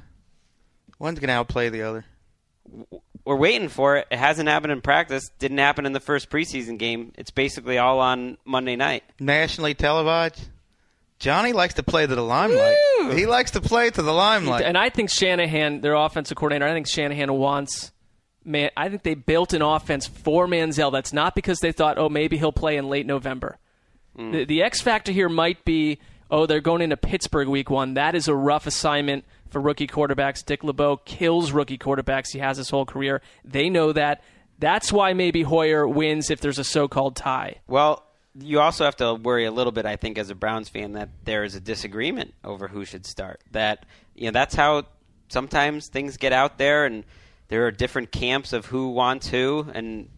One's 1.00 1.20
gonna 1.20 1.34
outplay 1.34 1.68
the 1.70 1.82
other. 1.82 2.06
we're 3.26 3.36
waiting 3.36 3.68
for 3.68 3.98
it. 3.98 4.08
It 4.10 4.18
hasn't 4.18 4.48
happened 4.48 4.72
in 4.72 4.82
practice. 4.82 5.30
Didn't 5.40 5.58
happen 5.58 5.86
in 5.86 5.92
the 5.92 6.00
first 6.00 6.30
preseason 6.30 6.78
game. 6.78 7.12
It's 7.18 7.32
basically 7.32 7.78
all 7.78 8.00
on 8.00 8.38
Monday 8.46 8.76
night. 8.76 9.04
Nationally 9.20 9.74
televised. 9.74 10.48
Johnny 11.20 11.54
likes 11.54 11.76
to 11.76 11.84
play 11.84 12.06
to 12.06 12.16
the 12.16 12.22
limelight. 12.22 12.76
He 13.14 13.26
likes 13.26 13.52
to 13.52 13.62
play 13.62 13.90
to 13.90 14.02
the 14.02 14.12
limelight. 14.12 14.66
And 14.66 14.78
I 14.78 14.90
think 14.90 15.10
Shanahan, 15.10 15.80
their 15.80 15.94
offensive 15.96 16.36
coordinator, 16.36 16.70
I 16.70 16.74
think 16.74 16.88
Shanahan 16.88 17.32
wants. 17.34 17.93
Man, 18.46 18.70
I 18.76 18.90
think 18.90 19.04
they 19.04 19.16
built 19.16 19.54
an 19.54 19.62
offense 19.62 20.08
for 20.08 20.48
Manziel. 20.48 20.92
That's 20.92 21.14
not 21.14 21.36
because 21.36 21.60
they 21.60 21.72
thought, 21.72 21.98
oh, 21.98 22.10
maybe 22.10 22.38
he'll 22.38 22.52
play 22.52 22.78
in 22.78 22.90
late 22.90 23.06
November. 23.06 23.58
Hmm. 24.16 24.32
The, 24.32 24.46
the 24.46 24.64
X 24.64 24.82
factor 24.82 25.12
here 25.12 25.30
might 25.30 25.64
be, 25.66 26.00
oh, 26.30 26.46
they're 26.46 26.62
going 26.62 26.82
into 26.82 26.98
Pittsburgh 26.98 27.48
week 27.48 27.70
one. 27.70 27.94
That 27.94 28.16
is 28.16 28.28
a 28.28 28.36
rough 28.36 28.68
assignment 28.68 29.24
for 29.50 29.62
rookie 29.62 29.88
quarterbacks. 29.88 30.44
Dick 30.44 30.64
LeBeau 30.64 30.98
kills 30.98 31.52
rookie 31.52 31.78
quarterbacks. 31.78 32.34
He 32.34 32.40
has 32.40 32.58
his 32.58 32.70
whole 32.70 32.86
career. 32.86 33.22
They 33.46 33.70
know 33.70 33.94
that. 33.94 34.24
That's 34.60 34.92
why 34.92 35.14
maybe 35.14 35.44
Hoyer 35.44 35.88
wins 35.88 36.30
if 36.30 36.40
there's 36.40 36.60
a 36.60 36.64
so-called 36.64 37.16
tie. 37.16 37.62
Well, 37.68 38.04
you 38.40 38.60
also 38.60 38.86
have 38.86 38.96
to 38.98 39.16
worry 39.16 39.46
a 39.46 39.52
little 39.52 39.72
bit, 39.72 39.86
I 39.86 39.96
think, 39.96 40.18
as 40.18 40.30
a 40.30 40.36
Browns 40.36 40.70
fan, 40.70 40.94
that 40.94 41.10
there 41.24 41.44
is 41.44 41.56
a 41.56 41.60
disagreement 41.60 42.34
over 42.44 42.68
who 42.68 42.86
should 42.86 43.06
start. 43.06 43.42
That 43.52 43.86
you 44.16 44.26
know, 44.26 44.32
that's 44.32 44.56
how 44.56 44.84
sometimes 45.30 45.88
things 45.88 46.18
get 46.18 46.34
out 46.34 46.58
there, 46.58 46.86
and 46.86 47.04
there 47.48 47.66
are 47.66 47.72
different 47.72 48.12
camps 48.12 48.54
of 48.54 48.66
who 48.68 48.90
wants 48.90 49.28
who, 49.28 49.68
and 49.74 50.10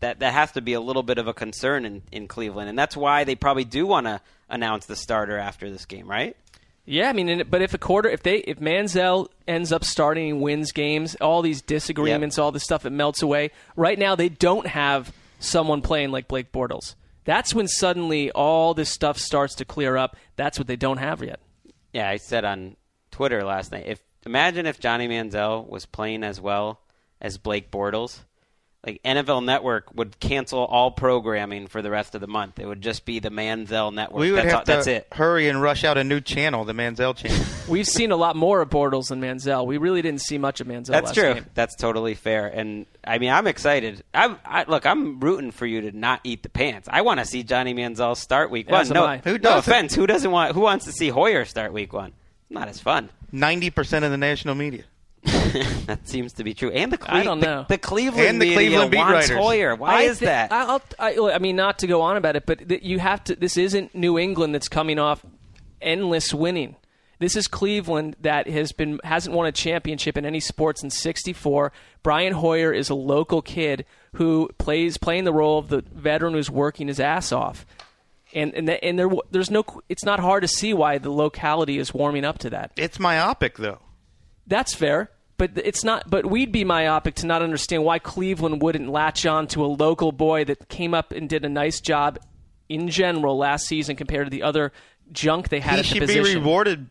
that 0.00 0.20
that 0.20 0.32
has 0.32 0.52
to 0.52 0.60
be 0.60 0.72
a 0.72 0.80
little 0.80 1.02
bit 1.02 1.18
of 1.18 1.28
a 1.28 1.34
concern 1.34 1.84
in, 1.84 2.02
in 2.10 2.28
Cleveland, 2.28 2.68
and 2.68 2.78
that's 2.78 2.96
why 2.96 3.24
they 3.24 3.34
probably 3.34 3.64
do 3.64 3.86
want 3.86 4.06
to 4.06 4.20
announce 4.48 4.86
the 4.86 4.96
starter 4.96 5.38
after 5.38 5.70
this 5.70 5.86
game, 5.86 6.08
right? 6.08 6.36
Yeah, 6.84 7.08
I 7.08 7.12
mean, 7.12 7.44
but 7.48 7.62
if 7.62 7.74
a 7.74 7.78
quarter, 7.78 8.08
if 8.08 8.24
they, 8.24 8.38
if 8.38 8.58
Manziel 8.58 9.28
ends 9.46 9.70
up 9.70 9.84
starting 9.84 10.30
and 10.32 10.40
wins 10.40 10.72
games, 10.72 11.14
all 11.20 11.40
these 11.40 11.62
disagreements, 11.62 12.38
all 12.38 12.50
this 12.50 12.64
stuff, 12.64 12.84
it 12.84 12.90
melts 12.90 13.22
away. 13.22 13.52
Right 13.76 13.98
now, 13.98 14.16
they 14.16 14.28
don't 14.28 14.66
have 14.66 15.12
someone 15.38 15.80
playing 15.80 16.10
like 16.10 16.26
Blake 16.26 16.50
Bortles. 16.50 16.96
That's 17.24 17.54
when 17.54 17.68
suddenly 17.68 18.32
all 18.32 18.74
this 18.74 18.90
stuff 18.90 19.16
starts 19.16 19.54
to 19.56 19.64
clear 19.64 19.96
up. 19.96 20.16
That's 20.34 20.58
what 20.58 20.66
they 20.66 20.74
don't 20.74 20.98
have 20.98 21.22
yet. 21.22 21.38
Yeah, 21.92 22.08
I 22.08 22.16
said 22.16 22.44
on 22.44 22.76
Twitter 23.12 23.44
last 23.44 23.70
night. 23.70 23.86
If 23.86 24.02
imagine 24.26 24.66
if 24.66 24.80
Johnny 24.80 25.08
Manziel 25.08 25.68
was 25.68 25.86
playing 25.86 26.24
as 26.24 26.40
well 26.40 26.80
as 27.20 27.38
Blake 27.38 27.70
Bortles, 27.70 28.20
like 28.84 29.00
NFL 29.04 29.44
Network 29.44 29.94
would 29.94 30.18
cancel 30.18 30.58
all 30.64 30.90
programming 30.90 31.68
for 31.68 31.82
the 31.82 31.90
rest 31.90 32.16
of 32.16 32.20
the 32.20 32.26
month. 32.26 32.58
It 32.58 32.66
would 32.66 32.80
just 32.82 33.04
be 33.04 33.20
the 33.20 33.28
Manziel 33.30 33.94
Network. 33.94 34.18
we 34.18 34.32
would 34.32 34.38
that's, 34.38 34.50
have 34.50 34.54
all- 34.58 34.64
to 34.64 34.72
that's 34.72 34.86
it. 34.88 35.06
hurry 35.12 35.48
and 35.48 35.62
rush 35.62 35.84
out 35.84 35.98
a 35.98 36.02
new 36.02 36.20
channel, 36.20 36.64
the 36.64 36.72
Manziel 36.72 37.14
channel. 37.14 37.44
We've 37.68 37.86
seen 37.86 38.10
a 38.10 38.16
lot 38.16 38.34
more 38.34 38.60
of 38.60 38.70
Bortles 38.70 39.10
than 39.10 39.20
Manziel. 39.20 39.64
We 39.66 39.78
really 39.78 40.02
didn't 40.02 40.20
see 40.22 40.36
much 40.36 40.60
of 40.60 40.66
Manziel. 40.66 40.86
That's 40.86 41.06
last 41.06 41.14
true. 41.14 41.34
game. 41.34 41.46
That's 41.54 41.76
totally 41.76 42.14
fair. 42.14 42.48
And 42.48 42.86
I 43.04 43.18
mean, 43.18 43.30
I'm 43.30 43.46
excited. 43.46 44.02
I'm, 44.12 44.36
I, 44.44 44.64
look, 44.66 44.84
I'm 44.84 45.20
rooting 45.20 45.52
for 45.52 45.64
you 45.64 45.82
to 45.82 45.96
not 45.96 46.18
eat 46.24 46.42
the 46.42 46.48
pants. 46.48 46.88
I 46.90 47.02
want 47.02 47.20
to 47.20 47.24
see 47.26 47.44
Johnny 47.44 47.74
Manziel 47.74 48.16
start 48.16 48.50
week 48.50 48.68
As 48.68 48.90
one. 48.90 48.96
am 48.96 49.02
No, 49.24 49.30
Who 49.30 49.32
no 49.34 49.38
doesn't? 49.38 49.72
offense. 49.72 49.94
Who 49.94 50.08
doesn't 50.08 50.30
want? 50.32 50.54
Who 50.56 50.60
wants 50.60 50.86
to 50.86 50.92
see 50.92 51.08
Hoyer 51.08 51.44
start 51.44 51.72
week 51.72 51.92
one? 51.92 52.14
Not 52.50 52.66
as 52.66 52.80
fun. 52.80 53.10
Ninety 53.32 53.70
percent 53.70 54.04
of 54.04 54.10
the 54.10 54.18
national 54.18 54.54
media. 54.54 54.84
that 55.24 56.00
seems 56.04 56.32
to 56.34 56.44
be 56.44 56.52
true. 56.52 56.70
And 56.70 56.92
the 56.92 56.98
Cle- 56.98 57.14
I 57.14 57.22
don't 57.22 57.40
know. 57.40 57.64
The, 57.68 57.78
Cleveland 57.78 58.26
And 58.26 58.42
the 58.42 58.46
media 58.46 58.56
Cleveland 58.56 58.90
beat 58.90 58.98
wants 58.98 59.30
writers. 59.30 59.36
Hoyer. 59.44 59.74
Why 59.76 59.94
I 59.94 60.02
is 60.02 60.18
thi- 60.18 60.26
that? 60.26 60.50
I'll, 60.52 60.82
I, 60.98 61.16
I 61.34 61.38
mean, 61.38 61.54
not 61.56 61.78
to 61.80 61.86
go 61.86 62.00
on 62.02 62.16
about 62.16 62.34
it, 62.36 62.44
but 62.44 62.68
th- 62.68 62.82
you 62.82 62.98
have 62.98 63.22
to. 63.24 63.36
This 63.36 63.56
isn't 63.56 63.94
New 63.94 64.18
England 64.18 64.54
that's 64.54 64.68
coming 64.68 64.98
off 64.98 65.24
endless 65.80 66.34
winning. 66.34 66.76
This 67.20 67.36
is 67.36 67.46
Cleveland 67.46 68.16
that 68.22 68.48
has 68.48 68.72
been 68.72 68.98
hasn't 69.04 69.34
won 69.34 69.46
a 69.46 69.52
championship 69.52 70.18
in 70.18 70.26
any 70.26 70.40
sports 70.40 70.82
in 70.82 70.90
'64. 70.90 71.70
Brian 72.02 72.32
Hoyer 72.32 72.72
is 72.72 72.90
a 72.90 72.94
local 72.96 73.42
kid 73.42 73.84
who 74.14 74.50
plays 74.58 74.98
playing 74.98 75.22
the 75.24 75.32
role 75.32 75.58
of 75.58 75.68
the 75.68 75.82
veteran 75.94 76.34
who's 76.34 76.50
working 76.50 76.88
his 76.88 76.98
ass 76.98 77.30
off, 77.30 77.64
and 78.34 78.54
and, 78.54 78.68
the, 78.68 78.82
and 78.84 78.98
there 78.98 79.08
there's 79.30 79.50
no. 79.50 79.64
It's 79.88 80.04
not 80.04 80.20
hard 80.20 80.42
to 80.42 80.48
see 80.48 80.74
why 80.74 80.98
the 80.98 81.10
locality 81.10 81.78
is 81.78 81.92
warming 81.92 82.24
up 82.24 82.38
to 82.38 82.50
that. 82.50 82.72
It's 82.76 82.98
myopic 82.98 83.58
though. 83.58 83.80
That's 84.46 84.74
fair, 84.74 85.10
but 85.36 85.52
it's 85.56 85.84
not. 85.84 86.10
But 86.10 86.26
we'd 86.26 86.52
be 86.52 86.64
myopic 86.64 87.14
to 87.16 87.26
not 87.26 87.42
understand 87.42 87.84
why 87.84 87.98
Cleveland 87.98 88.62
wouldn't 88.62 88.88
latch 88.90 89.26
on 89.26 89.46
to 89.48 89.64
a 89.64 89.66
local 89.66 90.12
boy 90.12 90.44
that 90.44 90.68
came 90.68 90.94
up 90.94 91.12
and 91.12 91.28
did 91.28 91.44
a 91.44 91.48
nice 91.48 91.80
job 91.80 92.18
in 92.68 92.88
general 92.88 93.36
last 93.36 93.66
season 93.66 93.96
compared 93.96 94.26
to 94.26 94.30
the 94.30 94.42
other 94.42 94.72
junk 95.12 95.48
they 95.48 95.60
had 95.60 95.74
He 95.74 96.00
at 96.00 96.06
the 96.06 96.12
should 96.12 96.24
be 96.24 96.34
rewarded 96.34 96.90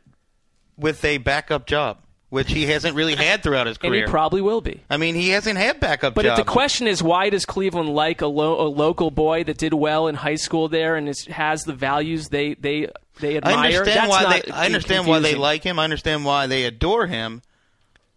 with 0.78 1.04
a 1.04 1.18
backup 1.18 1.66
job, 1.66 1.98
which 2.32 2.50
he 2.50 2.66
hasn't 2.66 2.96
really 2.96 3.14
had 3.14 3.44
throughout 3.44 3.68
his 3.68 3.78
career. 3.78 3.94
and 3.94 4.08
he 4.08 4.10
probably 4.10 4.40
will 4.42 4.62
be. 4.62 4.80
I 4.90 4.96
mean, 4.96 5.16
he 5.16 5.30
hasn't 5.30 5.58
had 5.58 5.82
backup 5.82 6.16
But 6.16 6.26
if 6.26 6.38
the 6.38 6.46
question 6.46 6.88
is 6.88 7.04
why 7.04 7.30
does 7.30 7.46
Cleveland 7.46 7.90
like 7.90 8.22
a, 8.22 8.28
lo- 8.28 8.66
a 8.66 8.70
local 8.70 9.12
boy 9.12 9.44
that 9.44 9.58
did 9.58 9.74
well 9.74 10.08
in 10.08 10.16
high 10.16 10.36
school 10.36 10.70
there 10.70 10.96
and 10.96 11.10
is, 11.10 11.26
has 11.26 11.64
the 11.66 11.74
values 11.74 12.30
they 12.30 12.54
they 12.54 12.88
they 13.20 13.36
admire? 13.36 13.58
I 13.58 13.66
understand 13.68 14.00
that's 14.00 14.10
why 14.10 14.40
they. 14.40 14.52
I 14.52 14.66
understand 14.66 15.08
why 15.08 15.20
they 15.20 15.36
like 15.36 15.64
him. 15.64 15.78
I 15.78 15.84
understand 15.84 16.24
why 16.24 16.48
they 16.48 16.64
adore 16.64 17.06
him. 17.06 17.42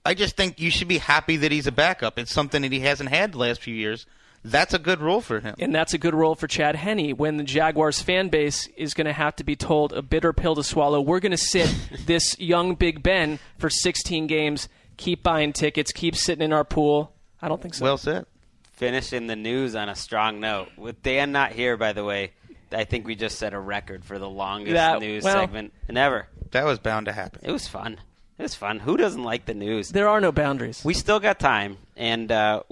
I 0.06 0.14
just 0.14 0.36
think 0.36 0.60
you 0.60 0.70
should 0.70 0.86
be 0.88 0.98
happy 0.98 1.36
that 1.38 1.50
he's 1.50 1.66
a 1.66 1.72
backup. 1.72 2.16
It's 2.16 2.32
something 2.32 2.62
that 2.62 2.70
he 2.70 2.80
hasn't 2.80 3.08
had 3.08 3.32
the 3.32 3.38
last 3.38 3.60
few 3.62 3.74
years. 3.74 4.06
That's 4.44 4.74
a 4.74 4.78
good 4.78 5.00
role 5.00 5.20
for 5.22 5.40
him. 5.40 5.54
And 5.58 5.74
that's 5.74 5.94
a 5.94 5.98
good 5.98 6.14
role 6.14 6.34
for 6.34 6.46
Chad 6.46 6.76
Henne 6.76 7.10
when 7.16 7.38
the 7.38 7.44
Jaguars 7.44 8.02
fan 8.02 8.28
base 8.28 8.66
is 8.76 8.92
going 8.92 9.06
to 9.06 9.12
have 9.12 9.34
to 9.36 9.44
be 9.44 9.56
told 9.56 9.92
a 9.94 10.02
bitter 10.02 10.32
pill 10.34 10.54
to 10.56 10.62
swallow. 10.62 11.00
We're 11.00 11.20
going 11.20 11.32
to 11.32 11.38
sit 11.38 11.74
this 12.06 12.38
young 12.38 12.74
Big 12.74 13.02
Ben 13.02 13.38
for 13.58 13.70
16 13.70 14.26
games, 14.26 14.68
keep 14.98 15.22
buying 15.22 15.52
tickets, 15.54 15.92
keep 15.92 16.14
sitting 16.14 16.44
in 16.44 16.52
our 16.52 16.64
pool. 16.64 17.14
I 17.40 17.48
don't 17.48 17.60
think 17.62 17.74
so. 17.74 17.84
Well 17.84 17.96
said. 17.96 18.26
Finishing 18.72 19.28
the 19.28 19.36
news 19.36 19.74
on 19.74 19.88
a 19.88 19.94
strong 19.94 20.40
note. 20.40 20.68
With 20.76 21.02
Dan 21.02 21.32
not 21.32 21.52
here, 21.52 21.76
by 21.76 21.92
the 21.92 22.04
way, 22.04 22.32
I 22.72 22.84
think 22.84 23.06
we 23.06 23.14
just 23.14 23.38
set 23.38 23.54
a 23.54 23.58
record 23.60 24.04
for 24.04 24.18
the 24.18 24.28
longest 24.28 24.74
That- 24.74 25.00
news 25.00 25.24
well- 25.24 25.40
segment 25.40 25.72
and 25.88 25.96
ever. 25.96 26.28
That 26.50 26.66
was 26.66 26.78
bound 26.78 27.06
to 27.06 27.12
happen. 27.12 27.40
It 27.44 27.50
was 27.50 27.66
fun. 27.66 27.98
It 28.38 28.42
was 28.42 28.54
fun. 28.54 28.80
Who 28.80 28.96
doesn't 28.96 29.22
like 29.22 29.46
the 29.46 29.54
news? 29.54 29.88
there 29.90 30.08
are 30.08 30.20
no 30.20 30.32
boundaries. 30.32 30.84
We 30.84 30.92
still 30.94 31.18
got 31.20 31.38
time, 31.40 31.78
and 31.96 32.30
uh, 32.30 32.62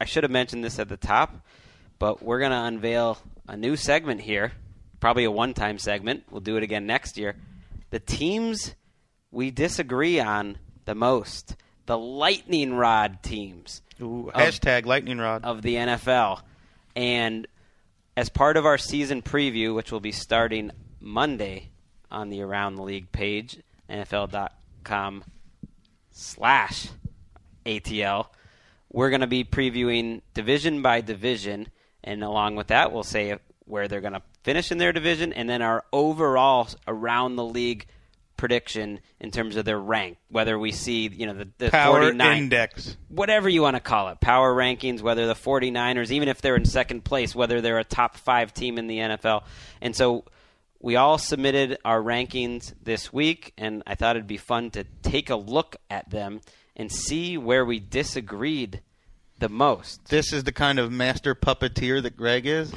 I 0.00 0.04
should 0.04 0.24
have 0.24 0.30
mentioned 0.30 0.62
this 0.64 0.78
at 0.78 0.88
the 0.88 0.96
top, 0.96 1.34
but 1.98 2.22
we're 2.22 2.38
going 2.38 2.50
to 2.50 2.56
unveil 2.62 3.18
a 3.48 3.56
new 3.56 3.76
segment 3.76 4.20
here, 4.20 4.52
probably 5.00 5.24
a 5.24 5.30
one 5.30 5.54
time 5.54 5.78
segment. 5.78 6.24
We'll 6.30 6.40
do 6.40 6.56
it 6.56 6.62
again 6.62 6.86
next 6.86 7.16
year. 7.16 7.36
The 7.90 8.00
teams 8.00 8.74
we 9.30 9.50
disagree 9.50 10.20
on 10.20 10.58
the 10.84 10.94
most, 10.94 11.56
the 11.86 11.96
lightning 11.98 12.74
rod 12.74 13.22
teams 13.22 13.82
Ooh, 14.00 14.28
Of- 14.28 14.34
hashtag 14.34 14.84
lightning 14.86 15.18
rod. 15.18 15.44
of 15.44 15.62
the 15.62 15.74
NFL. 15.76 16.42
And 16.94 17.46
as 18.16 18.28
part 18.28 18.56
of 18.56 18.66
our 18.66 18.78
season 18.78 19.22
preview, 19.22 19.74
which 19.74 19.92
will 19.92 20.00
be 20.00 20.12
starting 20.12 20.70
Monday 21.00 21.70
on 22.10 22.30
the 22.30 22.40
Around 22.42 22.76
the 22.76 22.82
League 22.82 23.12
page, 23.12 23.58
NFL.com 23.90 25.24
slash 26.12 26.88
ATL, 27.64 28.26
we're 28.96 29.10
going 29.10 29.20
to 29.20 29.26
be 29.26 29.44
previewing 29.44 30.22
division 30.32 30.80
by 30.80 31.02
division. 31.02 31.68
And 32.02 32.24
along 32.24 32.56
with 32.56 32.68
that, 32.68 32.92
we'll 32.92 33.02
say 33.02 33.36
where 33.66 33.88
they're 33.88 34.00
going 34.00 34.14
to 34.14 34.22
finish 34.42 34.72
in 34.72 34.78
their 34.78 34.94
division, 34.94 35.34
and 35.34 35.50
then 35.50 35.60
our 35.60 35.84
overall 35.92 36.66
around 36.88 37.36
the 37.36 37.44
league 37.44 37.84
prediction 38.38 39.00
in 39.20 39.30
terms 39.30 39.56
of 39.56 39.66
their 39.66 39.78
rank. 39.78 40.16
Whether 40.30 40.58
we 40.58 40.72
see, 40.72 41.08
you 41.08 41.26
know, 41.26 41.34
the, 41.34 41.48
the 41.58 41.70
Power 41.70 42.00
49 42.00 42.38
index. 42.38 42.96
whatever 43.08 43.50
you 43.50 43.60
want 43.60 43.76
to 43.76 43.80
call 43.80 44.08
it, 44.08 44.20
power 44.20 44.54
rankings, 44.54 45.02
whether 45.02 45.26
the 45.26 45.34
49ers, 45.34 46.10
even 46.10 46.30
if 46.30 46.40
they're 46.40 46.56
in 46.56 46.64
second 46.64 47.04
place, 47.04 47.34
whether 47.34 47.60
they're 47.60 47.78
a 47.78 47.84
top 47.84 48.16
five 48.16 48.54
team 48.54 48.78
in 48.78 48.86
the 48.86 48.96
NFL. 48.96 49.42
And 49.82 49.94
so 49.94 50.24
we 50.80 50.96
all 50.96 51.18
submitted 51.18 51.76
our 51.84 52.00
rankings 52.00 52.72
this 52.82 53.12
week, 53.12 53.52
and 53.58 53.82
I 53.86 53.94
thought 53.94 54.16
it'd 54.16 54.26
be 54.26 54.38
fun 54.38 54.70
to 54.70 54.84
take 55.02 55.28
a 55.28 55.36
look 55.36 55.76
at 55.90 56.08
them 56.08 56.40
and 56.76 56.90
see 56.90 57.36
where 57.36 57.64
we 57.64 57.80
disagreed 57.80 58.80
the 59.38 59.48
most. 59.48 60.04
This 60.06 60.32
is 60.32 60.44
the 60.44 60.52
kind 60.52 60.78
of 60.78 60.90
master 60.90 61.34
puppeteer 61.34 62.02
that 62.02 62.16
Gregg 62.16 62.46
is. 62.46 62.72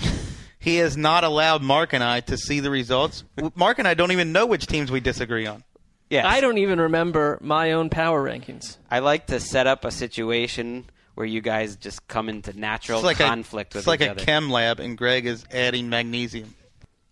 he 0.60 0.78
has 0.78 0.98
not 0.98 1.24
allowed 1.24 1.62
Marc 1.62 1.94
and 1.94 2.04
I 2.04 2.22
to 2.22 2.38
see 2.38 2.60
the 2.60 2.70
results. 2.70 3.24
Marc 3.56 3.80
and 3.80 3.88
I 3.88 3.94
don't 3.94 4.12
even 4.12 4.32
know 4.32 4.46
which 4.46 4.68
teams 4.68 4.92
we 4.92 5.00
disagree 5.00 5.46
on. 5.46 5.64
Yes. 6.10 6.26
I 6.26 6.42
don't 6.42 6.58
even 6.58 6.82
remember 6.82 7.38
my 7.40 7.74
own 7.74 7.90
power 7.90 8.24
rankings. 8.24 8.78
I 8.90 9.00
like 9.00 9.28
to 9.28 9.40
set 9.40 9.68
up 9.68 9.86
a 9.86 9.92
situation 9.92 10.86
where 11.14 11.28
you 11.28 11.42
guys 11.42 11.76
just 11.76 12.08
come 12.08 12.30
into 12.30 12.58
natural 12.58 13.00
It's 13.00 13.06
like 13.06 13.18
conflict 13.18 13.76
a, 13.76 13.78
with 13.78 13.82
it's 13.82 13.88
like 13.88 14.02
a 14.02 14.16
chem 14.16 14.50
lab, 14.50 14.80
and 14.80 14.98
Gregg 14.98 15.26
is 15.26 15.46
adding 15.52 15.90
magnesium. 15.90 16.56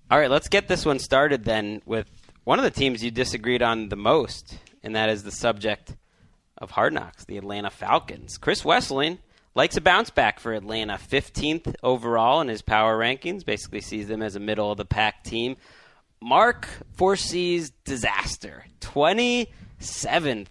All 0.10 0.18
right, 0.18 0.32
let's 0.32 0.48
get 0.48 0.68
this 0.68 0.86
one 0.86 0.98
started 0.98 1.44
then 1.44 1.82
with 1.86 2.10
one 2.44 2.58
of 2.58 2.64
the 2.64 2.72
teams 2.72 3.04
you 3.04 3.12
disagreed 3.12 3.62
on 3.62 3.90
the 3.90 3.98
most, 3.98 4.58
and 4.82 4.96
that 4.96 5.10
is 5.10 5.24
the 5.24 5.32
subject 5.32 5.96
of 6.58 6.72
Hard 6.72 6.94
Knocks, 6.94 7.26
the 7.26 7.38
Atlanta 7.38 7.70
Falcons. 7.70 8.38
Chris 8.38 8.64
Wesseling 8.64 9.20
likes 9.58 9.76
a 9.76 9.82
bounce 9.82 10.12
back 10.12 10.40
for 10.40 10.54
Atlanta, 10.54 10.94
15th 10.94 11.76
overall 11.82 12.42
in 12.42 12.48
his 12.48 12.62
power 12.62 12.98
rankings, 12.98 13.44
basically 13.44 13.82
sees 13.82 14.08
them 14.08 14.22
as 14.22 14.36
a 14.36 14.40
middle 14.40 14.72
of 14.72 14.78
the 14.78 14.86
pack 14.86 15.24
team. 15.24 15.58
Marc 16.22 16.70
foresees 16.94 17.72
disaster, 17.84 18.66
27th 18.82 20.48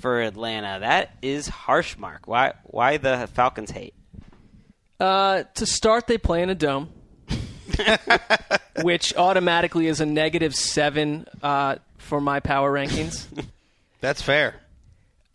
for 0.00 0.22
Atlanta. 0.22 0.78
That 0.80 1.10
is 1.20 1.46
harsh, 1.46 1.98
Marc. 1.98 2.26
Why 2.26 2.54
why 2.64 2.96
the 2.96 3.28
Falcons 3.34 3.70
hate? 3.70 3.94
Uh, 4.98 5.44
to 5.54 5.66
start, 5.66 6.06
they 6.06 6.18
play 6.18 6.42
in 6.42 6.48
a 6.48 6.54
dome, 6.54 6.88
which 8.82 9.14
automatically 9.14 9.86
is 9.86 10.00
a 10.00 10.06
negative 10.06 10.54
seven 10.54 11.26
uh, 11.42 11.76
for 11.98 12.20
my 12.20 12.40
power 12.40 12.72
rankings. 12.72 13.26
That's 14.00 14.22
fair. 14.22 14.54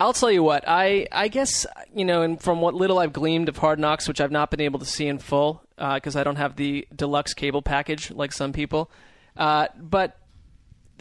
I'll 0.03 0.11
tell 0.11 0.29
you 0.29 0.43
what. 0.43 0.65
I 0.67 1.07
I 1.13 1.29
guess 1.29 1.65
you 1.95 2.03
know, 2.03 2.23
and 2.23 2.41
from 2.41 2.59
what 2.59 2.73
little 2.73 2.99
I've 2.99 3.13
gleaned 3.13 3.47
of 3.47 3.55
Hard 3.55 3.79
Knocks, 3.79 4.05
which 4.05 4.19
I've 4.19 4.31
not 4.31 4.51
been 4.51 4.59
able 4.59 4.79
to 4.79 4.85
see 4.85 5.07
in 5.07 5.17
full 5.17 5.63
because 5.77 6.17
I 6.17 6.25
don't 6.25 6.35
have 6.35 6.57
the 6.57 6.85
deluxe 6.93 7.33
cable 7.33 7.61
package 7.61 8.11
like 8.11 8.33
some 8.33 8.51
people. 8.51 8.91
Uh, 9.37 9.67
but 9.79 10.17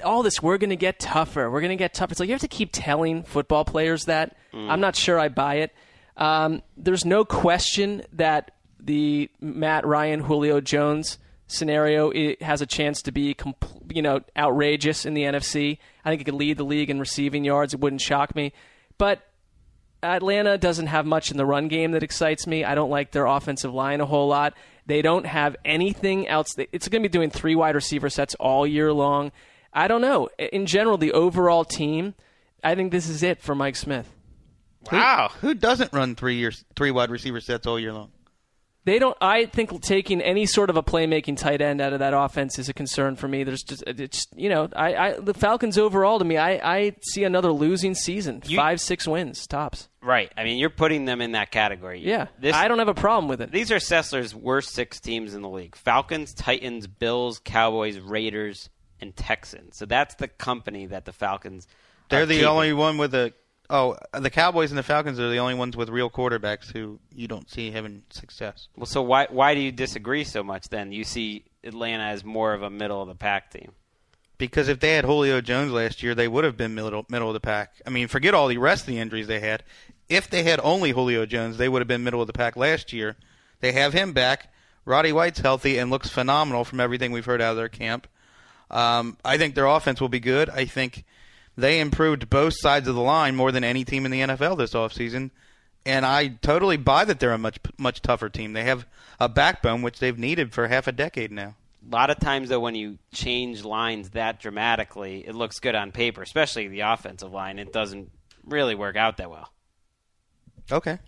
all 0.04 0.22
this, 0.22 0.40
we're 0.40 0.56
going 0.56 0.70
to 0.70 0.76
get 0.76 1.00
tougher. 1.00 1.50
We're 1.50 1.60
going 1.60 1.70
to 1.70 1.76
get 1.76 1.94
tougher. 1.94 2.12
It's 2.12 2.20
like 2.20 2.28
you 2.28 2.34
have 2.34 2.42
to 2.42 2.48
keep 2.48 2.70
telling 2.72 3.24
football 3.24 3.64
players 3.64 4.04
that. 4.04 4.36
I'm 4.70 4.80
not 4.80 4.94
sure 4.94 5.18
I 5.18 5.28
buy 5.28 5.56
it. 5.56 5.74
Um, 6.16 6.62
there's 6.76 7.04
no 7.04 7.24
question 7.24 8.04
that 8.12 8.52
the 8.78 9.30
Matt 9.40 9.84
Ryan 9.84 10.20
Julio 10.20 10.60
Jones 10.60 11.18
scenario 11.48 12.08
it 12.10 12.40
has 12.40 12.62
a 12.62 12.66
chance 12.66 13.02
to 13.02 13.12
be 13.12 13.36
you 13.92 14.00
know 14.00 14.20
outrageous 14.36 15.04
in 15.04 15.14
the 15.14 15.22
NFC. 15.22 15.78
I 16.04 16.10
think 16.10 16.20
it 16.20 16.24
could 16.24 16.34
lead 16.34 16.56
the 16.56 16.64
league 16.64 16.88
in 16.88 17.00
receiving 17.00 17.44
yards. 17.44 17.74
It 17.74 17.80
wouldn't 17.80 18.00
shock 18.00 18.36
me. 18.36 18.52
But 19.02 19.20
Atlanta 20.00 20.56
doesn't 20.56 20.86
have 20.86 21.06
much 21.06 21.32
in 21.32 21.36
the 21.36 21.44
run 21.44 21.66
game 21.66 21.90
that 21.90 22.04
excites 22.04 22.46
me. 22.46 22.62
I 22.62 22.76
don't 22.76 22.88
like 22.88 23.10
their 23.10 23.26
offensive 23.26 23.74
line 23.74 24.00
a 24.00 24.06
whole 24.06 24.28
lot. 24.28 24.54
They 24.86 25.02
don't 25.02 25.26
have 25.26 25.56
anything 25.64 26.28
else. 26.28 26.54
It's 26.56 26.86
going 26.86 27.02
to 27.02 27.08
be 27.08 27.12
doing 27.12 27.28
three 27.28 27.56
wide 27.56 27.74
receiver 27.74 28.08
sets 28.08 28.36
all 28.36 28.64
year 28.64 28.92
long. 28.92 29.32
I 29.72 29.88
don't 29.88 30.02
know. 30.02 30.28
In 30.38 30.66
general, 30.66 30.98
the 30.98 31.10
overall 31.14 31.64
team, 31.64 32.14
I 32.62 32.76
think 32.76 32.92
this 32.92 33.08
is 33.08 33.24
it 33.24 33.42
for 33.42 33.56
Mike 33.56 33.74
Smith. 33.74 34.08
Wow. 34.92 35.32
Who 35.40 35.52
doesn't 35.54 35.92
run 35.92 36.14
three 36.14 36.36
years, 36.36 36.64
three 36.76 36.92
wide 36.92 37.10
receiver 37.10 37.40
sets 37.40 37.66
all 37.66 37.80
year 37.80 37.92
long? 37.92 38.12
They 38.84 38.98
don't. 38.98 39.16
I 39.20 39.46
think 39.46 39.80
taking 39.80 40.20
any 40.20 40.44
sort 40.44 40.68
of 40.68 40.76
a 40.76 40.82
playmaking 40.82 41.36
tight 41.36 41.60
end 41.60 41.80
out 41.80 41.92
of 41.92 42.00
that 42.00 42.14
offense 42.14 42.58
is 42.58 42.68
a 42.68 42.72
concern 42.74 43.14
for 43.14 43.28
me. 43.28 43.44
There's 43.44 43.62
just, 43.62 43.84
it's 43.86 44.26
you 44.34 44.48
know, 44.48 44.68
I, 44.74 44.94
I 44.96 45.12
the 45.20 45.34
Falcons 45.34 45.78
overall 45.78 46.18
to 46.18 46.24
me, 46.24 46.36
I, 46.36 46.52
I 46.78 46.96
see 47.02 47.22
another 47.22 47.52
losing 47.52 47.94
season, 47.94 48.42
You- 48.44 48.56
five 48.56 48.80
six 48.80 49.06
wins 49.06 49.46
tops. 49.46 49.88
Right. 50.02 50.32
I 50.36 50.42
mean, 50.42 50.58
you're 50.58 50.68
putting 50.70 51.04
them 51.04 51.20
in 51.20 51.32
that 51.32 51.52
category. 51.52 52.00
Yeah, 52.04 52.26
This, 52.40 52.56
I 52.56 52.66
don't 52.66 52.80
have 52.80 52.88
a 52.88 52.94
problem 52.94 53.28
with 53.28 53.40
it. 53.40 53.52
These 53.52 53.70
are 53.70 53.76
Sessler's 53.76 54.34
worst 54.34 54.70
six 54.70 54.98
teams 54.98 55.32
in 55.34 55.42
the 55.42 55.48
league: 55.48 55.76
Falcons, 55.76 56.34
Titans, 56.34 56.88
Bills, 56.88 57.40
Cowboys, 57.44 58.00
Raiders, 58.00 58.68
and 59.00 59.14
Texans. 59.14 59.76
So 59.76 59.86
that's 59.86 60.16
the 60.16 60.26
company 60.26 60.86
that 60.86 61.04
the 61.04 61.12
Falcons. 61.12 61.68
They're 62.08 62.26
the 62.26 62.34
keeping. 62.34 62.48
only 62.48 62.72
one 62.72 62.98
with 62.98 63.14
a. 63.14 63.32
Oh, 63.74 63.96
the 64.12 64.28
Cowboys 64.28 64.70
and 64.70 64.76
the 64.76 64.82
Falcons 64.82 65.18
are 65.18 65.30
the 65.30 65.38
only 65.38 65.54
ones 65.54 65.78
with 65.78 65.88
real 65.88 66.10
quarterbacks 66.10 66.70
who 66.70 66.98
you 67.10 67.26
don't 67.26 67.48
see 67.50 67.70
having 67.70 68.02
success. 68.10 68.68
Well, 68.76 68.84
so 68.84 69.00
why 69.00 69.28
why 69.30 69.54
do 69.54 69.62
you 69.62 69.72
disagree 69.72 70.24
so 70.24 70.42
much? 70.42 70.68
Then 70.68 70.92
you 70.92 71.04
see 71.04 71.46
Atlanta 71.64 72.02
as 72.02 72.22
more 72.22 72.52
of 72.52 72.62
a 72.62 72.68
middle 72.68 73.00
of 73.00 73.08
the 73.08 73.14
pack 73.14 73.50
team. 73.50 73.72
Because 74.36 74.68
if 74.68 74.78
they 74.78 74.92
had 74.92 75.06
Julio 75.06 75.40
Jones 75.40 75.72
last 75.72 76.02
year, 76.02 76.14
they 76.14 76.28
would 76.28 76.44
have 76.44 76.54
been 76.54 76.74
middle 76.74 77.06
middle 77.08 77.28
of 77.28 77.32
the 77.32 77.40
pack. 77.40 77.72
I 77.86 77.90
mean, 77.90 78.08
forget 78.08 78.34
all 78.34 78.46
the 78.48 78.58
rest 78.58 78.82
of 78.82 78.88
the 78.88 78.98
injuries 78.98 79.26
they 79.26 79.40
had. 79.40 79.62
If 80.06 80.28
they 80.28 80.42
had 80.42 80.60
only 80.62 80.90
Julio 80.90 81.24
Jones, 81.24 81.56
they 81.56 81.70
would 81.70 81.80
have 81.80 81.88
been 81.88 82.04
middle 82.04 82.20
of 82.20 82.26
the 82.26 82.34
pack 82.34 82.56
last 82.56 82.92
year. 82.92 83.16
They 83.60 83.72
have 83.72 83.94
him 83.94 84.12
back. 84.12 84.52
Roddy 84.84 85.12
White's 85.12 85.40
healthy 85.40 85.78
and 85.78 85.90
looks 85.90 86.10
phenomenal 86.10 86.66
from 86.66 86.78
everything 86.78 87.10
we've 87.10 87.24
heard 87.24 87.40
out 87.40 87.52
of 87.52 87.56
their 87.56 87.70
camp. 87.70 88.06
Um, 88.70 89.16
I 89.24 89.38
think 89.38 89.54
their 89.54 89.64
offense 89.64 89.98
will 89.98 90.10
be 90.10 90.20
good. 90.20 90.50
I 90.50 90.66
think 90.66 91.06
they 91.56 91.80
improved 91.80 92.30
both 92.30 92.54
sides 92.56 92.88
of 92.88 92.94
the 92.94 93.00
line 93.00 93.36
more 93.36 93.52
than 93.52 93.64
any 93.64 93.84
team 93.84 94.04
in 94.04 94.10
the 94.10 94.20
NFL 94.20 94.58
this 94.58 94.72
offseason. 94.74 95.30
And 95.84 96.06
I 96.06 96.28
totally 96.28 96.76
buy 96.76 97.04
that 97.04 97.18
they're 97.18 97.32
a 97.32 97.38
much 97.38 97.58
much 97.76 98.02
tougher 98.02 98.28
team. 98.28 98.52
They 98.52 98.64
have 98.64 98.86
a 99.18 99.28
backbone 99.28 99.82
which 99.82 99.98
they've 99.98 100.18
needed 100.18 100.52
for 100.52 100.68
half 100.68 100.86
a 100.86 100.92
decade 100.92 101.32
now. 101.32 101.56
A 101.84 101.90
lot 101.92 102.10
of 102.10 102.20
times, 102.20 102.48
though, 102.48 102.60
when 102.60 102.76
you 102.76 102.98
change 103.12 103.64
lines 103.64 104.10
that 104.10 104.38
dramatically, 104.38 105.24
it 105.26 105.34
looks 105.34 105.58
good 105.58 105.74
on 105.74 105.90
paper, 105.90 106.22
especially 106.22 106.68
the 106.68 106.80
offensive 106.80 107.32
line. 107.32 107.58
It 107.58 107.72
doesn't 107.72 108.12
really 108.44 108.76
work 108.76 108.96
out 108.96 109.16
that 109.16 109.30
well. 109.30 109.52
Okay. 110.70 110.98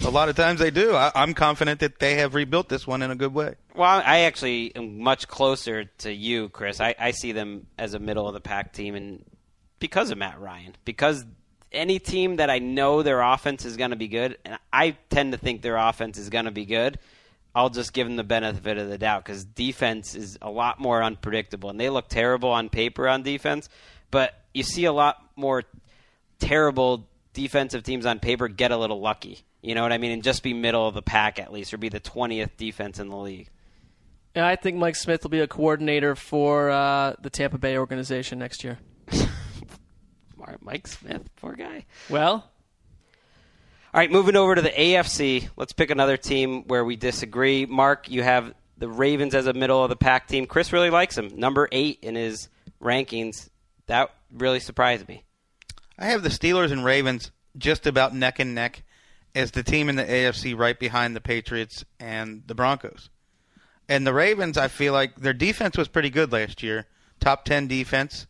A 0.00 0.10
lot 0.10 0.28
of 0.28 0.36
times 0.36 0.60
they 0.60 0.70
do. 0.70 0.94
I, 0.94 1.12
I'm 1.14 1.34
confident 1.34 1.80
that 1.80 1.98
they 1.98 2.16
have 2.16 2.34
rebuilt 2.34 2.68
this 2.68 2.86
one 2.86 3.02
in 3.02 3.10
a 3.10 3.16
good 3.16 3.34
way. 3.34 3.54
Well, 3.74 4.02
I 4.04 4.20
actually 4.20 4.74
am 4.74 5.00
much 5.00 5.28
closer 5.28 5.84
to 5.84 6.12
you, 6.12 6.48
Chris. 6.48 6.80
I, 6.80 6.94
I 6.98 7.10
see 7.12 7.32
them 7.32 7.66
as 7.78 7.94
a 7.94 7.98
middle 7.98 8.26
of 8.26 8.34
the 8.34 8.40
pack 8.40 8.72
team, 8.72 8.94
and 8.94 9.24
because 9.82 10.10
of 10.10 10.16
Matt 10.16 10.40
Ryan, 10.40 10.76
because 10.84 11.26
any 11.72 11.98
team 11.98 12.36
that 12.36 12.48
I 12.48 12.60
know 12.60 13.02
their 13.02 13.20
offense 13.20 13.64
is 13.64 13.76
going 13.76 13.90
to 13.90 13.96
be 13.96 14.08
good, 14.08 14.38
and 14.44 14.58
I 14.72 14.96
tend 15.10 15.32
to 15.32 15.38
think 15.38 15.60
their 15.60 15.76
offense 15.76 16.18
is 16.18 16.30
going 16.30 16.44
to 16.44 16.50
be 16.52 16.64
good. 16.64 16.98
I'll 17.54 17.68
just 17.68 17.92
give 17.92 18.06
them 18.06 18.16
the 18.16 18.24
benefit 18.24 18.78
of 18.78 18.88
the 18.88 18.96
doubt 18.96 19.24
because 19.24 19.44
defense 19.44 20.14
is 20.14 20.38
a 20.40 20.50
lot 20.50 20.78
more 20.78 21.02
unpredictable, 21.02 21.68
and 21.68 21.80
they 21.80 21.90
look 21.90 22.08
terrible 22.08 22.50
on 22.50 22.68
paper 22.68 23.08
on 23.08 23.22
defense. 23.22 23.68
But 24.10 24.34
you 24.54 24.62
see 24.62 24.84
a 24.84 24.92
lot 24.92 25.16
more 25.36 25.64
terrible 26.38 27.08
defensive 27.32 27.82
teams 27.82 28.06
on 28.06 28.20
paper 28.20 28.46
get 28.48 28.70
a 28.70 28.76
little 28.76 29.00
lucky. 29.00 29.40
You 29.62 29.74
know 29.74 29.82
what 29.82 29.92
I 29.92 29.98
mean? 29.98 30.12
And 30.12 30.22
just 30.22 30.42
be 30.42 30.54
middle 30.54 30.86
of 30.86 30.94
the 30.94 31.02
pack 31.02 31.38
at 31.40 31.52
least, 31.52 31.74
or 31.74 31.78
be 31.78 31.88
the 31.88 32.00
twentieth 32.00 32.56
defense 32.56 33.00
in 33.00 33.08
the 33.08 33.16
league. 33.16 33.48
Yeah, 34.36 34.46
I 34.46 34.56
think 34.56 34.76
Mike 34.78 34.96
Smith 34.96 35.24
will 35.24 35.30
be 35.30 35.40
a 35.40 35.48
coordinator 35.48 36.14
for 36.14 36.70
uh, 36.70 37.14
the 37.20 37.30
Tampa 37.30 37.58
Bay 37.58 37.76
organization 37.76 38.38
next 38.38 38.64
year. 38.64 38.78
Mar- 40.46 40.58
Mike 40.60 40.86
Smith, 40.86 41.30
poor 41.36 41.54
guy. 41.54 41.84
Well, 42.08 42.32
All 43.94 43.98
right, 44.00 44.10
moving 44.10 44.36
over 44.36 44.54
to 44.54 44.62
the 44.62 44.70
AFC. 44.70 45.48
Let's 45.56 45.72
pick 45.72 45.90
another 45.90 46.16
team 46.16 46.64
where 46.66 46.84
we 46.84 46.96
disagree. 46.96 47.66
Marc, 47.66 48.10
you 48.10 48.22
have 48.22 48.54
the 48.78 48.88
Ravens 48.88 49.34
as 49.34 49.46
a 49.46 49.52
middle 49.52 49.82
of 49.84 49.90
the 49.90 49.96
pack 49.96 50.26
team. 50.28 50.46
Chris 50.46 50.72
really 50.72 50.90
likes 50.90 51.14
them. 51.14 51.28
Number 51.36 51.68
eight 51.70 51.98
in 52.02 52.14
his 52.14 52.48
rankings. 52.82 53.50
That 53.86 54.10
really 54.32 54.60
surprised 54.60 55.06
me. 55.08 55.24
I 55.98 56.06
have 56.06 56.22
the 56.22 56.30
Steelers 56.30 56.72
and 56.72 56.84
Ravens 56.84 57.30
just 57.56 57.86
about 57.86 58.14
neck 58.14 58.38
and 58.38 58.54
neck 58.54 58.82
as 59.34 59.50
the 59.50 59.62
team 59.62 59.88
in 59.88 59.96
the 59.96 60.04
AFC 60.04 60.56
right 60.58 60.78
behind 60.78 61.14
the 61.14 61.20
Patriots 61.20 61.84
and 62.00 62.42
the 62.46 62.54
Broncos. 62.54 63.10
And 63.88 64.06
the 64.06 64.14
Ravens, 64.14 64.56
I 64.56 64.68
feel 64.68 64.92
like 64.92 65.16
their 65.16 65.32
defense 65.34 65.76
was 65.76 65.88
pretty 65.88 66.10
good 66.10 66.32
last 66.32 66.62
year. 66.62 66.86
Top 67.20 67.44
10 67.44 67.68
defense. 67.68 68.26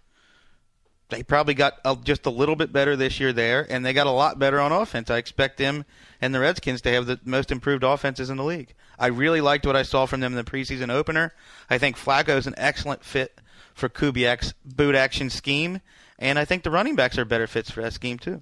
They 1.12 1.22
probably 1.22 1.52
got 1.52 1.74
a, 1.84 1.94
just 1.94 2.24
a 2.24 2.30
little 2.30 2.56
bit 2.56 2.72
better 2.72 2.96
this 2.96 3.20
year 3.20 3.34
there, 3.34 3.66
and 3.68 3.84
they 3.84 3.92
got 3.92 4.06
a 4.06 4.10
lot 4.10 4.38
better 4.38 4.58
on 4.58 4.72
offense. 4.72 5.10
I 5.10 5.18
expect 5.18 5.58
them 5.58 5.84
and 6.22 6.34
the 6.34 6.40
Redskins 6.40 6.80
to 6.82 6.90
have 6.92 7.04
the 7.04 7.20
most 7.22 7.52
improved 7.52 7.84
offenses 7.84 8.30
in 8.30 8.38
the 8.38 8.44
league. 8.44 8.72
I 8.98 9.08
really 9.08 9.42
liked 9.42 9.66
what 9.66 9.76
I 9.76 9.82
saw 9.82 10.06
from 10.06 10.20
them 10.20 10.32
in 10.32 10.42
the 10.42 10.50
preseason 10.50 10.88
opener. 10.88 11.34
I 11.68 11.76
think 11.76 11.98
Flacco 11.98 12.38
is 12.38 12.46
an 12.46 12.54
excellent 12.56 13.04
fit 13.04 13.38
for 13.74 13.90
Kubiak's 13.90 14.54
boot 14.64 14.94
action 14.94 15.28
scheme, 15.28 15.82
and 16.18 16.38
I 16.38 16.46
think 16.46 16.62
the 16.62 16.70
running 16.70 16.96
backs 16.96 17.18
are 17.18 17.26
better 17.26 17.46
fits 17.46 17.70
for 17.70 17.82
that 17.82 17.92
scheme 17.92 18.18
too. 18.18 18.40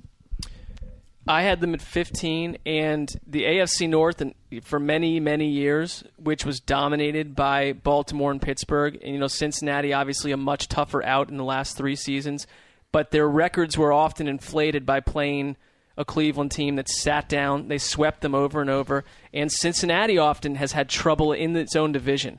I 1.27 1.43
had 1.43 1.61
them 1.61 1.75
at 1.75 1.83
15, 1.83 2.59
and 2.65 3.13
the 3.27 3.45
AFC 3.45 3.89
North, 3.89 4.21
and 4.21 4.35
for 4.63 4.81
many, 4.81 5.21
many 5.21 5.49
years, 5.49 6.03
which 6.17 6.47
was 6.47 6.61
dominated 6.61 7.37
by 7.37 7.73
Baltimore 7.73 8.31
and 8.31 8.41
Pittsburgh, 8.41 8.99
and 9.03 9.15
you 9.15 9.21
know 9.21 9.27
Cincinnati, 9.27 9.93
obviously 9.93 10.33
a 10.33 10.37
much 10.37 10.69
tougher 10.69 11.05
out 11.05 11.29
in 11.29 11.37
the 11.37 11.45
last 11.45 11.77
three 11.77 11.95
seasons, 11.95 12.47
but 12.91 13.11
their 13.11 13.29
records 13.29 13.77
were 13.77 13.93
often 13.93 14.29
inflated 14.29 14.87
by 14.87 15.01
playing 15.01 15.57
a 15.97 16.05
Cleveland 16.05 16.51
team 16.51 16.77
that 16.77 16.89
sat 16.89 17.29
down, 17.29 17.69
they 17.69 17.77
swept 17.77 18.23
them 18.23 18.35
over 18.35 18.63
and 18.63 18.71
over, 18.71 19.05
and 19.35 19.53
Cincinnati 19.53 20.17
often 20.17 20.55
has 20.55 20.73
had 20.73 20.89
trouble 20.89 21.33
in 21.33 21.55
its 21.55 21.77
own 21.77 21.93
division. 21.93 22.39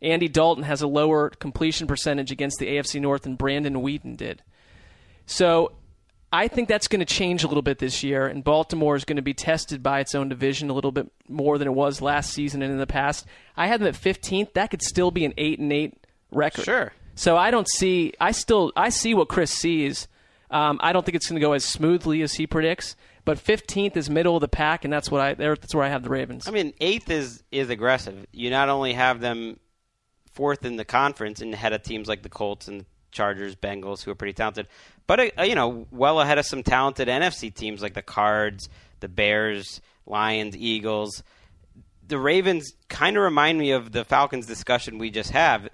Andy 0.00 0.28
Dalton 0.28 0.64
has 0.64 0.80
a 0.80 0.86
lower 0.86 1.28
completion 1.28 1.86
percentage 1.86 2.30
against 2.30 2.58
the 2.58 2.66
AFC 2.66 3.00
North 3.00 3.22
than 3.22 3.36
Brandon 3.36 3.74
Weeden 3.74 4.16
did. 4.16 4.42
So 5.26 5.72
I 6.34 6.48
think 6.48 6.68
that's 6.68 6.88
going 6.88 7.00
to 7.00 7.06
change 7.06 7.44
a 7.44 7.46
little 7.48 7.62
bit 7.62 7.78
this 7.78 8.02
year, 8.02 8.26
and 8.26 8.42
Baltimore 8.42 8.96
is 8.96 9.04
going 9.04 9.16
to 9.16 9.22
be 9.22 9.34
tested 9.34 9.82
by 9.82 10.00
its 10.00 10.14
own 10.14 10.28
division 10.28 10.68
a 10.68 10.72
little 10.72 10.90
bit 10.92 11.10
more 11.28 11.58
than 11.58 11.68
it 11.68 11.74
was 11.74 12.00
last 12.02 12.32
season 12.32 12.60
and 12.62 12.72
in 12.72 12.78
the 12.78 12.86
past. 12.86 13.24
I 13.56 13.66
had 13.68 13.80
them 13.80 13.88
at 13.88 13.94
15th. 13.94 14.52
That 14.54 14.70
could 14.70 14.82
still 14.82 15.10
be 15.10 15.24
an 15.24 15.32
eight 15.38 15.58
and 15.60 15.72
eight 15.72 15.94
record. 16.32 16.64
Sure. 16.64 16.92
So 17.14 17.36
I 17.36 17.50
don't 17.52 17.68
see. 17.68 18.12
I 18.20 18.32
still 18.32 18.72
I 18.76 18.88
see 18.88 19.14
what 19.14 19.28
Chris 19.28 19.52
sees. 19.52 20.08
Um, 20.50 20.78
I 20.82 20.92
don't 20.92 21.06
think 21.06 21.14
it's 21.16 21.28
going 21.28 21.40
to 21.40 21.46
go 21.46 21.52
as 21.52 21.64
smoothly 21.64 22.22
as 22.22 22.34
he 22.34 22.46
predicts. 22.46 22.96
But 23.24 23.38
15th 23.38 23.96
is 23.96 24.10
middle 24.10 24.36
of 24.36 24.40
the 24.42 24.48
pack, 24.48 24.84
and 24.84 24.92
that's 24.92 25.10
what 25.10 25.20
I. 25.20 25.34
there- 25.34 25.54
That's 25.56 25.74
where 25.74 25.84
I 25.84 25.88
have 25.88 26.02
the 26.02 26.10
Ravens. 26.10 26.46
I 26.46 26.50
mean, 26.50 26.74
eighth 26.80 27.08
is 27.10 27.42
is 27.52 27.70
aggressive. 27.70 28.26
You 28.32 28.50
not 28.50 28.68
only 28.68 28.92
have 28.92 29.20
them 29.20 29.58
fourth 30.32 30.64
in 30.64 30.76
the 30.76 30.84
conference 30.84 31.40
and 31.40 31.54
ahead 31.54 31.72
of 31.72 31.82
teams 31.82 32.08
like 32.08 32.22
the 32.22 32.28
Colts 32.28 32.66
and 32.68 32.84
Chargers, 33.14 33.56
Bengals, 33.56 34.04
who 34.04 34.10
are 34.10 34.14
pretty 34.14 34.34
talented, 34.34 34.68
but 35.06 35.38
uh, 35.38 35.42
you 35.42 35.54
know, 35.54 35.86
well 35.90 36.20
ahead 36.20 36.38
of 36.38 36.46
some 36.46 36.62
talented 36.62 37.08
NFC 37.08 37.52
teams 37.52 37.80
like 37.80 37.94
the 37.94 38.02
Cards, 38.02 38.68
the 39.00 39.08
Bears, 39.08 39.80
Lions, 40.06 40.56
Eagles. 40.56 41.22
The 42.06 42.18
Ravens 42.18 42.74
kind 42.88 43.16
of 43.16 43.22
remind 43.22 43.58
me 43.58 43.70
of 43.70 43.92
the 43.92 44.04
Falcons 44.04 44.46
discussion 44.46 44.98
we 44.98 45.10
just 45.10 45.30
have. 45.30 45.68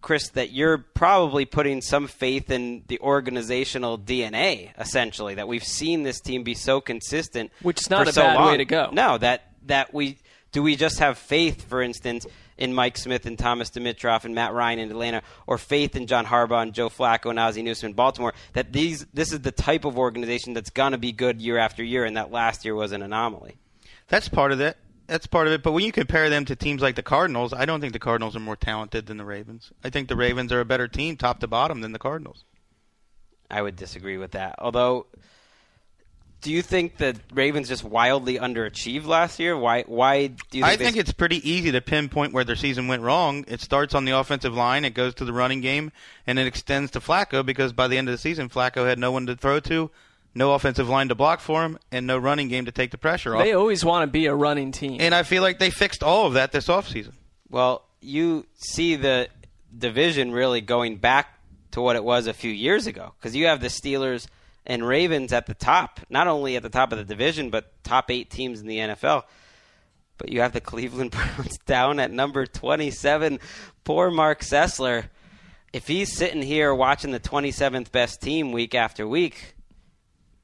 Chris, 0.00 0.28
that 0.30 0.52
you're 0.52 0.78
probably 0.78 1.44
putting 1.44 1.80
some 1.80 2.06
faith 2.06 2.52
in 2.52 2.84
the 2.86 3.00
organizational 3.00 3.98
DNA, 3.98 4.70
essentially, 4.78 5.34
that 5.34 5.48
we've 5.48 5.64
seen 5.64 6.04
this 6.04 6.20
team 6.20 6.44
be 6.44 6.54
so 6.54 6.80
consistent. 6.80 7.50
Which 7.62 7.80
is 7.80 7.90
not 7.90 8.06
a 8.06 8.12
so 8.12 8.22
bad 8.22 8.46
way 8.46 8.56
to 8.58 8.64
go. 8.64 8.90
No, 8.92 9.18
that 9.18 9.52
that 9.66 9.92
we 9.92 10.18
do 10.52 10.62
we 10.62 10.76
just 10.76 11.00
have 11.00 11.18
faith, 11.18 11.68
for 11.68 11.82
instance, 11.82 12.26
in 12.58 12.74
Mike 12.74 12.98
Smith 12.98 13.24
and 13.24 13.38
Thomas 13.38 13.70
Dimitroff 13.70 14.24
and 14.24 14.34
Matt 14.34 14.52
Ryan 14.52 14.80
in 14.80 14.90
Atlanta, 14.90 15.22
or 15.46 15.56
faith 15.56 15.96
in 15.96 16.06
John 16.06 16.26
Harbaugh 16.26 16.62
and 16.62 16.74
Joe 16.74 16.90
Flacco 16.90 17.30
and 17.30 17.38
Ozzie 17.38 17.62
Newsome 17.62 17.90
in 17.90 17.92
Baltimore, 17.94 18.34
that 18.52 18.72
these 18.72 19.06
this 19.14 19.32
is 19.32 19.40
the 19.40 19.52
type 19.52 19.84
of 19.84 19.98
organization 19.98 20.52
that's 20.52 20.70
gonna 20.70 20.98
be 20.98 21.12
good 21.12 21.40
year 21.40 21.56
after 21.56 21.82
year, 21.82 22.04
and 22.04 22.16
that 22.16 22.30
last 22.30 22.64
year 22.64 22.74
was 22.74 22.92
an 22.92 23.02
anomaly. 23.02 23.56
That's 24.08 24.28
part 24.28 24.52
of 24.52 24.60
it. 24.60 24.76
That's 25.06 25.26
part 25.26 25.46
of 25.46 25.54
it. 25.54 25.62
But 25.62 25.72
when 25.72 25.84
you 25.84 25.92
compare 25.92 26.28
them 26.28 26.44
to 26.44 26.56
teams 26.56 26.82
like 26.82 26.94
the 26.94 27.02
Cardinals, 27.02 27.54
I 27.54 27.64
don't 27.64 27.80
think 27.80 27.94
the 27.94 27.98
Cardinals 27.98 28.36
are 28.36 28.40
more 28.40 28.56
talented 28.56 29.06
than 29.06 29.16
the 29.16 29.24
Ravens. 29.24 29.72
I 29.82 29.88
think 29.88 30.08
the 30.08 30.16
Ravens 30.16 30.52
are 30.52 30.60
a 30.60 30.66
better 30.66 30.86
team, 30.86 31.16
top 31.16 31.40
to 31.40 31.46
bottom, 31.46 31.80
than 31.80 31.92
the 31.92 31.98
Cardinals. 31.98 32.44
I 33.50 33.62
would 33.62 33.76
disagree 33.76 34.18
with 34.18 34.32
that. 34.32 34.56
Although, 34.58 35.06
do 36.40 36.52
you 36.52 36.62
think 36.62 36.98
the 36.98 37.16
Ravens 37.32 37.68
just 37.68 37.82
wildly 37.82 38.38
underachieved 38.38 39.06
last 39.06 39.38
year? 39.40 39.56
Why? 39.56 39.82
Why 39.82 40.28
do 40.28 40.58
you? 40.58 40.62
Think 40.62 40.64
I 40.64 40.76
they- 40.76 40.84
think 40.84 40.96
it's 40.96 41.12
pretty 41.12 41.48
easy 41.48 41.72
to 41.72 41.80
pinpoint 41.80 42.32
where 42.32 42.44
their 42.44 42.56
season 42.56 42.86
went 42.88 43.02
wrong. 43.02 43.44
It 43.48 43.60
starts 43.60 43.94
on 43.94 44.04
the 44.04 44.12
offensive 44.12 44.54
line, 44.54 44.84
it 44.84 44.94
goes 44.94 45.14
to 45.16 45.24
the 45.24 45.32
running 45.32 45.60
game, 45.60 45.90
and 46.26 46.38
it 46.38 46.46
extends 46.46 46.90
to 46.92 47.00
Flacco 47.00 47.44
because 47.44 47.72
by 47.72 47.88
the 47.88 47.98
end 47.98 48.08
of 48.08 48.12
the 48.12 48.18
season, 48.18 48.48
Flacco 48.48 48.86
had 48.86 48.98
no 48.98 49.10
one 49.10 49.26
to 49.26 49.34
throw 49.36 49.58
to, 49.60 49.90
no 50.34 50.52
offensive 50.54 50.88
line 50.88 51.08
to 51.08 51.14
block 51.14 51.40
for 51.40 51.64
him, 51.64 51.78
and 51.90 52.06
no 52.06 52.16
running 52.18 52.48
game 52.48 52.64
to 52.66 52.72
take 52.72 52.90
the 52.92 52.98
pressure 52.98 53.34
off. 53.34 53.42
they 53.42 53.52
always 53.52 53.84
want 53.84 54.04
to 54.04 54.06
be 54.12 54.26
a 54.26 54.34
running 54.34 54.70
team. 54.72 54.98
and 55.00 55.14
I 55.14 55.22
feel 55.24 55.42
like 55.42 55.58
they 55.58 55.70
fixed 55.70 56.02
all 56.02 56.26
of 56.26 56.34
that 56.34 56.52
this 56.52 56.68
offseason. 56.68 57.14
Well, 57.50 57.82
you 58.00 58.46
see 58.54 58.94
the 58.94 59.28
division 59.76 60.32
really 60.32 60.60
going 60.60 60.96
back 60.96 61.34
to 61.72 61.80
what 61.80 61.96
it 61.96 62.04
was 62.04 62.26
a 62.26 62.32
few 62.32 62.50
years 62.50 62.86
ago 62.86 63.12
because 63.18 63.34
you 63.36 63.46
have 63.46 63.60
the 63.60 63.66
Steelers 63.68 64.26
and 64.68 64.86
Ravens 64.86 65.32
at 65.32 65.46
the 65.46 65.54
top, 65.54 65.98
not 66.10 66.28
only 66.28 66.54
at 66.56 66.62
the 66.62 66.68
top 66.68 66.92
of 66.92 66.98
the 66.98 67.04
division, 67.04 67.50
but 67.50 67.72
top 67.82 68.10
eight 68.10 68.30
teams 68.30 68.60
in 68.60 68.66
the 68.66 68.76
NFL. 68.78 69.24
But 70.18 70.28
you 70.30 70.40
have 70.42 70.52
the 70.52 70.60
Cleveland 70.70 71.10
Browns 71.10 71.58
down 71.66 71.98
at 71.98 72.10
number 72.12 72.46
27. 72.46 73.40
Poor 73.84 74.10
Marc 74.10 74.40
Sessler. 74.42 75.08
If 75.72 75.86
he's 75.86 76.14
sitting 76.16 76.42
here 76.42 76.74
watching 76.74 77.10
the 77.10 77.20
27th 77.20 77.90
best 77.92 78.20
team 78.20 78.52
week 78.52 78.74
after 78.74 79.06
week, 79.06 79.54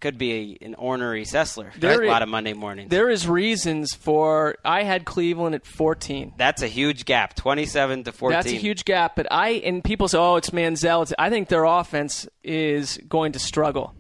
could 0.01 0.19
be 0.19 0.59
a, 0.61 0.65
an 0.67 0.75
ornery 0.75 1.25
Sessler. 1.25 1.73
There 1.81 2.03
a 2.03 2.07
i- 2.07 2.11
lot 2.11 2.21
of 2.23 2.29
Monday 2.29 2.53
mornings. 2.53 2.91
there 2.91 3.09
is 3.09 3.27
reasons 3.27 3.95
for. 3.95 4.57
I 4.63 4.83
had 4.83 5.07
Cleveland 5.07 5.55
at 5.55 5.65
14. 5.67 6.35
That's 6.37 6.61
a 6.61 6.67
huge 6.67 7.07
gap, 7.07 7.35
27 7.35 8.05
to 8.05 8.13
14. 8.13 8.35
That's 8.37 8.53
a 8.53 8.57
huge 8.57 8.85
gap. 8.85 9.17
But 9.17 9.29
I 9.31 9.51
and 9.65 9.83
people 9.83 10.07
say, 10.09 10.19
"Oh, 10.19 10.37
it's 10.37 10.51
Manziel." 10.51 11.03
It's, 11.05 11.15
I 11.19 11.31
think 11.31 11.49
their 11.49 11.65
offense 11.65 12.29
is 12.43 12.99
going 13.09 13.33
to 13.33 13.39
struggle, 13.39 13.95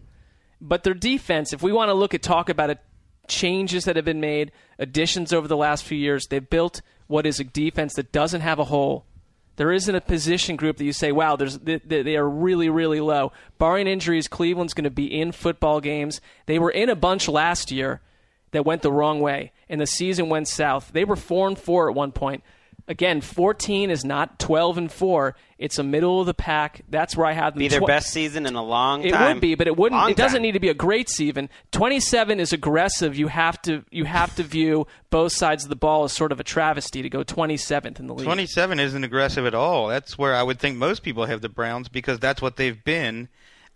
but 0.64 0.82
their 0.82 0.94
defense. 0.94 1.52
If 1.52 1.62
we 1.62 1.72
want 1.72 1.90
to 1.90 1.94
look 1.94 2.14
at 2.14 2.22
talk 2.22 2.48
about 2.48 2.70
it, 2.70 2.78
changes 3.28 3.84
that 3.84 3.96
have 3.96 4.04
been 4.04 4.20
made, 4.20 4.50
additions 4.78 5.32
over 5.32 5.46
the 5.46 5.56
last 5.56 5.84
few 5.84 5.98
years, 5.98 6.26
they've 6.26 6.48
built 6.48 6.80
what 7.06 7.26
is 7.26 7.38
a 7.38 7.44
defense 7.44 7.94
that 7.94 8.12
doesn't 8.12 8.40
have 8.40 8.58
a 8.58 8.64
hole. 8.64 9.04
There 9.56 9.72
isn't 9.72 9.94
a 9.94 10.00
position 10.00 10.56
group 10.56 10.78
that 10.78 10.84
you 10.84 10.92
say, 10.92 11.12
"Wow, 11.12 11.36
there's 11.36 11.58
they, 11.58 11.78
they 11.78 12.16
are 12.16 12.28
really 12.28 12.68
really 12.68 13.00
low." 13.00 13.32
Barring 13.58 13.86
injuries, 13.86 14.26
Cleveland's 14.26 14.74
going 14.74 14.84
to 14.84 14.90
be 14.90 15.06
in 15.06 15.30
football 15.30 15.80
games. 15.80 16.20
They 16.46 16.58
were 16.58 16.70
in 16.70 16.88
a 16.88 16.96
bunch 16.96 17.28
last 17.28 17.70
year 17.70 18.00
that 18.50 18.64
went 18.64 18.82
the 18.82 18.90
wrong 18.90 19.20
way, 19.20 19.52
and 19.68 19.80
the 19.80 19.86
season 19.86 20.28
went 20.28 20.48
south. 20.48 20.90
They 20.92 21.04
were 21.04 21.14
four 21.14 21.46
and 21.46 21.58
four 21.58 21.88
at 21.88 21.94
one 21.94 22.10
point. 22.10 22.42
Again, 22.86 23.22
14 23.22 23.90
is 23.90 24.04
not 24.04 24.38
12 24.38 24.76
and 24.76 24.92
four. 24.92 25.36
It's 25.56 25.78
a 25.78 25.82
middle 25.82 26.20
of 26.20 26.26
the 26.26 26.34
pack. 26.34 26.82
That's 26.88 27.16
where 27.16 27.26
I 27.26 27.32
have 27.32 27.54
them. 27.54 27.60
be 27.60 27.68
their 27.68 27.80
Tw- 27.80 27.86
best 27.86 28.08
season 28.10 28.44
in 28.44 28.54
a 28.56 28.62
long 28.62 29.02
It 29.02 29.18
would 29.18 29.40
be, 29.40 29.54
but 29.54 29.66
it 29.66 29.74
wouldn't. 29.76 29.98
Long 29.98 30.10
it 30.10 30.18
doesn't 30.18 30.36
time. 30.36 30.42
need 30.42 30.52
to 30.52 30.60
be 30.60 30.68
a 30.68 30.74
great 30.74 31.08
season. 31.08 31.48
27 31.72 32.40
is 32.40 32.52
aggressive. 32.52 33.16
You 33.16 33.28
have 33.28 33.60
to 33.62 33.84
you 33.90 34.04
have 34.04 34.36
to 34.36 34.42
view 34.42 34.86
both 35.08 35.32
sides 35.32 35.64
of 35.64 35.70
the 35.70 35.76
ball 35.76 36.04
as 36.04 36.12
sort 36.12 36.30
of 36.30 36.40
a 36.40 36.44
travesty 36.44 37.00
to 37.00 37.08
go 37.08 37.24
27th 37.24 37.98
in 37.98 38.06
the 38.06 38.14
league. 38.14 38.26
27 38.26 38.78
isn't 38.78 39.04
aggressive 39.04 39.46
at 39.46 39.54
all. 39.54 39.88
That's 39.88 40.18
where 40.18 40.34
I 40.34 40.42
would 40.42 40.58
think 40.60 40.76
most 40.76 41.02
people 41.02 41.24
have 41.24 41.40
the 41.40 41.48
Browns 41.48 41.88
because 41.88 42.18
that's 42.18 42.42
what 42.42 42.56
they've 42.56 42.84
been. 42.84 43.28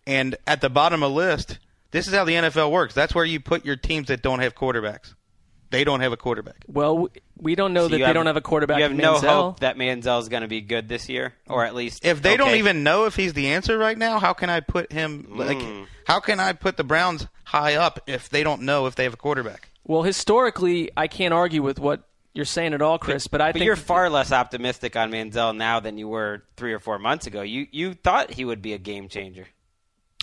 And 0.06 0.36
at 0.46 0.60
the 0.60 0.68
bottom 0.68 1.02
of 1.02 1.10
the 1.12 1.16
list, 1.16 1.58
this 1.92 2.06
is 2.06 2.12
how 2.12 2.24
the 2.24 2.34
NFL 2.34 2.70
works. 2.70 2.92
That's 2.92 3.14
where 3.14 3.24
you 3.24 3.40
put 3.40 3.64
your 3.64 3.76
teams 3.76 4.08
that 4.08 4.20
don't 4.20 4.40
have 4.40 4.54
quarterbacks. 4.54 5.14
They 5.70 5.84
don't 5.84 6.00
have 6.00 6.12
a 6.12 6.16
quarterback. 6.16 6.64
Well, 6.66 6.98
we- 6.98 7.08
we 7.40 7.54
don't 7.54 7.72
know 7.72 7.82
So 7.84 7.88
that 7.88 7.98
you 7.98 8.06
they 8.06 8.12
don't 8.12 8.26
have 8.26 8.36
a 8.36 8.40
quarterback. 8.40 8.78
You 8.78 8.82
have 8.84 8.92
in 8.92 8.96
no 8.96 9.18
hope 9.20 9.60
that 9.60 9.76
Manziel 9.76 10.18
is 10.20 10.28
going 10.28 10.42
to 10.42 10.48
be 10.48 10.60
good 10.60 10.88
this 10.88 11.08
year, 11.08 11.34
or 11.48 11.64
at 11.64 11.74
least 11.74 12.04
If 12.04 12.20
they 12.22 12.36
don't 12.36 12.56
even 12.56 12.82
know 12.82 13.04
if 13.04 13.14
he's 13.16 13.32
the 13.34 13.48
answer 13.48 13.78
right 13.78 13.96
now, 13.96 14.18
how 14.18 14.32
can 14.32 14.50
I 14.50 14.60
put 14.60 14.90
him 14.92 15.26
like 15.30 15.58
Mm. 15.58 15.86
how 16.06 16.20
can 16.20 16.40
I 16.40 16.52
put 16.52 16.76
the 16.76 16.84
Browns 16.84 17.26
high 17.44 17.74
up 17.74 18.00
if 18.06 18.28
they 18.28 18.42
don't 18.42 18.62
know 18.62 18.86
if 18.86 18.94
they 18.96 19.04
have 19.04 19.12
a 19.14 19.18
quarterback? 19.18 19.68
Well, 19.84 20.02
historically, 20.02 20.90
I 20.96 21.06
can't 21.06 21.32
argue 21.32 21.62
with 21.62 21.78
what 21.78 22.02
you're 22.34 22.44
saying 22.44 22.74
at 22.74 22.82
all, 22.82 22.98
Chris. 22.98 23.26
But, 23.26 23.40
I 23.40 23.48
But 23.48 23.54
think 23.54 23.64
you're 23.64 23.76
far 23.76 24.10
less 24.10 24.32
optimistic 24.32 24.96
on 24.96 25.10
Manziel 25.10 25.56
now 25.56 25.80
than 25.80 25.96
you 25.98 26.08
were 26.08 26.42
three 26.56 26.72
or 26.72 26.78
four 26.78 26.98
months 26.98 27.26
ago. 27.26 27.42
You 27.42 27.66
you 27.70 27.94
thought 27.94 28.32
he 28.32 28.44
would 28.44 28.62
be 28.62 28.72
a 28.72 28.78
game 28.78 29.08
changer. 29.08 29.46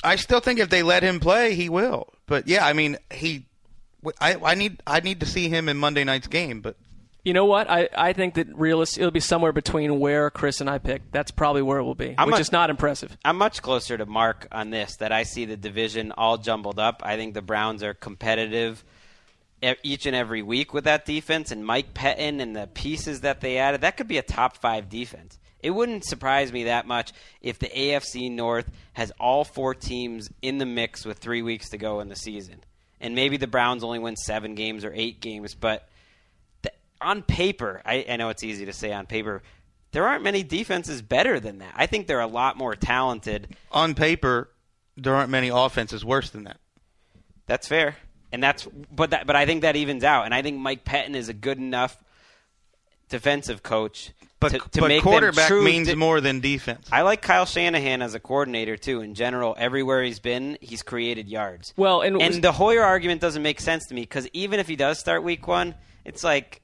I 0.03 0.17
still 0.17 0.39
think 0.39 0.59
if 0.59 0.69
they 0.69 0.83
let 0.83 1.01
him 1.01 1.19
play, 1.19 1.55
he 1.55 1.69
will. 1.69 2.13
But 2.27 2.47
yeah, 2.47 2.65
I 2.65 2.73
mean, 2.73 2.97
he 3.11 3.45
I, 4.21 4.35
I 4.35 4.55
need 4.55 4.81
I 4.85 4.99
need 4.99 5.19
to 5.21 5.25
see 5.25 5.49
him 5.49 5.67
in 5.69 5.77
Monday 5.77 6.03
night's 6.03 6.27
game, 6.27 6.61
but 6.61 6.75
You 7.23 7.33
know 7.33 7.45
what? 7.45 7.69
I, 7.69 7.89
I 7.97 8.13
think 8.13 8.35
that 8.35 8.47
realistic 8.55 8.99
it'll 9.01 9.11
be 9.11 9.19
somewhere 9.19 9.51
between 9.51 9.99
where 9.99 10.29
Chris 10.29 10.61
and 10.61 10.69
I 10.69 10.77
picked. 10.77 11.11
That's 11.11 11.31
probably 11.31 11.61
where 11.63 11.79
it 11.79 11.83
will 11.83 11.95
be, 11.95 12.13
I'm 12.17 12.27
which 12.27 12.37
a- 12.37 12.41
is 12.41 12.51
not 12.51 12.69
impressive. 12.69 13.17
I'm 13.25 13.37
much 13.37 13.61
closer 13.61 13.97
to 13.97 14.05
Marc 14.05 14.47
on 14.51 14.69
this. 14.69 14.97
That 14.97 15.11
I 15.11 15.23
see 15.23 15.45
the 15.45 15.57
division 15.57 16.11
all 16.11 16.37
jumbled 16.37 16.77
up. 16.79 17.01
I 17.03 17.15
think 17.17 17.33
the 17.33 17.41
Browns 17.41 17.81
are 17.83 17.93
competitive 17.93 18.83
e- 19.63 19.73
each 19.83 20.05
and 20.05 20.15
every 20.15 20.41
week 20.43 20.73
with 20.73 20.83
that 20.83 21.05
defense, 21.05 21.51
and 21.51 21.65
Mike 21.65 21.93
Pettine 21.93 22.39
and 22.41 22.55
the 22.55 22.67
pieces 22.67 23.21
that 23.21 23.41
they 23.41 23.57
added. 23.57 23.81
That 23.81 23.97
could 23.97 24.07
be 24.07 24.17
a 24.17 24.23
top 24.23 24.57
five 24.57 24.89
defense. 24.89 25.39
It 25.63 25.71
wouldn't 25.71 26.05
surprise 26.05 26.53
me 26.53 26.65
that 26.65 26.85
much 26.85 27.11
if 27.41 27.57
the 27.57 27.69
AFC 27.69 28.29
North 28.31 28.69
has 28.93 29.11
all 29.19 29.43
four 29.43 29.73
teams 29.73 30.29
in 30.43 30.59
the 30.59 30.65
mix 30.65 31.05
with 31.05 31.17
three 31.17 31.41
weeks 31.41 31.69
to 31.69 31.77
go 31.79 32.01
in 32.01 32.07
the 32.09 32.15
season, 32.15 32.61
and 33.05 33.13
maybe 33.13 33.37
the 33.37 33.45
Browns 33.45 33.83
only 33.83 33.99
win 33.99 34.15
seven 34.15 34.55
games 34.55 34.83
or 34.83 34.91
eight 34.95 35.21
games, 35.21 35.53
but 35.53 35.87
th- 36.63 36.73
on 36.99 37.21
paper, 37.21 37.79
I, 37.85 38.03
I 38.09 38.15
know 38.15 38.29
it's 38.29 38.43
easy 38.43 38.65
to 38.65 38.73
say 38.73 38.91
on 38.91 39.05
paper, 39.05 39.43
there 39.91 40.07
aren't 40.07 40.23
many 40.23 40.41
defenses 40.41 41.03
better 41.03 41.39
than 41.39 41.59
that. 41.59 41.73
I 41.75 41.85
think 41.85 42.07
they're 42.07 42.19
a 42.19 42.27
lot 42.27 42.57
more 42.57 42.75
talented. 42.75 43.55
on 43.71 43.93
paper, 43.93 44.49
there 44.97 45.13
aren't 45.13 45.29
many 45.29 45.49
offenses 45.49 46.03
worse 46.03 46.31
than 46.31 46.45
that. 46.45 46.57
That's 47.45 47.67
fair, 47.67 47.95
and 48.31 48.41
that's 48.41 48.67
but 48.91 49.11
that 49.11 49.27
but 49.27 49.35
I 49.35 49.45
think 49.45 49.61
that 49.61 49.75
evens 49.75 50.03
out, 50.03 50.25
and 50.25 50.33
I 50.33 50.41
think 50.41 50.57
Mike 50.57 50.83
Pettine 50.83 51.13
is 51.13 51.29
a 51.29 51.33
good 51.33 51.59
enough 51.59 51.95
defensive 53.07 53.61
coach 53.61 54.13
But, 54.51 54.63
to, 54.63 54.69
to 54.69 54.81
but 54.81 54.87
make 54.87 55.03
quarterback 55.03 55.47
true 55.47 55.63
means 55.63 55.87
di- 55.87 55.95
more 55.95 56.21
than 56.21 56.39
defense. 56.39 56.87
I 56.91 57.01
like 57.01 57.21
Kyle 57.21 57.45
Shanahan 57.45 58.01
as 58.01 58.13
a 58.15 58.19
coordinator 58.19 58.77
too. 58.77 59.01
In 59.01 59.13
general, 59.15 59.55
everywhere 59.57 60.03
he's 60.03 60.19
been, 60.19 60.57
he's 60.61 60.83
created 60.83 61.27
yards. 61.27 61.73
Well, 61.77 62.01
and, 62.01 62.21
And 62.21 62.43
the 62.43 62.51
Hoyer 62.51 62.83
argument 62.83 63.21
doesn't 63.21 63.41
make 63.43 63.59
sense 63.59 63.85
to 63.87 63.95
me 63.95 64.01
because 64.01 64.27
even 64.33 64.59
if 64.59 64.67
he 64.67 64.75
does 64.75 64.99
start 64.99 65.23
week 65.23 65.47
one, 65.47 65.75
it's 66.03 66.23
like 66.23 66.61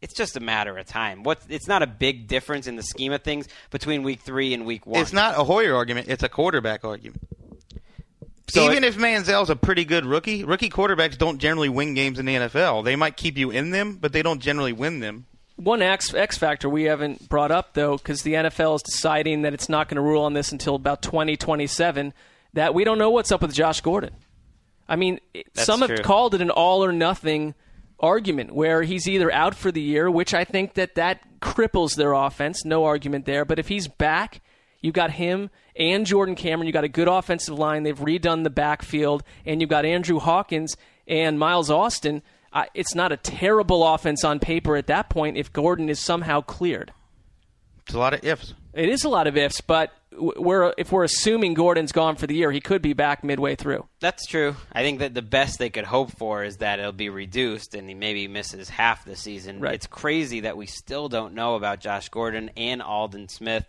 it's 0.00 0.14
just 0.14 0.36
a 0.36 0.40
matter 0.40 0.76
of 0.76 0.86
time. 0.86 1.22
What? 1.22 1.40
It's 1.48 1.66
not 1.66 1.82
a 1.82 1.86
big 1.86 2.28
difference 2.28 2.66
in 2.66 2.76
the 2.76 2.82
scheme 2.82 3.12
of 3.12 3.22
things 3.22 3.48
between 3.70 4.02
week 4.02 4.20
three 4.20 4.52
and 4.52 4.66
week 4.66 4.86
one. 4.86 5.00
It's 5.00 5.12
not 5.12 5.38
a 5.38 5.44
Hoyer 5.44 5.74
argument; 5.74 6.08
it's 6.08 6.22
a 6.22 6.28
quarterback 6.28 6.84
argument. 6.84 7.20
So 8.50 8.64
Even 8.64 8.84
it- 8.84 8.88
if 8.88 8.96
Manziel's 8.98 9.50
a 9.50 9.56
pretty 9.56 9.84
good 9.84 10.04
rookie, 10.04 10.44
rookie 10.44 10.68
quarterbacks 10.68 11.16
don't 11.16 11.38
generally 11.38 11.68
win 11.70 11.94
games 11.94 12.18
in 12.18 12.26
the 12.26 12.34
NFL. 12.34 12.84
They 12.84 12.96
might 12.96 13.16
keep 13.16 13.38
you 13.38 13.50
in 13.50 13.70
them, 13.70 13.96
but 14.00 14.12
they 14.12 14.22
don't 14.22 14.40
generally 14.40 14.72
win 14.72 15.00
them. 15.00 15.26
One 15.64 15.80
X, 15.80 16.12
X 16.12 16.36
factor 16.36 16.68
we 16.68 16.84
haven't 16.84 17.28
brought 17.28 17.50
up, 17.50 17.72
though, 17.72 17.96
because 17.96 18.22
the 18.22 18.34
NFL 18.34 18.76
is 18.76 18.82
deciding 18.82 19.42
that 19.42 19.54
it's 19.54 19.68
not 19.68 19.88
going 19.88 19.96
to 19.96 20.02
rule 20.02 20.22
on 20.22 20.34
this 20.34 20.52
until 20.52 20.74
about 20.74 21.00
2027, 21.02 22.12
that 22.52 22.74
we 22.74 22.84
don't 22.84 22.98
know 22.98 23.10
what's 23.10 23.32
up 23.32 23.40
with 23.40 23.54
Josh 23.54 23.80
Gordon. 23.80 24.14
I 24.86 24.96
mean, 24.96 25.20
That's 25.54 25.64
some 25.64 25.80
true. 25.80 25.96
have 25.96 26.04
called 26.04 26.34
it 26.34 26.42
an 26.42 26.50
all 26.50 26.84
or 26.84 26.92
nothing 26.92 27.54
argument 27.98 28.54
where 28.54 28.82
he's 28.82 29.08
either 29.08 29.32
out 29.32 29.54
for 29.54 29.72
the 29.72 29.80
year, 29.80 30.10
which 30.10 30.34
I 30.34 30.44
think 30.44 30.74
that 30.74 30.96
that 30.96 31.20
cripples 31.40 31.96
their 31.96 32.12
offense, 32.12 32.64
no 32.64 32.84
argument 32.84 33.24
there. 33.24 33.46
But 33.46 33.58
if 33.58 33.68
he's 33.68 33.88
back, 33.88 34.42
you've 34.82 34.94
got 34.94 35.12
him 35.12 35.48
and 35.76 36.04
Jordan 36.04 36.34
Cameron. 36.34 36.66
You've 36.66 36.74
got 36.74 36.84
a 36.84 36.88
good 36.88 37.08
offensive 37.08 37.58
line. 37.58 37.82
They've 37.82 37.98
redone 37.98 38.44
the 38.44 38.50
backfield, 38.50 39.22
and 39.46 39.60
you've 39.60 39.70
got 39.70 39.86
Andrew 39.86 40.18
Hawkins 40.18 40.76
and 41.06 41.38
Miles 41.38 41.70
Austin. 41.70 42.22
I, 42.54 42.68
it's 42.72 42.94
not 42.94 43.10
a 43.10 43.16
terrible 43.16 43.84
offense 43.86 44.24
on 44.24 44.38
paper 44.38 44.76
at 44.76 44.86
that 44.86 45.10
point 45.10 45.36
if 45.36 45.52
Gordon 45.52 45.88
is 45.88 45.98
somehow 45.98 46.40
cleared. 46.40 46.92
It's 47.84 47.94
a 47.94 47.98
lot 47.98 48.14
of 48.14 48.24
ifs. 48.24 48.54
It 48.72 48.88
is 48.88 49.04
a 49.04 49.08
lot 49.08 49.26
of 49.26 49.36
ifs, 49.36 49.60
but 49.60 49.92
we're 50.16 50.72
if 50.78 50.92
we're 50.92 51.04
assuming 51.04 51.54
Gordon's 51.54 51.92
gone 51.92 52.16
for 52.16 52.26
the 52.26 52.34
year, 52.34 52.50
he 52.50 52.60
could 52.60 52.80
be 52.80 52.92
back 52.92 53.24
midway 53.24 53.56
through. 53.56 53.86
That's 54.00 54.26
true. 54.26 54.56
I 54.72 54.82
think 54.82 55.00
that 55.00 55.14
the 55.14 55.22
best 55.22 55.58
they 55.58 55.70
could 55.70 55.84
hope 55.84 56.12
for 56.16 56.44
is 56.44 56.58
that 56.58 56.78
it'll 56.78 56.92
be 56.92 57.08
reduced 57.08 57.74
and 57.74 57.88
he 57.88 57.94
maybe 57.94 58.28
misses 58.28 58.68
half 58.68 59.04
the 59.04 59.16
season. 59.16 59.60
Right. 59.60 59.74
It's 59.74 59.86
crazy 59.86 60.40
that 60.40 60.56
we 60.56 60.66
still 60.66 61.08
don't 61.08 61.34
know 61.34 61.56
about 61.56 61.80
Josh 61.80 62.08
Gordon 62.08 62.50
and 62.56 62.80
Aldon 62.80 63.28
Smith. 63.28 63.66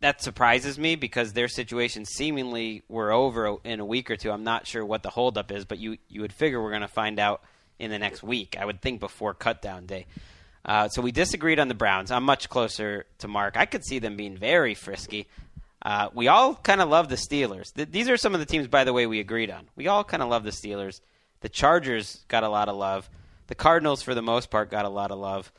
That 0.00 0.22
surprises 0.22 0.78
me 0.78 0.94
because 0.94 1.32
their 1.32 1.48
situations 1.48 2.10
seemingly 2.10 2.82
were 2.88 3.12
over 3.12 3.56
in 3.64 3.80
a 3.80 3.84
week 3.84 4.10
or 4.10 4.16
two. 4.16 4.30
I'm 4.30 4.44
not 4.44 4.66
sure 4.66 4.84
what 4.84 5.02
the 5.02 5.10
holdup 5.10 5.50
is, 5.50 5.64
but 5.64 5.78
you, 5.78 5.96
you 6.08 6.20
would 6.20 6.32
figure 6.32 6.62
we're 6.62 6.70
going 6.70 6.82
to 6.82 6.88
find 6.88 7.18
out 7.18 7.42
in 7.78 7.90
the 7.90 7.98
next 7.98 8.22
week. 8.22 8.56
I 8.58 8.64
would 8.64 8.82
think 8.82 9.00
before 9.00 9.34
cutdown 9.34 9.86
day. 9.86 10.06
Uh, 10.64 10.88
so 10.88 11.00
we 11.00 11.12
disagreed 11.12 11.58
on 11.58 11.68
the 11.68 11.74
Browns. 11.74 12.10
I'm 12.10 12.24
much 12.24 12.48
closer 12.48 13.06
to 13.18 13.28
Marc. 13.28 13.56
I 13.56 13.66
could 13.66 13.84
see 13.84 13.98
them 13.98 14.16
being 14.16 14.36
very 14.36 14.74
frisky. 14.74 15.28
Uh, 15.80 16.08
we 16.12 16.26
all 16.26 16.54
kind 16.56 16.80
of 16.80 16.88
love 16.88 17.08
the 17.08 17.16
Steelers. 17.16 17.72
Th- 17.72 17.88
these 17.88 18.08
are 18.08 18.16
some 18.16 18.34
of 18.34 18.40
the 18.40 18.46
teams, 18.46 18.66
by 18.66 18.84
the 18.84 18.92
way, 18.92 19.06
we 19.06 19.20
agreed 19.20 19.50
on. 19.50 19.68
We 19.76 19.86
all 19.86 20.02
kind 20.02 20.22
of 20.22 20.28
love 20.28 20.42
the 20.42 20.50
Steelers. 20.50 21.00
The 21.40 21.48
Chargers 21.48 22.24
got 22.26 22.42
a 22.42 22.48
lot 22.48 22.68
of 22.68 22.76
love. 22.76 23.08
The 23.46 23.54
Cardinals, 23.54 24.02
for 24.02 24.14
the 24.14 24.22
most 24.22 24.50
part, 24.50 24.70
got 24.70 24.84
a 24.84 24.90
lot 24.90 25.12
of 25.12 25.18
love. 25.18 25.52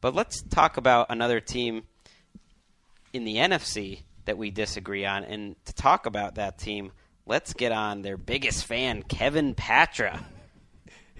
But 0.00 0.14
let's 0.14 0.42
talk 0.42 0.76
about 0.76 1.06
another 1.10 1.40
team 1.40 1.82
in 3.16 3.24
the 3.24 3.36
NFC 3.36 4.02
that 4.26 4.38
we 4.38 4.50
disagree 4.50 5.04
on. 5.04 5.24
And 5.24 5.56
to 5.64 5.74
talk 5.74 6.06
about 6.06 6.36
that 6.36 6.58
team, 6.58 6.92
let's 7.24 7.52
get 7.54 7.72
on 7.72 8.02
their 8.02 8.16
biggest 8.16 8.64
fan, 8.66 9.02
Kevin 9.02 9.54
Patra. 9.54 10.24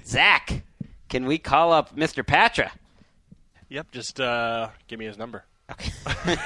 Zach, 0.05 0.63
can 1.09 1.27
we 1.27 1.39
call 1.39 1.73
up 1.73 1.97
Mr. 1.97 2.25
Patra? 2.25 2.71
Yep, 3.69 3.91
just 3.91 4.21
uh, 4.21 4.69
give 4.87 4.99
me 4.99 5.07
his 5.07 5.19
number. 5.19 5.45
Okay. 5.71 5.91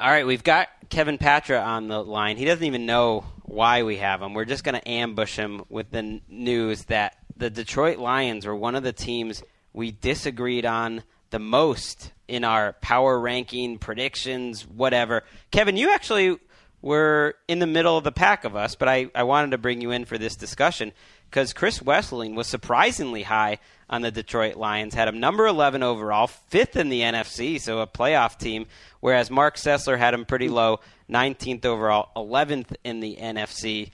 All 0.00 0.08
right, 0.08 0.24
we've 0.26 0.44
got 0.44 0.68
Kevin 0.90 1.18
Patra 1.18 1.58
on 1.58 1.88
the 1.88 2.02
line. 2.04 2.36
He 2.36 2.44
doesn't 2.44 2.64
even 2.64 2.86
know 2.86 3.24
why 3.42 3.82
we 3.82 3.96
have 3.96 4.22
him. 4.22 4.34
We're 4.34 4.44
just 4.44 4.62
going 4.62 4.76
to 4.76 4.88
ambush 4.88 5.34
him 5.34 5.64
with 5.68 5.90
the 5.90 6.20
news 6.28 6.84
that 6.84 7.16
the 7.36 7.50
Detroit 7.50 7.98
Lions 7.98 8.46
were 8.46 8.54
one 8.54 8.76
of 8.76 8.84
the 8.84 8.92
teams 8.92 9.42
we 9.72 9.90
disagreed 9.90 10.66
on 10.66 11.02
the 11.30 11.38
most 11.38 12.12
in 12.26 12.44
our 12.44 12.74
power 12.74 13.18
ranking 13.18 13.78
predictions, 13.78 14.66
whatever. 14.66 15.24
Kevin, 15.50 15.76
you 15.76 15.90
actually 15.92 16.38
were 16.80 17.34
in 17.48 17.58
the 17.58 17.66
middle 17.66 17.96
of 17.96 18.04
the 18.04 18.12
pack 18.12 18.44
of 18.44 18.54
us, 18.54 18.74
but 18.74 18.88
I, 18.88 19.10
I 19.14 19.24
wanted 19.24 19.50
to 19.50 19.58
bring 19.58 19.80
you 19.80 19.90
in 19.90 20.04
for 20.04 20.18
this 20.18 20.36
discussion 20.36 20.92
because 21.28 21.52
Chris 21.52 21.80
Wesseling 21.80 22.34
was 22.34 22.46
surprisingly 22.46 23.22
high 23.22 23.58
on 23.90 24.02
the 24.02 24.10
Detroit 24.10 24.56
Lions, 24.56 24.94
had 24.94 25.08
him 25.08 25.20
number 25.20 25.46
11 25.46 25.82
overall, 25.82 26.26
fifth 26.26 26.76
in 26.76 26.88
the 26.88 27.00
NFC, 27.00 27.60
so 27.60 27.80
a 27.80 27.86
playoff 27.86 28.38
team, 28.38 28.66
whereas 29.00 29.30
Marc 29.30 29.56
Sessler 29.56 29.98
had 29.98 30.14
him 30.14 30.24
pretty 30.24 30.48
low, 30.48 30.80
19th 31.10 31.64
overall, 31.64 32.10
11th 32.16 32.74
in 32.84 33.00
the 33.00 33.16
NFC. 33.16 33.90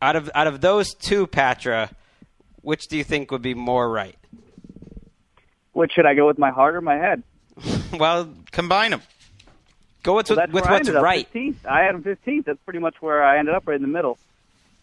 Out 0.00 0.14
of 0.14 0.30
out 0.34 0.46
of 0.46 0.60
those 0.60 0.94
two, 0.94 1.26
Patra, 1.26 1.90
which 2.62 2.86
do 2.86 2.96
you 2.96 3.02
think 3.02 3.30
would 3.30 3.42
be 3.42 3.54
more 3.54 3.90
right? 3.90 4.16
Which 5.78 5.92
should 5.92 6.06
I 6.06 6.14
go 6.14 6.26
with 6.26 6.38
my 6.38 6.50
heart 6.50 6.74
or 6.74 6.80
my 6.80 6.96
head? 6.96 7.22
well, 7.96 8.28
Combine 8.50 8.90
them. 8.90 9.02
go 10.02 10.16
with, 10.16 10.28
Well, 10.28 10.44
with 10.50 10.64
what's 10.66 10.90
right. 10.90 11.32
15th. 11.32 11.64
I 11.64 11.84
had 11.84 11.94
him 11.94 12.02
15th. 12.02 12.46
That's 12.46 12.58
pretty 12.64 12.80
much 12.80 12.96
where 12.98 13.22
I 13.22 13.38
ended 13.38 13.54
up, 13.54 13.68
right 13.68 13.76
in 13.76 13.82
the 13.82 13.86
middle. 13.86 14.18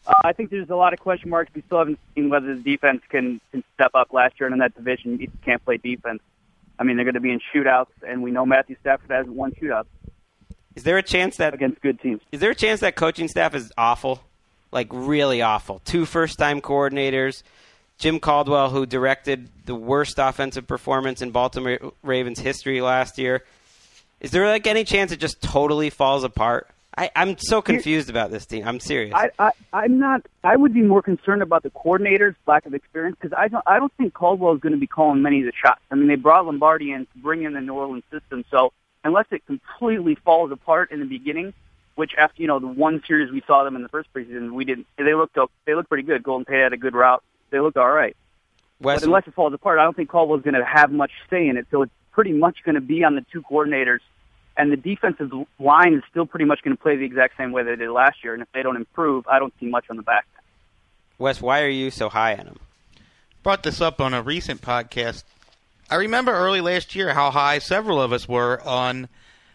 Uh, 0.08 0.14
I 0.24 0.32
think 0.32 0.52
there's 0.52 0.70
a 0.70 0.76
lot 0.78 0.94
of 0.94 1.02
question 1.02 1.30
marks. 1.30 1.54
We 1.54 1.64
still 1.64 1.80
haven't 1.80 2.00
seen 2.16 2.30
whether 2.30 2.56
the 2.56 2.62
defense 2.62 3.02
can, 3.10 3.42
can 3.52 3.62
step 3.74 3.92
up 3.94 4.14
last 4.14 4.40
year, 4.40 4.48
and 4.48 4.54
in 4.54 4.60
that 4.60 4.74
division, 4.74 5.20
you 5.20 5.30
can't 5.44 5.62
play 5.66 5.76
defense. 5.76 6.22
I 6.80 6.86
mean, 6.86 6.96
they're 6.96 7.04
going 7.04 7.16
to 7.16 7.20
be 7.20 7.32
in 7.32 7.42
shootouts, 7.54 7.92
and 8.08 8.24
we 8.24 8.32
know 8.32 8.46
Matthew 8.46 8.78
Stafford 8.80 9.12
hasn't 9.12 9.36
won 9.36 9.52
shootouts 9.52 9.88
Is 10.76 10.84
there 10.84 10.98
a 10.98 11.04
chance 11.04 11.36
that 11.38 11.54
against 11.54 11.82
good 11.82 12.00
teams. 12.00 12.22
Is 12.32 12.40
there 12.40 12.52
a 12.52 12.56
chance 12.56 12.80
that 12.80 12.96
coaching 12.96 13.28
staff 13.28 13.54
is 13.54 13.74
awful? 13.78 14.22
Like 14.72 14.88
really 14.92 15.42
awful. 15.42 15.82
Two 15.84 16.06
first 16.06 16.40
time 16.40 16.62
coordinators. 16.62 17.44
Jim 17.98 18.20
Caldwell, 18.20 18.70
who 18.70 18.86
directed 18.86 19.50
the 19.66 19.76
worst 19.76 20.20
offensive 20.20 20.68
performance 20.68 21.22
in 21.22 21.32
Baltimore 21.32 21.94
Ravens 22.04 22.40
history 22.40 22.82
last 22.82 23.18
year. 23.18 23.44
Is 24.20 24.32
there 24.32 24.48
like 24.48 24.68
any 24.68 24.84
chance 24.84 25.12
it 25.12 25.20
just 25.20 25.42
totally 25.42 25.90
falls 25.90 26.24
apart? 26.24 26.68
I, 26.98 27.12
I'm 27.16 27.38
so 27.38 27.62
confused 27.62 28.10
about 28.10 28.32
this 28.32 28.46
team. 28.46 28.66
I'm 28.66 28.80
serious. 28.80 29.14
I, 29.14 29.30
I, 29.38 29.52
I'm 29.74 30.00
not. 30.00 30.26
I 30.44 30.56
would 30.56 30.74
be 30.74 30.82
more 30.82 31.02
concerned 31.02 31.42
about 31.42 31.64
the 31.64 31.70
coordinators' 31.72 32.36
lack 32.48 32.66
of 32.66 32.74
experience 32.74 33.18
because 33.20 33.38
I 33.38 33.50
don't. 33.50 33.64
I 33.68 33.80
don't 33.80 33.92
think 33.94 34.14
Caldwell 34.14 34.54
is 34.56 34.62
going 34.62 34.74
to 34.74 34.80
be 34.80 34.88
calling 34.88 35.22
many 35.22 35.42
of 35.42 35.46
the 35.46 35.52
shots. 35.52 35.82
I 35.92 35.96
mean, 35.96 36.08
they 36.08 36.16
brought 36.16 36.46
Lombardi 36.46 36.92
in 36.92 37.06
to 37.06 37.18
bring 37.18 37.44
in 37.44 37.54
the 37.54 37.62
New 37.62 37.74
Orleans 37.74 38.06
system. 38.12 38.46
So 38.50 38.72
unless 39.04 39.26
it 39.32 39.46
completely 39.46 40.16
falls 40.16 40.52
apart 40.52 40.92
in 40.92 41.02
the 41.02 41.06
beginning, 41.06 41.54
which 41.96 42.14
after 42.18 42.42
you 42.42 42.48
know 42.48 42.60
the 42.60 42.68
one 42.68 43.04
series 43.06 43.30
we 43.30 43.44
saw 43.46 43.66
them 43.66 43.76
in 43.76 43.84
the 43.84 43.90
first 43.90 44.14
preseason, 44.14 44.52
we 44.52 44.64
didn't. 44.64 44.88
They 44.98 45.14
looked. 45.14 45.38
They 45.66 45.76
looked 45.76 45.90
pretty 45.90 46.04
good. 46.04 46.24
Golden 46.24 46.46
Tate 46.46 46.64
had 46.64 46.74
a 46.74 46.78
good 46.78 46.96
route. 46.96 47.24
They 47.50 47.60
looked 47.60 47.78
all 47.78 47.90
right. 47.90 48.16
Wes, 48.82 49.00
But 49.00 49.08
unless 49.08 49.28
it 49.28 49.34
falls 49.34 49.54
apart, 49.54 49.80
I 49.80 49.84
don't 49.84 49.96
think 49.96 50.10
Caldwell's 50.10 50.42
going 50.42 50.56
to 50.56 50.66
have 50.66 50.92
much 50.92 51.12
say 51.30 51.48
in 51.48 51.58
it. 51.58 51.68
So 51.72 51.84
it's 51.84 51.94
pretty 52.12 52.34
much 52.34 52.58
going 52.64 52.76
to 52.76 52.82
be 52.82 53.04
on 53.04 53.16
the 53.16 53.26
two 53.32 53.42
coordinators, 53.42 54.00
and 54.58 54.72
the 54.72 54.78
defensive 54.78 55.32
line 55.60 55.94
is 55.94 56.04
still 56.10 56.26
pretty 56.26 56.46
much 56.46 56.62
going 56.64 56.76
to 56.76 56.82
play 56.82 56.96
the 56.96 57.06
exact 57.06 57.38
same 57.38 57.52
way 57.52 57.64
they 57.64 57.76
did 57.76 57.90
last 57.90 58.24
year. 58.24 58.34
And 58.34 58.42
if 58.42 58.52
they 58.54 58.64
don't 58.64 58.76
improve, 58.76 59.28
I 59.28 59.40
don't 59.40 59.54
see 59.60 59.68
much 59.68 59.86
on 59.90 59.98
the 59.98 60.04
back. 60.04 60.26
Wes, 61.18 61.42
why 61.42 61.62
are 61.62 61.70
you 61.70 61.92
so 61.92 62.10
high 62.10 62.34
on 62.34 62.48
him? 62.48 62.60
Brought 63.44 63.64
this 63.64 63.80
up 63.80 64.02
on 64.02 64.14
a 64.14 64.22
recent 64.22 64.62
podcast. 64.62 65.24
I 65.90 65.96
remember 65.96 66.34
early 66.34 66.62
last 66.62 66.96
year 66.96 67.14
how 67.14 67.32
high 67.32 67.60
several 67.60 68.02
of 68.02 68.12
us 68.12 68.28
were 68.28 68.62
on 68.62 69.08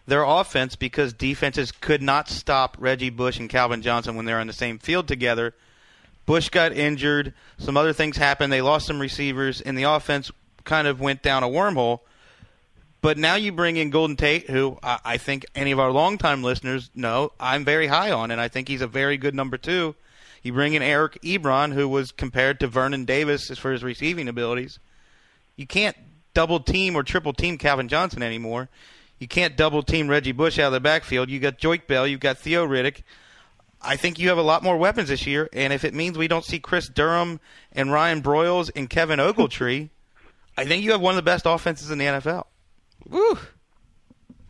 their 0.07 0.23
offense 0.23 0.77
because 0.77 1.13
defenses 1.13 1.73
could 1.73 2.03
not 2.03 2.29
stop 2.29 2.77
Reggie 2.79 3.11
Bush 3.11 3.39
and 3.39 3.51
Calvin 3.51 3.83
Johnson 3.83 4.17
when 4.17 4.27
they're 4.27 4.39
on 4.39 4.47
the 4.47 4.53
same 4.53 4.79
field 4.79 5.09
together. 5.09 5.55
Bush 6.31 6.49
got 6.49 6.73
injured. 6.73 7.35
Some 7.59 7.77
other 7.77 7.93
things 7.93 8.17
happened. 8.17 8.53
They 8.53 8.63
lost 8.63 8.87
some 8.87 9.01
receivers, 9.01 9.61
and 9.61 9.77
the 9.77 9.83
offense 9.83 10.31
kind 10.63 10.87
of 10.87 11.01
went 11.01 11.23
down 11.23 11.43
a 11.43 11.49
wormhole. 11.49 12.03
But 13.01 13.19
now 13.19 13.35
you 13.35 13.51
bring 13.51 13.77
in 13.77 13.91
Golden 13.91 14.15
Tate, 14.15 14.49
who 14.49 14.79
I 14.81 15.17
think 15.17 15.45
any 15.57 15.73
of 15.73 15.81
our 15.81 15.91
longtime 15.91 16.45
listeners 16.45 16.89
know 16.95 17.33
I'm 17.41 17.65
very 17.65 17.89
high 17.89 18.13
on, 18.13 18.31
and 18.31 18.41
I 18.41 18.47
think 18.47 18.69
he's 18.69 18.81
a 18.81 18.87
very 18.87 19.17
good 19.17 19.35
number 19.35 19.59
two. 19.59 19.97
You 20.45 20.53
bring 20.53 20.75
in 20.75 20.83
Eric 20.83 21.21
Ebron, 21.23 21.73
who 21.73 21.89
was 21.89 22.13
compared 22.13 22.61
to 22.61 22.69
Vernon 22.69 23.05
Davis 23.05 23.49
for 23.59 23.73
his 23.73 23.83
receiving 23.83 24.29
abilities. 24.29 24.79
You 25.57 25.67
can't 25.67 25.97
double 26.33 26.61
team 26.61 26.95
or 26.95 27.03
triple 27.03 27.33
team 27.33 27.59
Calvin 27.59 27.89
Johnson 27.89 28.23
anymore. 28.23 28.69
You 29.19 29.27
can't 29.27 29.57
double 29.57 29.83
team 29.83 30.07
Reggie 30.07 30.31
Bush 30.31 30.61
out 30.61 30.69
of 30.69 30.75
the 30.75 30.79
backfield. 30.79 31.29
You 31.29 31.41
got 31.41 31.59
Joique 31.59 31.89
Bell, 31.89 32.07
you've 32.07 32.21
got 32.21 32.39
Theo 32.39 32.65
Riddick. 32.65 33.03
I 33.83 33.97
think 33.97 34.19
you 34.19 34.29
have 34.29 34.39
a 34.39 34.43
lot 34.43 34.63
more 34.63 34.77
weapons 34.77 35.09
this 35.09 35.27
year, 35.27 35.49
and 35.53 35.73
if 35.73 35.85
it 35.85 35.95
means 35.95 36.19
we 36.19 36.29
don't 36.29 36.45
see 36.45 36.59
Kris 36.59 36.89
Durham 36.89 37.41
and 37.73 37.91
Ryan 37.91 38.23
Broyles 38.23 38.71
and 38.77 38.91
Kevin 38.91 39.19
Ogletree, 39.19 39.89
I 40.57 40.65
think 40.67 40.85
you 40.85 40.93
have 40.93 41.01
one 41.01 41.13
of 41.13 41.17
the 41.17 41.23
best 41.23 41.47
offenses 41.47 41.91
in 41.91 41.99
the 41.99 42.05
NFL. 42.05 42.45
Woo! 43.09 43.39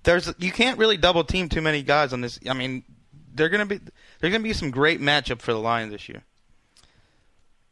There's 0.03 0.33
you 0.39 0.51
can't 0.51 0.79
really 0.79 0.97
double 0.97 1.25
team 1.25 1.49
too 1.49 1.61
many 1.61 1.83
guys 1.83 2.13
on 2.13 2.21
this. 2.21 2.41
I 2.49 2.55
mean, 2.55 2.83
they're 3.35 3.51
gonna 3.51 3.67
be 3.67 3.81
there's 4.19 4.33
gonna 4.33 4.43
be 4.43 4.53
some 4.53 4.71
great 4.71 5.01
matchup 5.01 5.41
for 5.41 5.53
the 5.53 5.61
Lions 5.61 5.93
this 5.93 6.09
year. 6.09 6.23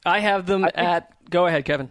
I 0.04 0.20
have 0.20 0.46
them 0.46 0.66
at. 0.74 1.12
Go 1.30 1.46
ahead, 1.46 1.64
Kevin. 1.64 1.90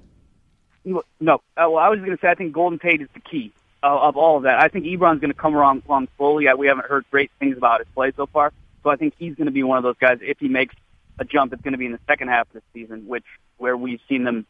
No, 0.86 1.02
uh, 1.26 1.40
well, 1.58 1.78
I 1.78 1.90
was 1.90 2.00
going 2.00 2.12
to 2.12 2.18
say 2.22 2.30
I 2.30 2.36
think 2.36 2.54
Golden 2.54 2.80
Tate 2.80 3.02
is 3.02 3.10
the 3.14 3.20
key 3.20 3.52
uh, 3.84 3.88
of 3.88 4.16
all 4.16 4.38
of 4.38 4.44
that. 4.44 4.62
I 4.62 4.70
think 4.70 4.86
Ebron's 4.86 5.20
going 5.20 5.34
to 5.34 5.38
come 5.38 5.54
along, 5.54 5.84
along 5.88 6.08
slowly. 6.18 6.48
We 6.58 6.68
haven't 6.68 6.88
heard 6.88 7.06
great 7.12 7.30
things 7.40 7.58
about 7.58 7.80
his 7.80 7.88
play 7.94 8.12
so 8.16 8.26
far, 8.26 8.54
so 8.88 8.92
I 8.92 8.96
think 8.96 9.16
he's 9.18 9.36
going 9.36 9.48
to 9.48 9.52
be 9.52 9.64
one 9.64 9.78
of 9.78 9.84
those 9.84 9.98
guys. 10.00 10.20
If 10.22 10.40
he 10.40 10.48
makes 10.48 10.74
a 11.20 11.26
jump, 11.26 11.52
it's 11.52 11.62
going 11.62 11.74
to 11.74 11.78
be 11.78 11.88
in 11.88 11.92
the 11.92 12.00
second 12.08 12.30
half 12.30 12.48
of 12.48 12.54
the 12.54 12.62
season, 12.74 13.06
which 13.06 13.26
where 13.58 13.76
we've 13.76 14.00
seen 14.08 14.24
them 14.24 14.46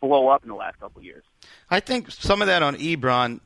blow 0.00 0.26
up 0.26 0.42
in 0.42 0.48
the 0.48 0.56
last 0.56 0.80
couple 0.80 0.98
of 0.98 1.04
years. 1.04 1.22
I 1.70 1.78
think 1.78 2.10
some 2.10 2.42
of 2.42 2.48
that 2.48 2.64
on 2.64 2.74
Ebron. 2.76 3.40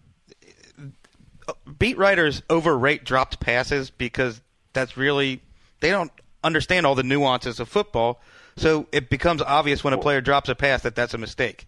Beat 1.79 1.99
writers 1.99 2.43
overrate 2.49 3.05
dropped 3.05 3.39
passes 3.39 3.91
because 3.91 4.41
that's 4.73 4.97
really 4.97 5.43
they 5.81 5.91
don't 5.91 6.13
understand 6.43 6.87
all 6.87 6.95
the 6.95 7.03
nuances 7.03 7.61
of 7.61 7.69
football. 7.69 8.21
So 8.57 8.87
it 8.93 9.11
becomes 9.11 9.43
obvious 9.43 9.85
when 9.85 9.93
a 9.93 9.99
player 9.99 10.23
drops 10.23 10.49
a 10.49 10.55
pass 10.55 10.83
that 10.85 10.95
that's 10.95 11.13
a 11.13 11.19
mistake. 11.19 11.67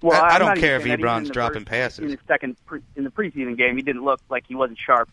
Well, 0.00 0.20
I, 0.20 0.36
I 0.36 0.38
don't 0.38 0.58
care 0.58 0.76
if 0.76 0.86
even 0.86 0.98
saying 0.98 1.00
that 1.02 1.18
even 1.18 1.24
Ebron's 1.26 1.30
dropping 1.30 1.60
first- 1.60 1.70
passes. 1.70 1.98
In 2.00 2.08
the 2.08 2.18
second, 2.26 2.56
in 2.96 3.04
the 3.04 3.10
preseason 3.10 3.56
game, 3.56 3.76
he 3.76 3.82
didn't 3.82 4.04
look 4.04 4.20
like 4.28 4.44
he 4.48 4.56
wasn't 4.56 4.78
sharp. 4.84 5.08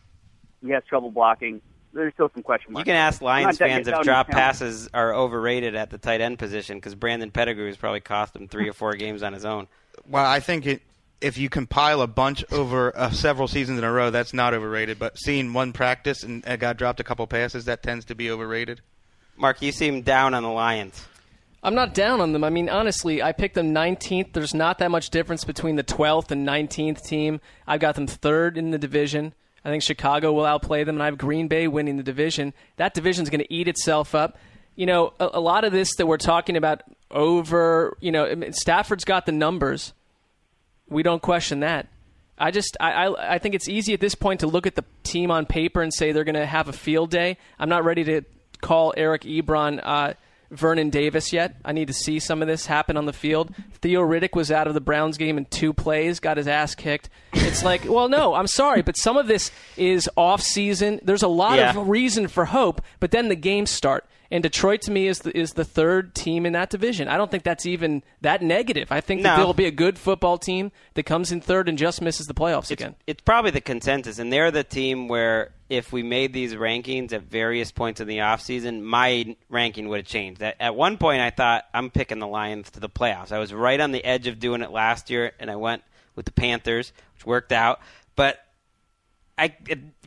He 0.66 0.72
has 0.72 0.84
trouble 0.86 1.12
blocking. 1.12 1.62
There's 1.94 2.14
still 2.14 2.30
some 2.34 2.44
question 2.44 2.74
marks. 2.74 2.88
You 2.88 2.92
can 2.94 3.00
ask 3.00 3.22
Lions 3.22 3.58
fans 3.58 3.88
if 3.88 3.96
his 3.96 4.06
drop 4.06 4.28
passes 4.28 4.90
are 4.94 5.14
overrated 5.14 5.76
at 5.76 5.90
the 5.90 5.98
tight 5.98 6.22
end 6.22 6.38
position 6.38 6.78
because 6.78 6.96
Brandon 6.96 7.32
Pettigrew 7.32 7.68
has 7.68 7.78
probably 7.78 8.00
cost 8.00 8.36
him 8.36 8.48
three 8.48 8.70
or 8.70 8.74
four 8.74 8.94
games 8.94 9.24
on 9.24 9.34
his 9.34 9.44
own. 9.44 9.68
Well, 10.08 10.26
I 10.26 10.40
think 10.40 10.68
it, 10.68 10.82
if 11.20 11.38
you 11.38 11.50
compile 11.50 12.02
a 12.02 12.08
bunch 12.08 12.44
over 12.52 12.96
uh, 12.96 13.10
several 13.10 13.48
seasons 13.48 13.80
in 13.80 13.84
a 13.84 13.92
row, 13.92 14.12
that's 14.12 14.34
not 14.34 14.54
overrated. 14.54 15.00
But 15.00 15.18
seeing 15.18 15.54
one 15.54 15.74
practice 15.74 16.24
and 16.24 16.44
a 16.46 16.58
guy 16.58 16.74
dropped 16.74 17.00
a 17.00 17.04
couple 17.04 17.26
passes, 17.28 17.66
that 17.66 17.82
tends 17.82 18.06
to 18.06 18.16
be 18.16 18.30
overrated. 18.30 18.82
Marc, 19.36 19.62
you 19.62 19.72
seem 19.72 20.02
down 20.02 20.34
on 20.34 20.44
the 20.44 20.50
Lions. 20.50 21.06
I'm 21.62 21.76
not 21.76 21.94
down 21.94 22.22
on 22.22 22.32
them. 22.32 22.44
I 22.44 22.50
mean, 22.50 22.70
honestly, 22.70 23.22
I 23.22 23.34
picked 23.34 23.56
them 23.56 23.74
19th. 23.74 24.32
There's 24.32 24.54
not 24.54 24.78
that 24.78 24.92
much 24.92 25.10
difference 25.10 25.44
between 25.44 25.76
the 25.76 25.84
12th 25.84 26.32
and 26.32 26.48
19th 26.48 27.04
team. 27.04 27.42
I've 27.68 27.82
got 27.82 27.96
them 27.96 28.08
third 28.08 28.58
in 28.58 28.72
the 28.72 28.78
division. 28.78 29.34
I 29.64 29.70
think 29.70 29.84
Chicago 29.84 30.32
will 30.32 30.46
outplay 30.46 30.84
them, 30.84 30.96
and 30.96 31.04
I 31.04 31.06
have 31.06 31.18
Green 31.18 31.48
Bay 31.48 31.68
winning 31.68 31.98
the 31.98 32.04
division. 32.04 32.54
That 32.78 32.94
division 32.94 33.24
is 33.24 33.30
going 33.30 33.42
to 33.42 33.54
eat 33.54 33.68
itself 33.68 34.16
up. 34.16 34.38
You 34.76 34.86
know, 34.86 35.14
a, 35.20 35.30
a 35.34 35.40
lot 35.40 35.66
of 35.66 35.72
this 35.72 35.96
that 35.98 36.06
we're 36.06 36.18
talking 36.18 36.56
about 36.56 36.84
over, 37.12 37.98
you 38.00 38.12
know, 38.12 38.52
Stafford's 38.52 39.04
got 39.04 39.26
the 39.26 39.32
numbers. 39.32 39.94
We 40.88 41.04
don't 41.04 41.22
question 41.22 41.60
that. 41.60 41.88
I 42.38 42.52
just 42.52 42.78
I, 42.80 42.92
I 43.08 43.36
I 43.36 43.38
think 43.38 43.54
it's 43.54 43.68
easy 43.68 43.94
at 43.94 44.00
this 44.00 44.16
point 44.16 44.40
to 44.40 44.48
look 44.48 44.66
at 44.66 44.76
the 44.76 44.86
team 45.04 45.30
on 45.30 45.46
paper 45.46 45.82
and 45.82 45.94
say 45.94 46.14
they're 46.14 46.24
going 46.24 46.36
to 46.36 46.46
have 46.46 46.70
a 46.70 46.74
field 46.74 47.12
day. 47.12 47.38
I'm 47.60 47.68
not 47.68 47.84
ready 47.84 48.06
to 48.06 48.22
call 48.62 48.94
Eric 48.96 49.24
Ebron 49.24 49.82
uh, 49.84 50.14
Vernon 50.52 50.90
Davis 50.90 51.32
yet. 51.32 51.56
I 51.64 51.72
need 51.72 51.88
to 51.88 51.94
see 51.94 52.20
some 52.20 52.42
of 52.42 52.48
this 52.48 52.66
happen 52.66 52.98
on 52.98 53.06
the 53.06 53.14
field. 53.14 53.54
Theo 53.82 54.02
Riddick 54.02 54.36
was 54.36 54.52
out 54.52 54.68
of 54.68 54.74
the 54.74 54.82
Browns 54.82 55.18
game 55.18 55.38
in 55.38 55.46
two 55.46 55.74
plays, 55.74 56.20
got 56.20 56.38
his 56.38 56.48
ass 56.48 56.76
kicked. 56.76 57.10
It's 57.34 57.64
like, 57.64 57.86
well, 57.88 58.10
no, 58.10 58.34
I'm 58.34 58.48
sorry, 58.48 58.82
but 58.82 58.98
some 58.98 59.16
of 59.18 59.28
this 59.28 59.52
is 59.78 60.10
off 60.16 60.42
season. 60.42 61.00
There's 61.04 61.24
a 61.24 61.28
lot 61.28 61.58
Yeah. 61.58 61.70
of 61.78 61.88
reason 61.88 62.28
for 62.28 62.46
hope, 62.46 62.82
but 63.00 63.12
then 63.12 63.30
the 63.30 63.36
games 63.36 63.70
start. 63.70 64.06
And 64.32 64.44
Detroit 64.44 64.82
to 64.84 64.92
me 64.92 65.08
is 65.08 65.20
the, 65.20 65.36
is 65.36 65.54
the 65.54 65.66
third 65.66 66.14
team 66.14 66.46
in 66.46 66.54
that 66.54 66.70
division. 66.70 67.08
I 67.08 67.18
don't 67.18 67.32
think 67.32 67.44
that's 67.44 67.66
even 67.66 68.04
that 68.22 68.44
negative. 68.44 68.92
I 68.92 69.02
think 69.02 69.24
that 69.24 69.32
No. 69.32 69.38
there 69.38 69.46
will 69.48 69.56
be 69.56 69.66
a 69.66 69.72
good 69.72 69.98
football 69.98 70.38
team 70.38 70.72
that 70.94 71.04
comes 71.04 71.32
in 71.32 71.42
third 71.42 71.68
and 71.68 71.80
just 71.80 72.00
misses 72.00 72.28
the 72.28 72.36
playoffs 72.36 72.64
It's, 72.64 72.72
again. 72.72 72.96
it's 73.08 73.22
probably 73.22 73.50
the 73.50 73.60
consensus, 73.62 74.20
and 74.20 74.32
they're 74.32 74.52
the 74.52 74.64
team 74.64 75.08
where 75.08 75.52
if 75.68 75.92
we 75.92 76.04
made 76.04 76.32
these 76.34 76.54
rankings 76.54 77.12
at 77.12 77.24
various 77.24 77.72
points 77.72 78.02
in 78.02 78.08
the 78.08 78.20
offseason, 78.20 78.82
my 78.82 79.36
ranking 79.50 79.90
would 79.90 79.98
have 80.02 80.08
changed. 80.08 80.44
At, 80.44 80.58
at 80.60 80.76
one 80.76 80.98
point, 80.98 81.22
I 81.22 81.32
thought 81.32 81.66
I'm 81.74 81.90
picking 81.90 82.20
the 82.20 82.28
Lions 82.28 82.70
to 82.72 82.80
the 82.80 82.90
playoffs. 82.90 83.32
I 83.32 83.40
was 83.40 83.52
right 83.52 83.80
on 83.80 83.92
the 83.92 84.06
edge 84.06 84.28
of 84.28 84.38
doing 84.40 84.62
it 84.62 84.70
last 84.72 85.10
year, 85.10 85.32
and 85.40 85.50
I 85.50 85.56
went 85.56 85.82
with 86.16 86.26
the 86.26 86.32
Panthers, 86.32 86.94
which 87.16 87.26
worked 87.26 87.52
out. 87.52 87.80
But 88.16 88.40
I 89.40 89.56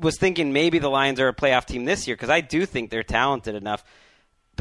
was 0.01 0.17
thinking 0.19 0.53
maybe 0.53 0.79
the 0.79 0.91
Lions 0.91 1.19
are 1.19 1.29
a 1.29 1.35
playoff 1.35 1.65
team 1.65 1.87
this 1.87 2.07
year 2.07 2.15
because 2.15 2.31
I 2.31 2.41
do 2.41 2.67
think 2.67 2.91
they're 2.91 3.03
talented 3.03 3.55
enough. 3.55 3.83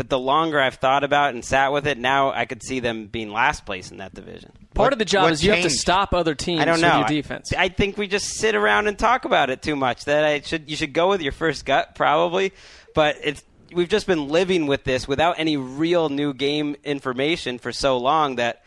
But 0.01 0.09
the 0.09 0.17
longer 0.17 0.59
I've 0.59 0.73
thought 0.77 1.03
about 1.03 1.29
it 1.29 1.35
and 1.35 1.45
sat 1.45 1.71
with 1.71 1.85
it, 1.85 1.95
now 1.95 2.31
I 2.31 2.45
could 2.45 2.63
see 2.63 2.79
them 2.79 3.05
being 3.05 3.31
last 3.31 3.67
place 3.67 3.91
in 3.91 3.97
that 3.97 4.15
division. 4.15 4.51
Part 4.73 4.85
What- 4.87 4.93
of 4.93 4.97
the 4.97 5.05
job 5.05 5.25
what 5.25 5.33
is 5.33 5.43
you 5.43 5.51
have 5.51 5.61
to 5.61 5.69
stop 5.69 6.11
other 6.15 6.33
teams 6.33 6.59
I 6.59 6.65
don't 6.65 6.81
know. 6.81 7.01
with 7.01 7.11
your 7.11 7.21
defense. 7.21 7.53
I, 7.55 7.65
I 7.65 7.69
think 7.69 7.97
we 7.99 8.07
just 8.07 8.25
sit 8.29 8.55
around 8.55 8.87
and 8.87 8.97
talk 8.97 9.25
about 9.25 9.51
it 9.51 9.61
too 9.61 9.75
much. 9.75 10.05
That 10.05 10.23
I 10.25 10.41
should 10.41 10.67
you 10.71 10.75
should 10.75 10.93
go 10.93 11.09
with 11.09 11.21
your 11.21 11.33
first 11.33 11.65
gut 11.65 11.93
probably, 11.93 12.51
but 12.95 13.15
it's 13.23 13.43
we've 13.71 13.89
just 13.89 14.07
been 14.07 14.27
living 14.27 14.65
with 14.65 14.85
this 14.85 15.07
without 15.07 15.35
any 15.37 15.55
real 15.55 16.09
new 16.09 16.33
game 16.33 16.75
information 16.83 17.59
for 17.59 17.71
so 17.71 17.99
long 17.99 18.37
that 18.37 18.63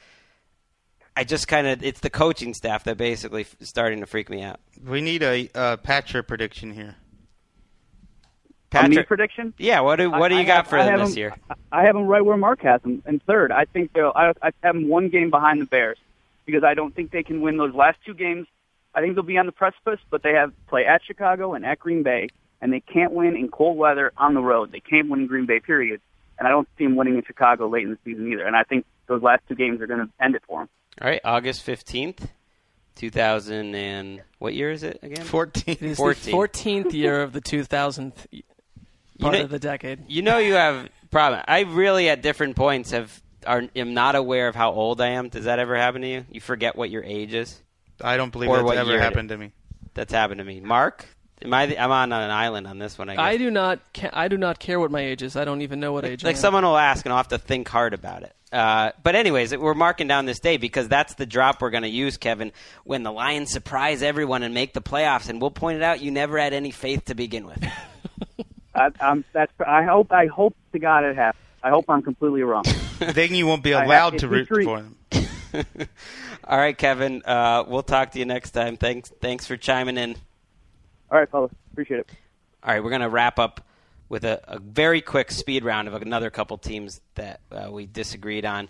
I 1.17 1.25
just 1.25 1.49
kind 1.49 1.67
of 1.67 1.83
it's 1.83 1.99
the 1.99 2.11
coaching 2.11 2.55
staff 2.55 2.85
that 2.85 2.97
basically 2.97 3.41
f- 3.41 3.57
starting 3.63 3.99
to 4.03 4.07
freak 4.07 4.31
me 4.31 4.41
out. 4.43 4.61
We 4.87 5.01
need 5.01 5.25
a 5.25 5.51
uh, 5.53 5.77
Patra 5.79 6.23
prediction 6.23 6.73
here. 6.75 6.95
A 8.75 8.89
me 8.89 9.03
prediction? 9.03 9.55
yeah, 9.59 9.81
what 9.81 9.97
do 9.97 10.11
what 10.11 10.29
do 10.29 10.35
you 10.35 10.43
I 10.43 10.45
got 10.45 10.57
have- 10.57 10.67
for 10.69 10.79
I 10.79 10.85
them 10.85 10.91
have 10.99 11.01
this 11.01 11.11
them- 11.11 11.19
year? 11.19 11.35
I 11.73 11.85
have 11.85 11.95
them 11.95 12.07
right 12.07 12.25
where 12.25 12.37
Marc 12.37 12.63
has 12.63 12.81
them 12.83 13.03
in 13.07 13.21
third. 13.21 13.53
I 13.53 13.65
think 13.65 13.93
they'll. 13.93 14.13
I, 14.15 14.33
I 14.43 14.51
have 14.63 14.75
them 14.75 14.89
one 14.89 15.09
game 15.09 15.31
behind 15.31 15.61
the 15.61 15.67
Bears 15.67 15.99
because 16.47 16.65
I 16.65 16.75
don't 16.75 16.95
think 16.95 17.11
they 17.11 17.23
can 17.23 17.41
win 17.41 17.57
those 17.57 17.75
last 17.75 17.99
two 18.05 18.15
games. 18.15 18.47
I 18.95 19.01
think 19.01 19.15
they'll 19.15 19.25
be 19.25 19.39
on 19.39 19.47
the 19.47 19.53
precipice, 19.53 19.99
but 20.11 20.23
they 20.23 20.33
have 20.35 20.53
play 20.69 20.87
at 20.87 21.03
Chicago 21.05 21.55
and 21.55 21.65
at 21.67 21.79
Green 21.81 22.03
Bay, 22.05 22.29
and 22.61 22.73
they 22.73 22.81
can't 22.81 23.13
win 23.13 23.37
in 23.37 23.49
cold 23.49 23.77
weather 23.77 24.13
on 24.17 24.35
the 24.35 24.41
road. 24.41 24.71
They 24.73 24.81
can't 24.81 25.09
win 25.09 25.21
in 25.23 25.27
Green 25.27 25.47
Bay, 25.47 25.59
period. 25.61 26.01
And 26.39 26.47
I 26.47 26.51
don't 26.51 26.69
see 26.79 26.85
them 26.85 26.95
winning 26.97 27.17
in 27.17 27.25
Chicago 27.25 27.69
late 27.69 27.85
in 27.85 27.91
the 27.91 27.99
season 28.05 28.31
either. 28.33 28.45
And 28.47 28.55
I 28.57 28.63
think 28.65 28.85
those 29.07 29.23
last 29.23 29.43
two 29.49 29.55
games 29.55 29.81
are 29.81 29.87
going 29.87 30.01
to 30.01 30.09
end 30.21 30.35
it 30.35 30.43
for 30.47 30.61
them. 30.61 30.69
All 31.03 31.09
right, 31.09 31.21
August 31.25 31.63
fifteenth, 31.63 32.31
two 32.95 33.11
thousand 33.11 33.75
and 33.75 34.23
what 34.39 34.55
year 34.55 34.71
is 34.71 34.83
it 34.85 35.01
again? 35.03 35.25
Fourteen. 35.25 35.75
It 35.81 35.83
is 35.83 35.97
14. 35.97 36.25
the 36.31 36.33
14th 36.39 36.93
year 36.93 37.21
of 37.23 37.33
the 37.33 37.41
2000th 37.41 38.27
part 39.21 39.35
know- 39.35 39.43
of 39.43 39.51
the 39.51 39.59
decade. 39.59 40.05
You 40.09 40.23
know 40.23 40.39
you 40.39 40.55
have 40.55 40.89
problem. 41.11 41.43
I 41.47 41.61
really 41.61 42.09
at 42.09 42.23
different 42.23 42.57
points 42.57 42.91
have 42.91 43.23
are 43.47 43.65
am 43.77 43.95
not 43.95 44.15
aware 44.15 44.49
of 44.49 44.55
how 44.55 44.73
old 44.73 45.01
I 45.01 45.09
am. 45.11 45.29
Does 45.29 45.45
that 45.45 45.59
ever 45.59 45.77
happen 45.77 46.03
to 46.03 46.09
you? 46.09 46.27
You 46.31 46.41
forget 46.41 46.77
what 46.77 46.91
your 46.91 47.05
age 47.05 47.35
is. 47.35 47.61
I 48.01 48.17
don't 48.17 48.33
believe 48.33 48.51
Or 48.51 48.63
that's 48.63 48.79
ever 48.79 48.99
happened 48.99 49.29
to 49.29 49.37
me. 49.39 49.53
That's 49.95 50.13
happened 50.13 50.39
to 50.39 50.45
me. 50.45 50.61
Marc, 50.61 51.07
am 51.43 51.55
I? 51.55 51.67
The, 51.67 51.79
I'm 51.79 51.91
on 51.91 52.13
an 52.13 52.31
island 52.31 52.67
on 52.67 52.79
this 52.79 52.99
one. 52.99 53.09
I 53.09 53.15
guess. 53.15 53.23
I 53.23 53.37
do 53.37 53.51
not. 53.51 53.81
Ca- 53.95 54.11
I 54.13 54.29
do 54.29 54.37
not 54.37 54.59
care 54.59 54.81
what 54.81 54.91
my 54.91 55.01
age 55.01 55.23
is. 55.23 55.37
I 55.37 55.45
don't 55.45 55.63
even 55.63 55.79
know 55.79 55.93
what 55.93 56.05
age. 56.05 56.25
I 56.25 56.29
like 56.29 56.37
am. 56.37 56.41
someone 56.43 56.65
will 56.65 56.77
ask, 56.77 57.05
and 57.07 57.13
I'll 57.13 57.19
have 57.19 57.29
to 57.29 57.39
think 57.39 57.69
hard 57.69 57.95
about 57.95 58.25
it. 58.25 58.35
Uh, 58.53 58.93
but 59.03 59.15
anyways, 59.15 59.57
we're 59.57 59.75
marking 59.75 60.07
down 60.07 60.27
this 60.27 60.41
day 60.41 60.57
because 60.57 60.89
that's 60.89 61.15
the 61.15 61.27
drop 61.27 61.61
we're 61.61 61.71
going 61.71 61.83
to 61.83 61.89
use, 61.89 62.17
Kevin, 62.17 62.53
when 62.85 63.03
the 63.03 63.11
Lions 63.13 63.51
surprise 63.51 64.03
everyone 64.03 64.43
and 64.43 64.55
make 64.55 64.73
the 64.73 64.83
playoffs, 64.83 65.29
and 65.29 65.41
we'll 65.41 65.51
point 65.51 65.77
it 65.77 65.83
out. 65.83 66.01
You 66.01 66.11
never 66.11 66.39
had 66.39 66.53
any 66.53 66.71
faith 66.71 67.07
to 67.07 67.15
begin 67.15 67.47
with. 67.47 67.65
I, 68.75 68.91
I'm, 69.01 69.25
that's. 69.33 69.53
I 69.65 69.85
hope. 69.85 70.13
I 70.13 70.27
hope 70.27 70.57
to 70.73 70.79
God 70.79 71.05
it 71.05 71.17
happens. 71.17 71.43
I 71.63 71.71
hope 71.71 71.87
I'm 71.89 72.03
completely 72.03 72.43
wrong. 72.43 72.65
then 72.99 73.35
you 73.35 73.47
won't 73.47 73.63
be 73.63 73.73
allowed 73.73 74.15
it's 74.15 74.21
to 74.23 74.29
root 74.29 74.49
history- 74.49 74.65
for 74.65 74.83
them. 74.83 74.97
All 76.45 76.59
right, 76.59 76.77
Kevin. 76.77 77.23
Uh, 77.25 77.65
we'll 77.67 77.83
talk 77.83 78.11
to 78.13 78.19
you 78.19 78.25
next 78.25 78.51
time. 78.51 78.77
Thanks. 78.77 79.11
Thanks 79.21 79.47
for 79.47 79.57
chiming 79.57 79.97
in. 79.97 80.17
All 81.11 81.19
right, 81.19 81.31
fellas. 81.31 81.53
Appreciate 81.73 82.01
it. 82.01 82.11
All 82.63 82.73
right, 82.73 82.83
we're 82.83 82.91
going 82.91 83.03
to 83.03 83.09
wrap 83.09 83.39
up 83.39 83.67
with 84.09 84.25
a, 84.25 84.41
a 84.45 84.59
very 84.59 85.01
quick 85.01 85.31
speed 85.31 85.65
round 85.65 85.89
of 85.89 85.95
another 85.95 86.31
couple 86.31 86.59
teams 86.59 87.01
that 87.15 87.41
uh, 87.53 87.69
we 87.71 87.87
disagreed 87.87 88.45
on. 88.45 88.69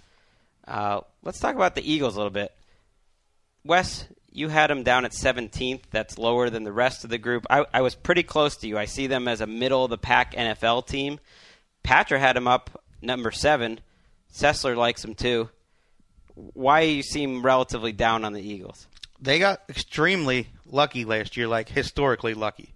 Uh, 0.67 1.01
let's 1.23 1.39
talk 1.39 1.55
about 1.55 1.75
the 1.75 1.93
Eagles 1.93 2.15
a 2.15 2.19
little 2.19 2.31
bit. 2.31 2.53
Wes, 3.65 4.07
you 4.35 4.49
had 4.49 4.69
them 4.69 4.83
down 4.83 5.05
at 5.05 5.13
17th. 5.13 5.83
That's 5.93 6.19
lower 6.19 6.51
than 6.51 6.65
the 6.65 6.73
rest 6.73 7.05
of 7.05 7.11
the 7.11 7.19
group. 7.19 7.47
I, 7.49 7.65
I 7.73 7.81
was 7.83 7.95
pretty 7.95 8.25
close 8.25 8.57
to 8.59 8.69
you. 8.69 8.77
I 8.77 8.85
see 8.85 9.07
them 9.07 9.29
as 9.29 9.41
a 9.41 9.47
middle 9.47 9.85
of 9.85 9.91
the 9.91 9.97
pack 9.97 10.35
NFL 10.35 10.87
team. 10.89 11.21
Patra 11.85 12.19
had 12.19 12.35
them 12.35 12.49
up 12.49 12.83
number 13.01 13.31
seven. 13.31 13.79
Sessler 14.33 14.77
likes 14.77 15.03
them 15.03 15.15
too. 15.15 15.49
Why 16.35 16.85
do 16.85 16.91
you 16.91 17.03
seem 17.05 17.45
relatively 17.45 17.93
down 17.93 18.25
on 18.25 18.33
the 18.33 18.43
Eagles? 18.43 18.89
They 19.21 19.39
got 19.39 19.63
extremely 19.69 20.49
lucky 20.67 21.05
last 21.05 21.37
year, 21.37 21.47
like 21.47 21.69
historically 21.69 22.35
lucky. 22.35 22.75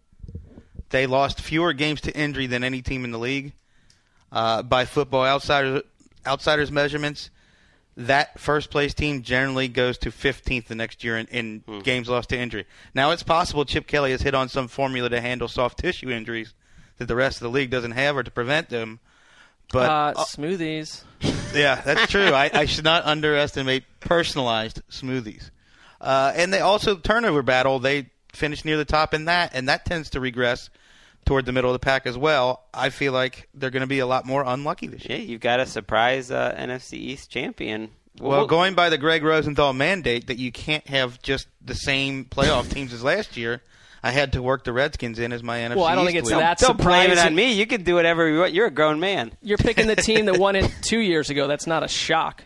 They 0.91 1.07
lost 1.07 1.41
fewer 1.41 1.73
games 1.73 2.01
to 2.03 2.17
injury 2.17 2.47
than 2.47 2.63
any 2.63 2.83
team 2.83 3.05
in 3.05 3.11
the 3.11 3.19
league. 3.19 3.53
Uh, 4.31 4.63
by 4.63 4.85
football 4.85 5.25
outsiders 5.25 5.83
outsiders 6.27 6.71
measurements, 6.71 7.31
that 7.99 8.39
first 8.39 8.71
place 8.71 8.95
team 8.95 9.23
generally 9.23 9.67
goes 9.67 9.99
to 9.99 10.11
15th 10.11 10.67
the 10.67 10.77
next 10.77 11.03
year 11.03 11.19
in, 11.19 11.27
in 11.27 11.81
games 11.83 12.09
lost 12.09 12.29
to 12.29 12.39
injury. 12.39 12.65
Now 12.95 13.11
it's 13.11 13.25
possible 13.25 13.65
Chip 13.65 13.89
Kelly 13.89 14.13
has 14.13 14.23
hit 14.23 14.37
on 14.37 14.49
some 14.49 14.69
formula 14.69 15.09
to 15.11 15.21
handle 15.21 15.49
soft 15.49 15.79
tissue 15.79 16.09
injuries 16.09 16.55
that 16.99 17.07
the 17.07 17.17
rest 17.17 17.39
of 17.39 17.43
the 17.43 17.51
league 17.51 17.71
doesn't 17.71 17.91
have 17.93 18.17
or 18.17 18.23
to 18.23 18.31
prevent 18.31 18.69
them. 18.69 19.01
But 19.73 19.91
uh, 19.91 20.15
smoothies. 20.19 21.03
yeah, 21.55 21.81
that's 21.81 22.11
true. 22.11 22.33
I, 22.33 22.51
I 22.55 22.65
should 22.67 22.85
not 22.85 23.05
underestimate 23.05 23.83
personalized 23.99 24.81
smoothies. 24.89 25.51
Uh, 26.01 26.33
and 26.37 26.53
they 26.53 26.61
also 26.61 26.97
turnover 26.97 27.43
battle. 27.43 27.81
They 27.81 28.11
finish 28.33 28.65
near 28.65 28.77
the 28.77 28.85
top 28.85 29.13
in 29.13 29.25
that, 29.25 29.51
and 29.55 29.69
that 29.69 29.85
tends 29.85 30.11
to 30.11 30.21
regress 30.21 30.71
toward 31.29 31.45
the 31.45 31.53
middle 31.53 31.71
of 31.71 31.75
the 31.75 31.85
pack 31.85 32.07
as 32.07 32.17
well. 32.17 32.65
I 32.73 32.89
feel 32.89 33.13
like 33.13 33.49
they're 33.55 33.71
going 33.71 33.83
to 33.83 33.87
be 33.87 33.99
a 33.99 34.07
lot 34.07 34.25
more 34.25 34.43
unlucky 34.45 34.87
this 34.87 35.05
year. 35.05 35.19
Yeah, 35.19 35.25
you've 35.25 35.41
got 35.41 35.61
a 35.61 35.67
surprise 35.67 36.31
uh, 36.31 36.55
NFC 36.59 36.95
East 36.95 37.31
champion 37.31 37.91
Well, 38.19 38.47
going 38.47 38.75
by 38.75 38.89
the 38.89 38.99
Gregg 38.99 39.23
Rosenthal 39.23 39.75
mandate 39.75 40.27
that 40.29 40.39
you 40.39 40.51
can't 40.51 40.87
have 40.89 41.21
just 41.23 41.47
the 41.65 41.75
same 41.75 42.25
playoff 42.25 42.73
teams 42.73 42.93
as 42.95 43.05
last 43.05 43.37
year, 43.37 43.63
I 44.03 44.11
had 44.11 44.33
to 44.33 44.43
work 44.43 44.65
the 44.65 44.73
Redskins 44.73 45.19
in 45.19 45.33
as 45.33 45.43
my 45.43 45.59
NFC. 45.59 45.77
Well, 45.77 45.85
I 45.85 45.95
don't 45.95 46.05
East 46.05 46.13
think 46.13 46.19
it's 46.25 46.31
lead. 46.31 46.41
that 46.41 46.59
don't 46.59 46.79
blame 46.79 47.11
it 47.11 47.17
surprising. 47.17 47.27
on 47.27 47.35
me. 47.35 47.53
You 47.53 47.67
can 47.67 47.83
do 47.83 47.95
whatever 47.95 48.29
you 48.29 48.39
want. 48.41 48.53
You're 48.55 48.67
a 48.67 48.71
grown 48.71 48.99
man. 48.99 49.33
You're 49.43 49.59
picking 49.59 49.87
the 49.87 49.97
team 49.97 50.25
that 50.27 50.39
won 50.39 50.57
it 50.57 50.73
two 50.83 51.01
years 51.01 51.31
ago. 51.31 51.47
That's 51.47 51.67
not 51.67 51.83
a 51.83 51.89
shock. 51.89 52.43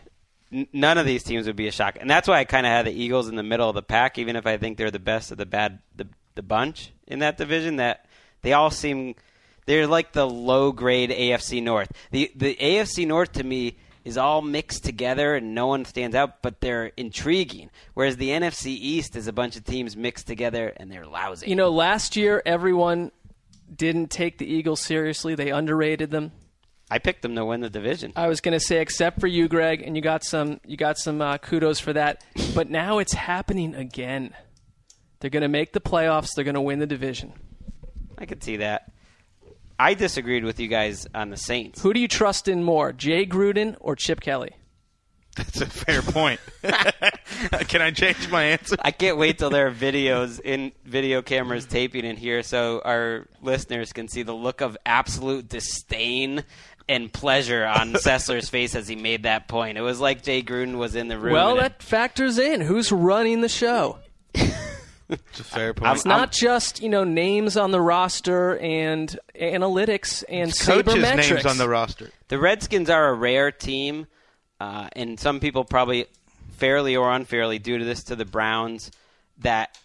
None 0.51 0.97
of 0.97 1.05
these 1.05 1.23
teams 1.23 1.47
would 1.47 1.55
be 1.55 1.67
a 1.67 1.71
shock, 1.71 1.97
and 1.99 2.07
that's 2.07 2.27
why 2.27 2.39
I 2.39 2.43
kind 2.43 2.67
of 2.67 2.71
had 2.71 2.85
the 2.85 2.91
Eagles 2.91 3.27
in 3.27 3.35
the 3.35 3.43
middle 3.43 3.69
of 3.69 3.75
the 3.75 3.81
pack, 3.81 4.19
even 4.19 4.35
if 4.35 4.45
I 4.45 4.57
think 4.57 4.77
they're 4.77 4.91
the 4.91 4.99
best 4.99 5.31
of 5.31 5.37
the 5.37 5.47
bad 5.47 5.79
the 5.95 6.07
the 6.35 6.43
bunch 6.43 6.91
in 7.07 7.19
that 7.19 7.37
division. 7.37 7.77
That 7.77 8.05
they 8.43 8.53
all 8.53 8.69
seem 8.69 9.15
they're 9.65 9.87
like 9.87 10.11
the 10.11 10.27
low 10.29 10.71
grade 10.71 11.09
AFC 11.09 11.63
North. 11.63 11.91
The 12.11 12.31
the 12.35 12.55
AFC 12.55 13.07
North 13.07 13.33
to 13.33 13.43
me 13.43 13.77
is 14.03 14.17
all 14.17 14.41
mixed 14.41 14.83
together 14.83 15.35
and 15.35 15.55
no 15.55 15.67
one 15.67 15.85
stands 15.85 16.15
out, 16.15 16.41
but 16.41 16.59
they're 16.59 16.91
intriguing. 16.97 17.69
Whereas 17.93 18.17
the 18.17 18.29
NFC 18.29 18.67
East 18.67 19.15
is 19.15 19.27
a 19.27 19.33
bunch 19.33 19.55
of 19.55 19.63
teams 19.63 19.95
mixed 19.95 20.27
together 20.27 20.73
and 20.77 20.91
they're 20.91 21.05
lousy. 21.05 21.47
You 21.47 21.55
know, 21.55 21.69
last 21.69 22.15
year 22.15 22.41
everyone 22.45 23.11
didn't 23.73 24.11
take 24.11 24.37
the 24.37 24.45
Eagles 24.45 24.81
seriously. 24.81 25.35
They 25.35 25.49
underrated 25.49 26.11
them. 26.11 26.31
I 26.91 26.99
picked 26.99 27.21
them 27.21 27.35
to 27.35 27.45
win 27.45 27.61
the 27.61 27.69
division. 27.69 28.13
I 28.15 28.27
was 28.27 28.41
going 28.41 28.53
to 28.53 28.59
say, 28.59 28.79
except 28.79 29.19
for 29.19 29.27
you, 29.27 29.47
Gregg, 29.47 29.81
and 29.81 29.95
you 29.95 30.01
got 30.01 30.23
some, 30.23 30.59
you 30.65 30.77
got 30.77 30.97
some 30.97 31.21
uh, 31.21 31.37
kudos 31.37 31.79
for 31.79 31.93
that. 31.93 32.23
But 32.53 32.69
now 32.69 32.99
it's 32.99 33.13
happening 33.13 33.73
again. 33.73 34.35
They're 35.19 35.31
going 35.31 35.41
to 35.41 35.47
make 35.47 35.71
the 35.71 35.79
playoffs. 35.79 36.31
They're 36.35 36.43
going 36.43 36.55
to 36.55 36.61
win 36.61 36.79
the 36.79 36.85
division. 36.85 37.33
I 38.23 38.25
could 38.25 38.41
see 38.41 38.55
that. 38.57 38.89
I 39.77 39.95
disagreed 39.95 40.45
with 40.45 40.57
you 40.57 40.69
guys 40.69 41.05
on 41.13 41.29
the 41.29 41.35
Saints. 41.35 41.81
Who 41.81 41.93
do 41.93 41.99
you 41.99 42.07
trust 42.07 42.47
in 42.47 42.63
more, 42.63 42.93
Jay 42.93 43.25
Gruden 43.25 43.75
or 43.81 43.97
Chip 43.97 44.21
Kelly? 44.21 44.51
That's 45.35 45.59
a 45.59 45.65
fair 45.65 46.01
point. 46.01 46.39
Can 47.67 47.81
I 47.81 47.91
change 47.91 48.29
my 48.29 48.43
answer? 48.43 48.77
I 48.79 48.91
can't 48.91 49.17
wait 49.17 49.39
till 49.39 49.49
there 49.49 49.67
are 49.67 49.73
videos 49.73 50.39
in 50.39 50.71
video 50.85 51.21
cameras 51.21 51.65
taping 51.65 52.05
in 52.05 52.15
here 52.15 52.43
so 52.43 52.81
our 52.85 53.27
listeners 53.41 53.91
can 53.91 54.07
see 54.07 54.23
the 54.23 54.31
look 54.31 54.61
of 54.61 54.77
absolute 54.85 55.49
disdain 55.49 56.45
and 56.87 57.11
pleasure 57.11 57.65
on 57.65 57.91
Sessler's 57.93 58.47
face 58.47 58.73
as 58.73 58.87
he 58.87 58.95
made 58.95 59.23
that 59.23 59.49
point. 59.49 59.77
It 59.77 59.81
was 59.81 59.99
like 59.99 60.23
Jay 60.23 60.41
Gruden 60.41 60.77
was 60.77 60.95
in 60.95 61.09
the 61.09 61.19
room. 61.19 61.33
Well, 61.33 61.51
and 61.51 61.59
that 61.59 61.83
factors 61.83 62.37
in 62.37 62.61
who's 62.61 62.89
running 62.89 63.41
the 63.41 63.49
show. 63.49 63.99
It's 65.29 65.39
a 65.39 65.43
fair 65.43 65.73
point. 65.73 65.95
It's 65.95 66.05
not 66.05 66.31
just 66.31 66.81
you 66.81 66.89
know 66.89 67.03
names 67.03 67.57
on 67.57 67.71
the 67.71 67.81
roster 67.81 68.57
and 68.57 69.17
analytics 69.39 70.23
and 70.27 70.51
coaches' 70.57 70.93
sabermetrics. 70.93 71.29
names 71.31 71.45
on 71.45 71.57
the 71.57 71.69
roster. 71.69 72.09
the 72.27 72.37
Redskins 72.39 72.89
are 72.89 73.09
a 73.09 73.13
rare 73.13 73.51
team, 73.51 74.07
uh, 74.59 74.89
and 74.93 75.19
some 75.19 75.39
people 75.39 75.63
probably 75.63 76.05
fairly 76.57 76.95
or 76.95 77.11
unfairly 77.11 77.59
due 77.59 77.77
to 77.77 77.85
this 77.85 78.03
to 78.05 78.15
the 78.15 78.25
Browns 78.25 78.91
that 79.39 79.77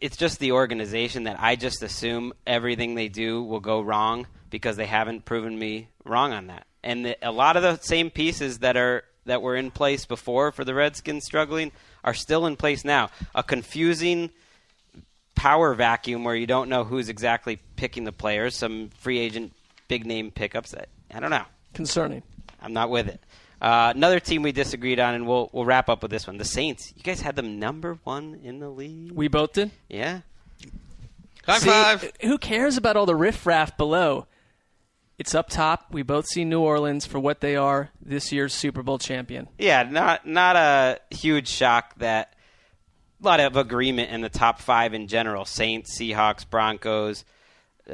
it's 0.00 0.16
just 0.16 0.38
the 0.38 0.52
organization 0.52 1.24
that 1.24 1.36
I 1.40 1.56
just 1.56 1.82
assume 1.82 2.32
everything 2.46 2.94
they 2.94 3.08
do 3.08 3.42
will 3.42 3.60
go 3.60 3.80
wrong 3.80 4.26
because 4.50 4.76
they 4.76 4.86
haven't 4.86 5.24
proven 5.24 5.58
me 5.58 5.88
wrong 6.04 6.32
on 6.32 6.48
that. 6.48 6.66
And 6.82 7.04
the, 7.04 7.16
a 7.22 7.32
lot 7.32 7.56
of 7.56 7.62
the 7.62 7.76
same 7.78 8.10
pieces 8.10 8.60
that 8.60 8.76
are 8.76 9.04
that 9.30 9.42
were 9.42 9.54
in 9.54 9.70
place 9.70 10.06
before 10.06 10.50
for 10.50 10.64
the 10.64 10.74
Redskins 10.74 11.24
struggling 11.24 11.70
are 12.02 12.14
still 12.14 12.46
in 12.46 12.56
place 12.56 12.84
now. 12.84 13.10
A 13.32 13.42
confusing 13.44 14.30
power 15.36 15.72
vacuum 15.74 16.24
where 16.24 16.34
you 16.34 16.46
don't 16.46 16.68
know 16.68 16.82
who's 16.82 17.08
exactly 17.08 17.60
picking 17.76 18.04
the 18.04 18.12
players. 18.12 18.56
Some 18.56 18.90
free 18.98 19.20
agent 19.20 19.52
big 19.86 20.04
name 20.04 20.32
pickups. 20.32 20.72
That, 20.72 20.88
I 21.14 21.20
don't 21.20 21.30
know. 21.30 21.44
Concerning. 21.74 22.22
I'm 22.60 22.72
not 22.72 22.90
with 22.90 23.08
it. 23.08 23.20
Uh, 23.62 23.92
another 23.94 24.20
team 24.20 24.42
we 24.42 24.52
disagreed 24.52 24.98
on, 24.98 25.14
and 25.14 25.28
we'll 25.28 25.48
we'll 25.52 25.64
wrap 25.64 25.88
up 25.88 26.02
with 26.02 26.10
this 26.10 26.26
one. 26.26 26.36
The 26.38 26.44
Saints. 26.44 26.92
You 26.96 27.02
guys 27.02 27.20
had 27.20 27.36
them 27.36 27.58
number 27.58 27.98
one 28.04 28.40
in 28.42 28.58
the 28.58 28.68
league. 28.68 29.12
We 29.12 29.28
both 29.28 29.52
did. 29.52 29.70
Yeah. 29.88 30.20
High 31.46 31.58
See, 31.58 31.70
five. 31.70 32.12
Who 32.22 32.38
cares 32.38 32.76
about 32.76 32.96
all 32.96 33.06
the 33.06 33.14
riffraff 33.14 33.76
below? 33.76 34.26
It's 35.20 35.34
up 35.34 35.50
top. 35.50 35.88
We 35.92 36.02
both 36.02 36.26
see 36.26 36.46
New 36.46 36.60
Orleans 36.60 37.04
for 37.04 37.20
what 37.20 37.42
they 37.42 37.54
are 37.54 37.90
this 38.00 38.32
year's 38.32 38.54
Super 38.54 38.82
Bowl 38.82 38.96
champion. 38.96 39.48
Yeah, 39.58 39.82
not 39.82 40.26
not 40.26 40.56
a 40.56 40.98
huge 41.10 41.46
shock 41.46 41.94
that 41.98 42.34
a 43.22 43.26
lot 43.26 43.38
of 43.38 43.54
agreement 43.54 44.12
in 44.12 44.22
the 44.22 44.30
top 44.30 44.62
five 44.62 44.94
in 44.94 45.08
general: 45.08 45.44
Saints, 45.44 45.94
Seahawks, 45.98 46.48
Broncos, 46.48 47.26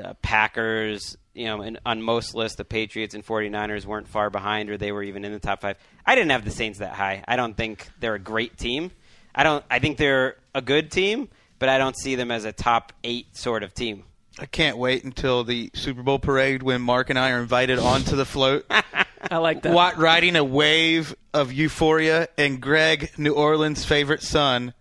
uh, 0.01 0.15
Packers. 0.23 1.17
You 1.35 1.47
know, 1.47 1.63
and 1.63 1.81
on 1.85 2.01
most 2.01 2.37
lists, 2.37 2.59
the 2.59 2.65
Patriots 2.65 3.13
and 3.13 3.27
49ers 3.27 3.87
weren't 3.87 4.07
far 4.07 4.31
behind, 4.31 4.71
or 4.71 4.77
they 4.79 4.93
were 4.93 5.03
even 5.03 5.25
in 5.25 5.33
the 5.33 5.41
top 5.41 5.63
five. 5.63 5.79
I 6.07 6.15
didn't 6.15 6.31
have 6.31 6.45
the 6.45 6.53
Saints 6.53 6.79
that 6.79 6.93
high. 6.93 7.25
I 7.27 7.35
don't 7.35 7.57
think 7.57 7.89
they're 7.99 8.15
a 8.15 8.21
great 8.21 8.57
team. 8.57 8.93
I 9.35 9.43
don't. 9.43 9.65
I 9.69 9.81
think 9.81 9.97
they're 9.97 10.37
a 10.55 10.63
good 10.63 10.93
team, 10.93 11.29
but 11.59 11.69
I 11.71 11.79
don't 11.79 11.99
see 11.99 12.15
them 12.15 12.31
as 12.31 12.45
a 12.45 12.53
top 12.53 12.93
eight 13.03 13.37
sort 13.37 13.65
of 13.65 13.75
team. 13.75 14.05
I 14.39 14.47
can't 14.47 14.77
wait 14.77 15.05
until 15.05 15.45
the 15.45 15.71
Super 15.75 16.03
Bowl 16.03 16.19
parade 16.19 16.63
when 16.63 16.83
Marc 16.83 17.09
and 17.11 17.19
I 17.19 17.31
are 17.31 17.41
invited 17.41 17.79
onto 17.79 18.17
the 18.17 18.27
float. 18.27 18.67
I 19.31 19.39
like 19.39 19.63
that. 19.63 19.73
What 19.73 19.97
riding 19.99 20.37
a 20.37 20.45
wave 20.45 21.15
of 21.33 21.53
euphoria 21.53 22.29
and 22.37 22.61
Gregg, 22.61 23.11
New 23.17 23.33
Orleans' 23.33 23.85
favorite 23.85 24.23
son, 24.23 24.75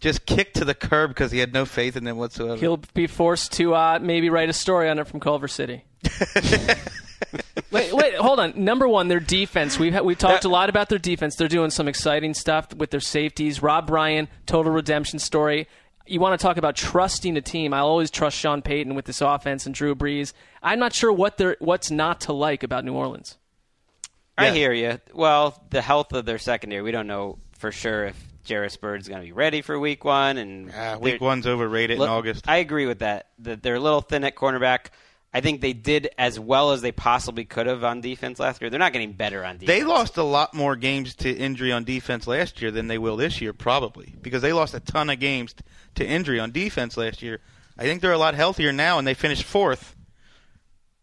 just 0.00 0.26
kicked 0.26 0.56
to 0.56 0.64
the 0.64 0.74
curb 0.74 1.10
because 1.10 1.30
he 1.32 1.38
had 1.38 1.52
no 1.52 1.64
faith 1.64 1.96
in 1.96 2.04
them 2.04 2.16
whatsoever. 2.16 2.56
He'll 2.56 2.80
be 2.94 3.06
forced 3.06 3.52
to 3.52 3.74
uh, 3.74 3.98
maybe 4.00 4.30
write 4.30 4.48
a 4.48 4.52
story 4.52 4.88
on 4.88 4.98
it 4.98 5.06
from 5.06 5.20
Culver 5.20 5.48
City. 5.48 5.84
wait, 7.70 7.92
wait, 7.92 8.14
hold 8.14 8.40
on. 8.40 8.52
Number 8.56 8.88
one, 8.88 9.08
their 9.08 9.20
defense. 9.20 9.78
We've 9.78 9.98
we've 10.00 10.18
talked 10.18 10.44
a 10.44 10.48
lot 10.48 10.68
about 10.68 10.88
their 10.88 10.98
defense. 10.98 11.36
They're 11.36 11.48
doing 11.48 11.70
some 11.70 11.88
exciting 11.88 12.34
stuff 12.34 12.72
with 12.74 12.90
their 12.90 13.00
safeties. 13.00 13.62
Rob 13.62 13.90
Ryan, 13.90 14.28
total 14.46 14.72
redemption 14.72 15.18
story. 15.18 15.66
You 16.08 16.20
want 16.20 16.38
to 16.38 16.42
talk 16.42 16.56
about 16.56 16.74
trusting 16.76 17.36
a 17.36 17.40
team? 17.40 17.74
I'll 17.74 17.86
always 17.86 18.10
trust 18.10 18.36
Sean 18.38 18.62
Payton 18.62 18.94
with 18.94 19.04
this 19.04 19.20
offense 19.20 19.66
and 19.66 19.74
Drew 19.74 19.94
Brees. 19.94 20.32
I'm 20.62 20.78
not 20.78 20.94
sure 20.94 21.12
what 21.12 21.36
they're 21.36 21.56
what's 21.60 21.90
not 21.90 22.20
to 22.22 22.32
like 22.32 22.62
about 22.62 22.84
New 22.84 22.94
Orleans. 22.94 23.36
I 24.36 24.46
Yeah. 24.48 24.52
hear 24.54 24.72
you. 24.72 25.00
Well, 25.12 25.62
the 25.70 25.82
health 25.82 26.12
of 26.12 26.24
their 26.24 26.38
secondary, 26.38 26.82
we 26.82 26.92
don't 26.92 27.06
know 27.08 27.38
for 27.58 27.72
sure 27.72 28.06
if 28.06 28.16
Jairus 28.48 28.76
Byrd's 28.76 29.08
going 29.08 29.20
to 29.20 29.26
be 29.26 29.32
ready 29.32 29.60
for 29.62 29.78
Week 29.78 30.04
One, 30.04 30.38
and 30.38 30.72
Ah, 30.74 30.96
week 30.96 31.20
one's 31.20 31.46
overrated 31.46 31.98
Li- 31.98 32.04
in 32.04 32.10
August. 32.10 32.48
I 32.48 32.58
agree 32.58 32.86
with 32.86 33.00
that. 33.00 33.26
That 33.40 33.62
they're 33.62 33.74
a 33.74 33.80
little 33.80 34.00
thin 34.00 34.24
at 34.24 34.34
cornerback. 34.36 34.86
I 35.32 35.40
think 35.42 35.60
they 35.60 35.74
did 35.74 36.08
as 36.16 36.40
well 36.40 36.72
as 36.72 36.80
they 36.80 36.90
possibly 36.92 37.44
could 37.44 37.66
have 37.66 37.84
on 37.84 38.00
defense 38.00 38.38
last 38.38 38.60
year. 38.62 38.70
They're 38.70 38.78
not 38.78 38.92
getting 38.94 39.12
better 39.12 39.44
on 39.44 39.58
defense. 39.58 39.66
They 39.78 39.84
lost 39.84 40.16
a 40.16 40.22
lot 40.22 40.54
more 40.54 40.74
games 40.74 41.14
to 41.16 41.30
injury 41.30 41.70
on 41.70 41.84
defense 41.84 42.26
last 42.26 42.62
year 42.62 42.70
than 42.70 42.86
they 42.88 42.96
will 42.98 43.16
this 43.16 43.40
year, 43.40 43.52
probably, 43.52 44.14
because 44.22 44.40
they 44.40 44.54
lost 44.54 44.72
a 44.74 44.80
ton 44.80 45.10
of 45.10 45.20
games 45.20 45.54
to 45.96 46.06
injury 46.06 46.40
on 46.40 46.50
defense 46.50 46.96
last 46.96 47.20
year. 47.22 47.40
I 47.76 47.82
think 47.82 48.00
they're 48.00 48.12
a 48.12 48.18
lot 48.18 48.34
healthier 48.34 48.72
now, 48.72 48.98
and 48.98 49.06
they 49.06 49.14
finished 49.14 49.44
fourth 49.44 49.94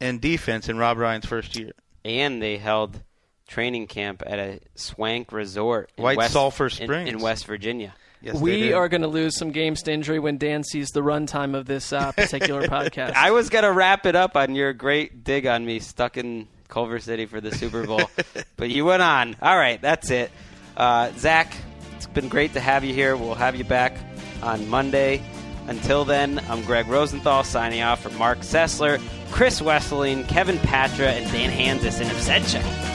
in 0.02 0.20
defense 0.20 0.68
in 0.70 0.78
Rob 0.78 0.98
Ryan's 0.98 1.26
first 1.26 1.56
year. 1.56 1.72
and 2.04 2.42
they 2.42 2.58
held 2.58 3.02
training 3.48 3.86
camp 3.88 4.24
at 4.26 4.40
a 4.40 4.60
swank 4.76 5.32
resort 5.32 5.92
in 5.98 6.04
White 6.04 6.18
West, 6.18 6.34
Sulphur 6.34 6.66
in- 6.66 6.70
Springs. 6.72 7.10
in, 7.10 7.20
West 7.20 7.46
Virginia. 7.46 7.94
Yes, 8.26 8.42
we 8.42 8.74
are 8.74 8.90
going 8.90 9.04
to 9.04 9.08
lose 9.08 9.38
some 9.38 9.52
games 9.52 9.84
to 9.84 9.92
injury 9.92 10.18
when 10.18 10.40
Dan 10.40 10.64
sees 10.64 10.90
the 10.90 11.02
runtime 11.02 11.56
of 11.56 11.68
this 11.68 11.94
uh, 11.94 12.12
particular 12.12 12.64
podcast. 12.68 13.14
I 13.14 13.30
was 13.30 13.50
gonna 13.50 13.72
wrap 13.72 14.08
it 14.08 14.16
up 14.16 14.36
on 14.36 14.56
your 14.56 14.74
great 14.74 15.24
dig 15.24 15.46
on 15.46 15.64
me 15.64 15.80
stuck 15.80 16.18
in 16.18 16.48
Culver 16.68 16.98
City 16.98 17.28
for 17.28 17.40
the 17.40 17.52
Super 17.52 17.86
Bowl, 17.86 18.02
but 18.58 18.72
you 18.72 18.84
went 18.84 19.04
on. 19.04 19.36
All 19.44 19.56
right, 19.56 19.80
that's 19.80 20.10
it. 20.10 20.32
Uh, 20.76 21.12
Zach, 21.18 21.54
it's 21.96 22.08
been 22.08 22.28
great 22.28 22.54
to 22.54 22.60
have 22.60 22.84
you 22.84 22.96
here. 22.96 23.16
We'll 23.16 23.36
have 23.36 23.56
you 23.56 23.64
back 23.64 23.96
on 24.42 24.68
Monday. 24.70 25.22
Until 25.68 26.04
then, 26.04 26.40
I'm 26.50 26.64
Gregg 26.64 26.88
Rosenthal 26.88 27.44
signing 27.44 27.84
off 27.84 28.02
for 28.02 28.10
Marc 28.12 28.40
Sessler, 28.40 29.00
Chris 29.30 29.62
Wesseling, 29.62 30.28
Kevin 30.28 30.58
Patra, 30.58 31.12
and 31.12 31.32
Dan 31.32 31.52
Hanzus 31.52 32.02
in 32.02 32.08
absentia. 32.08 32.95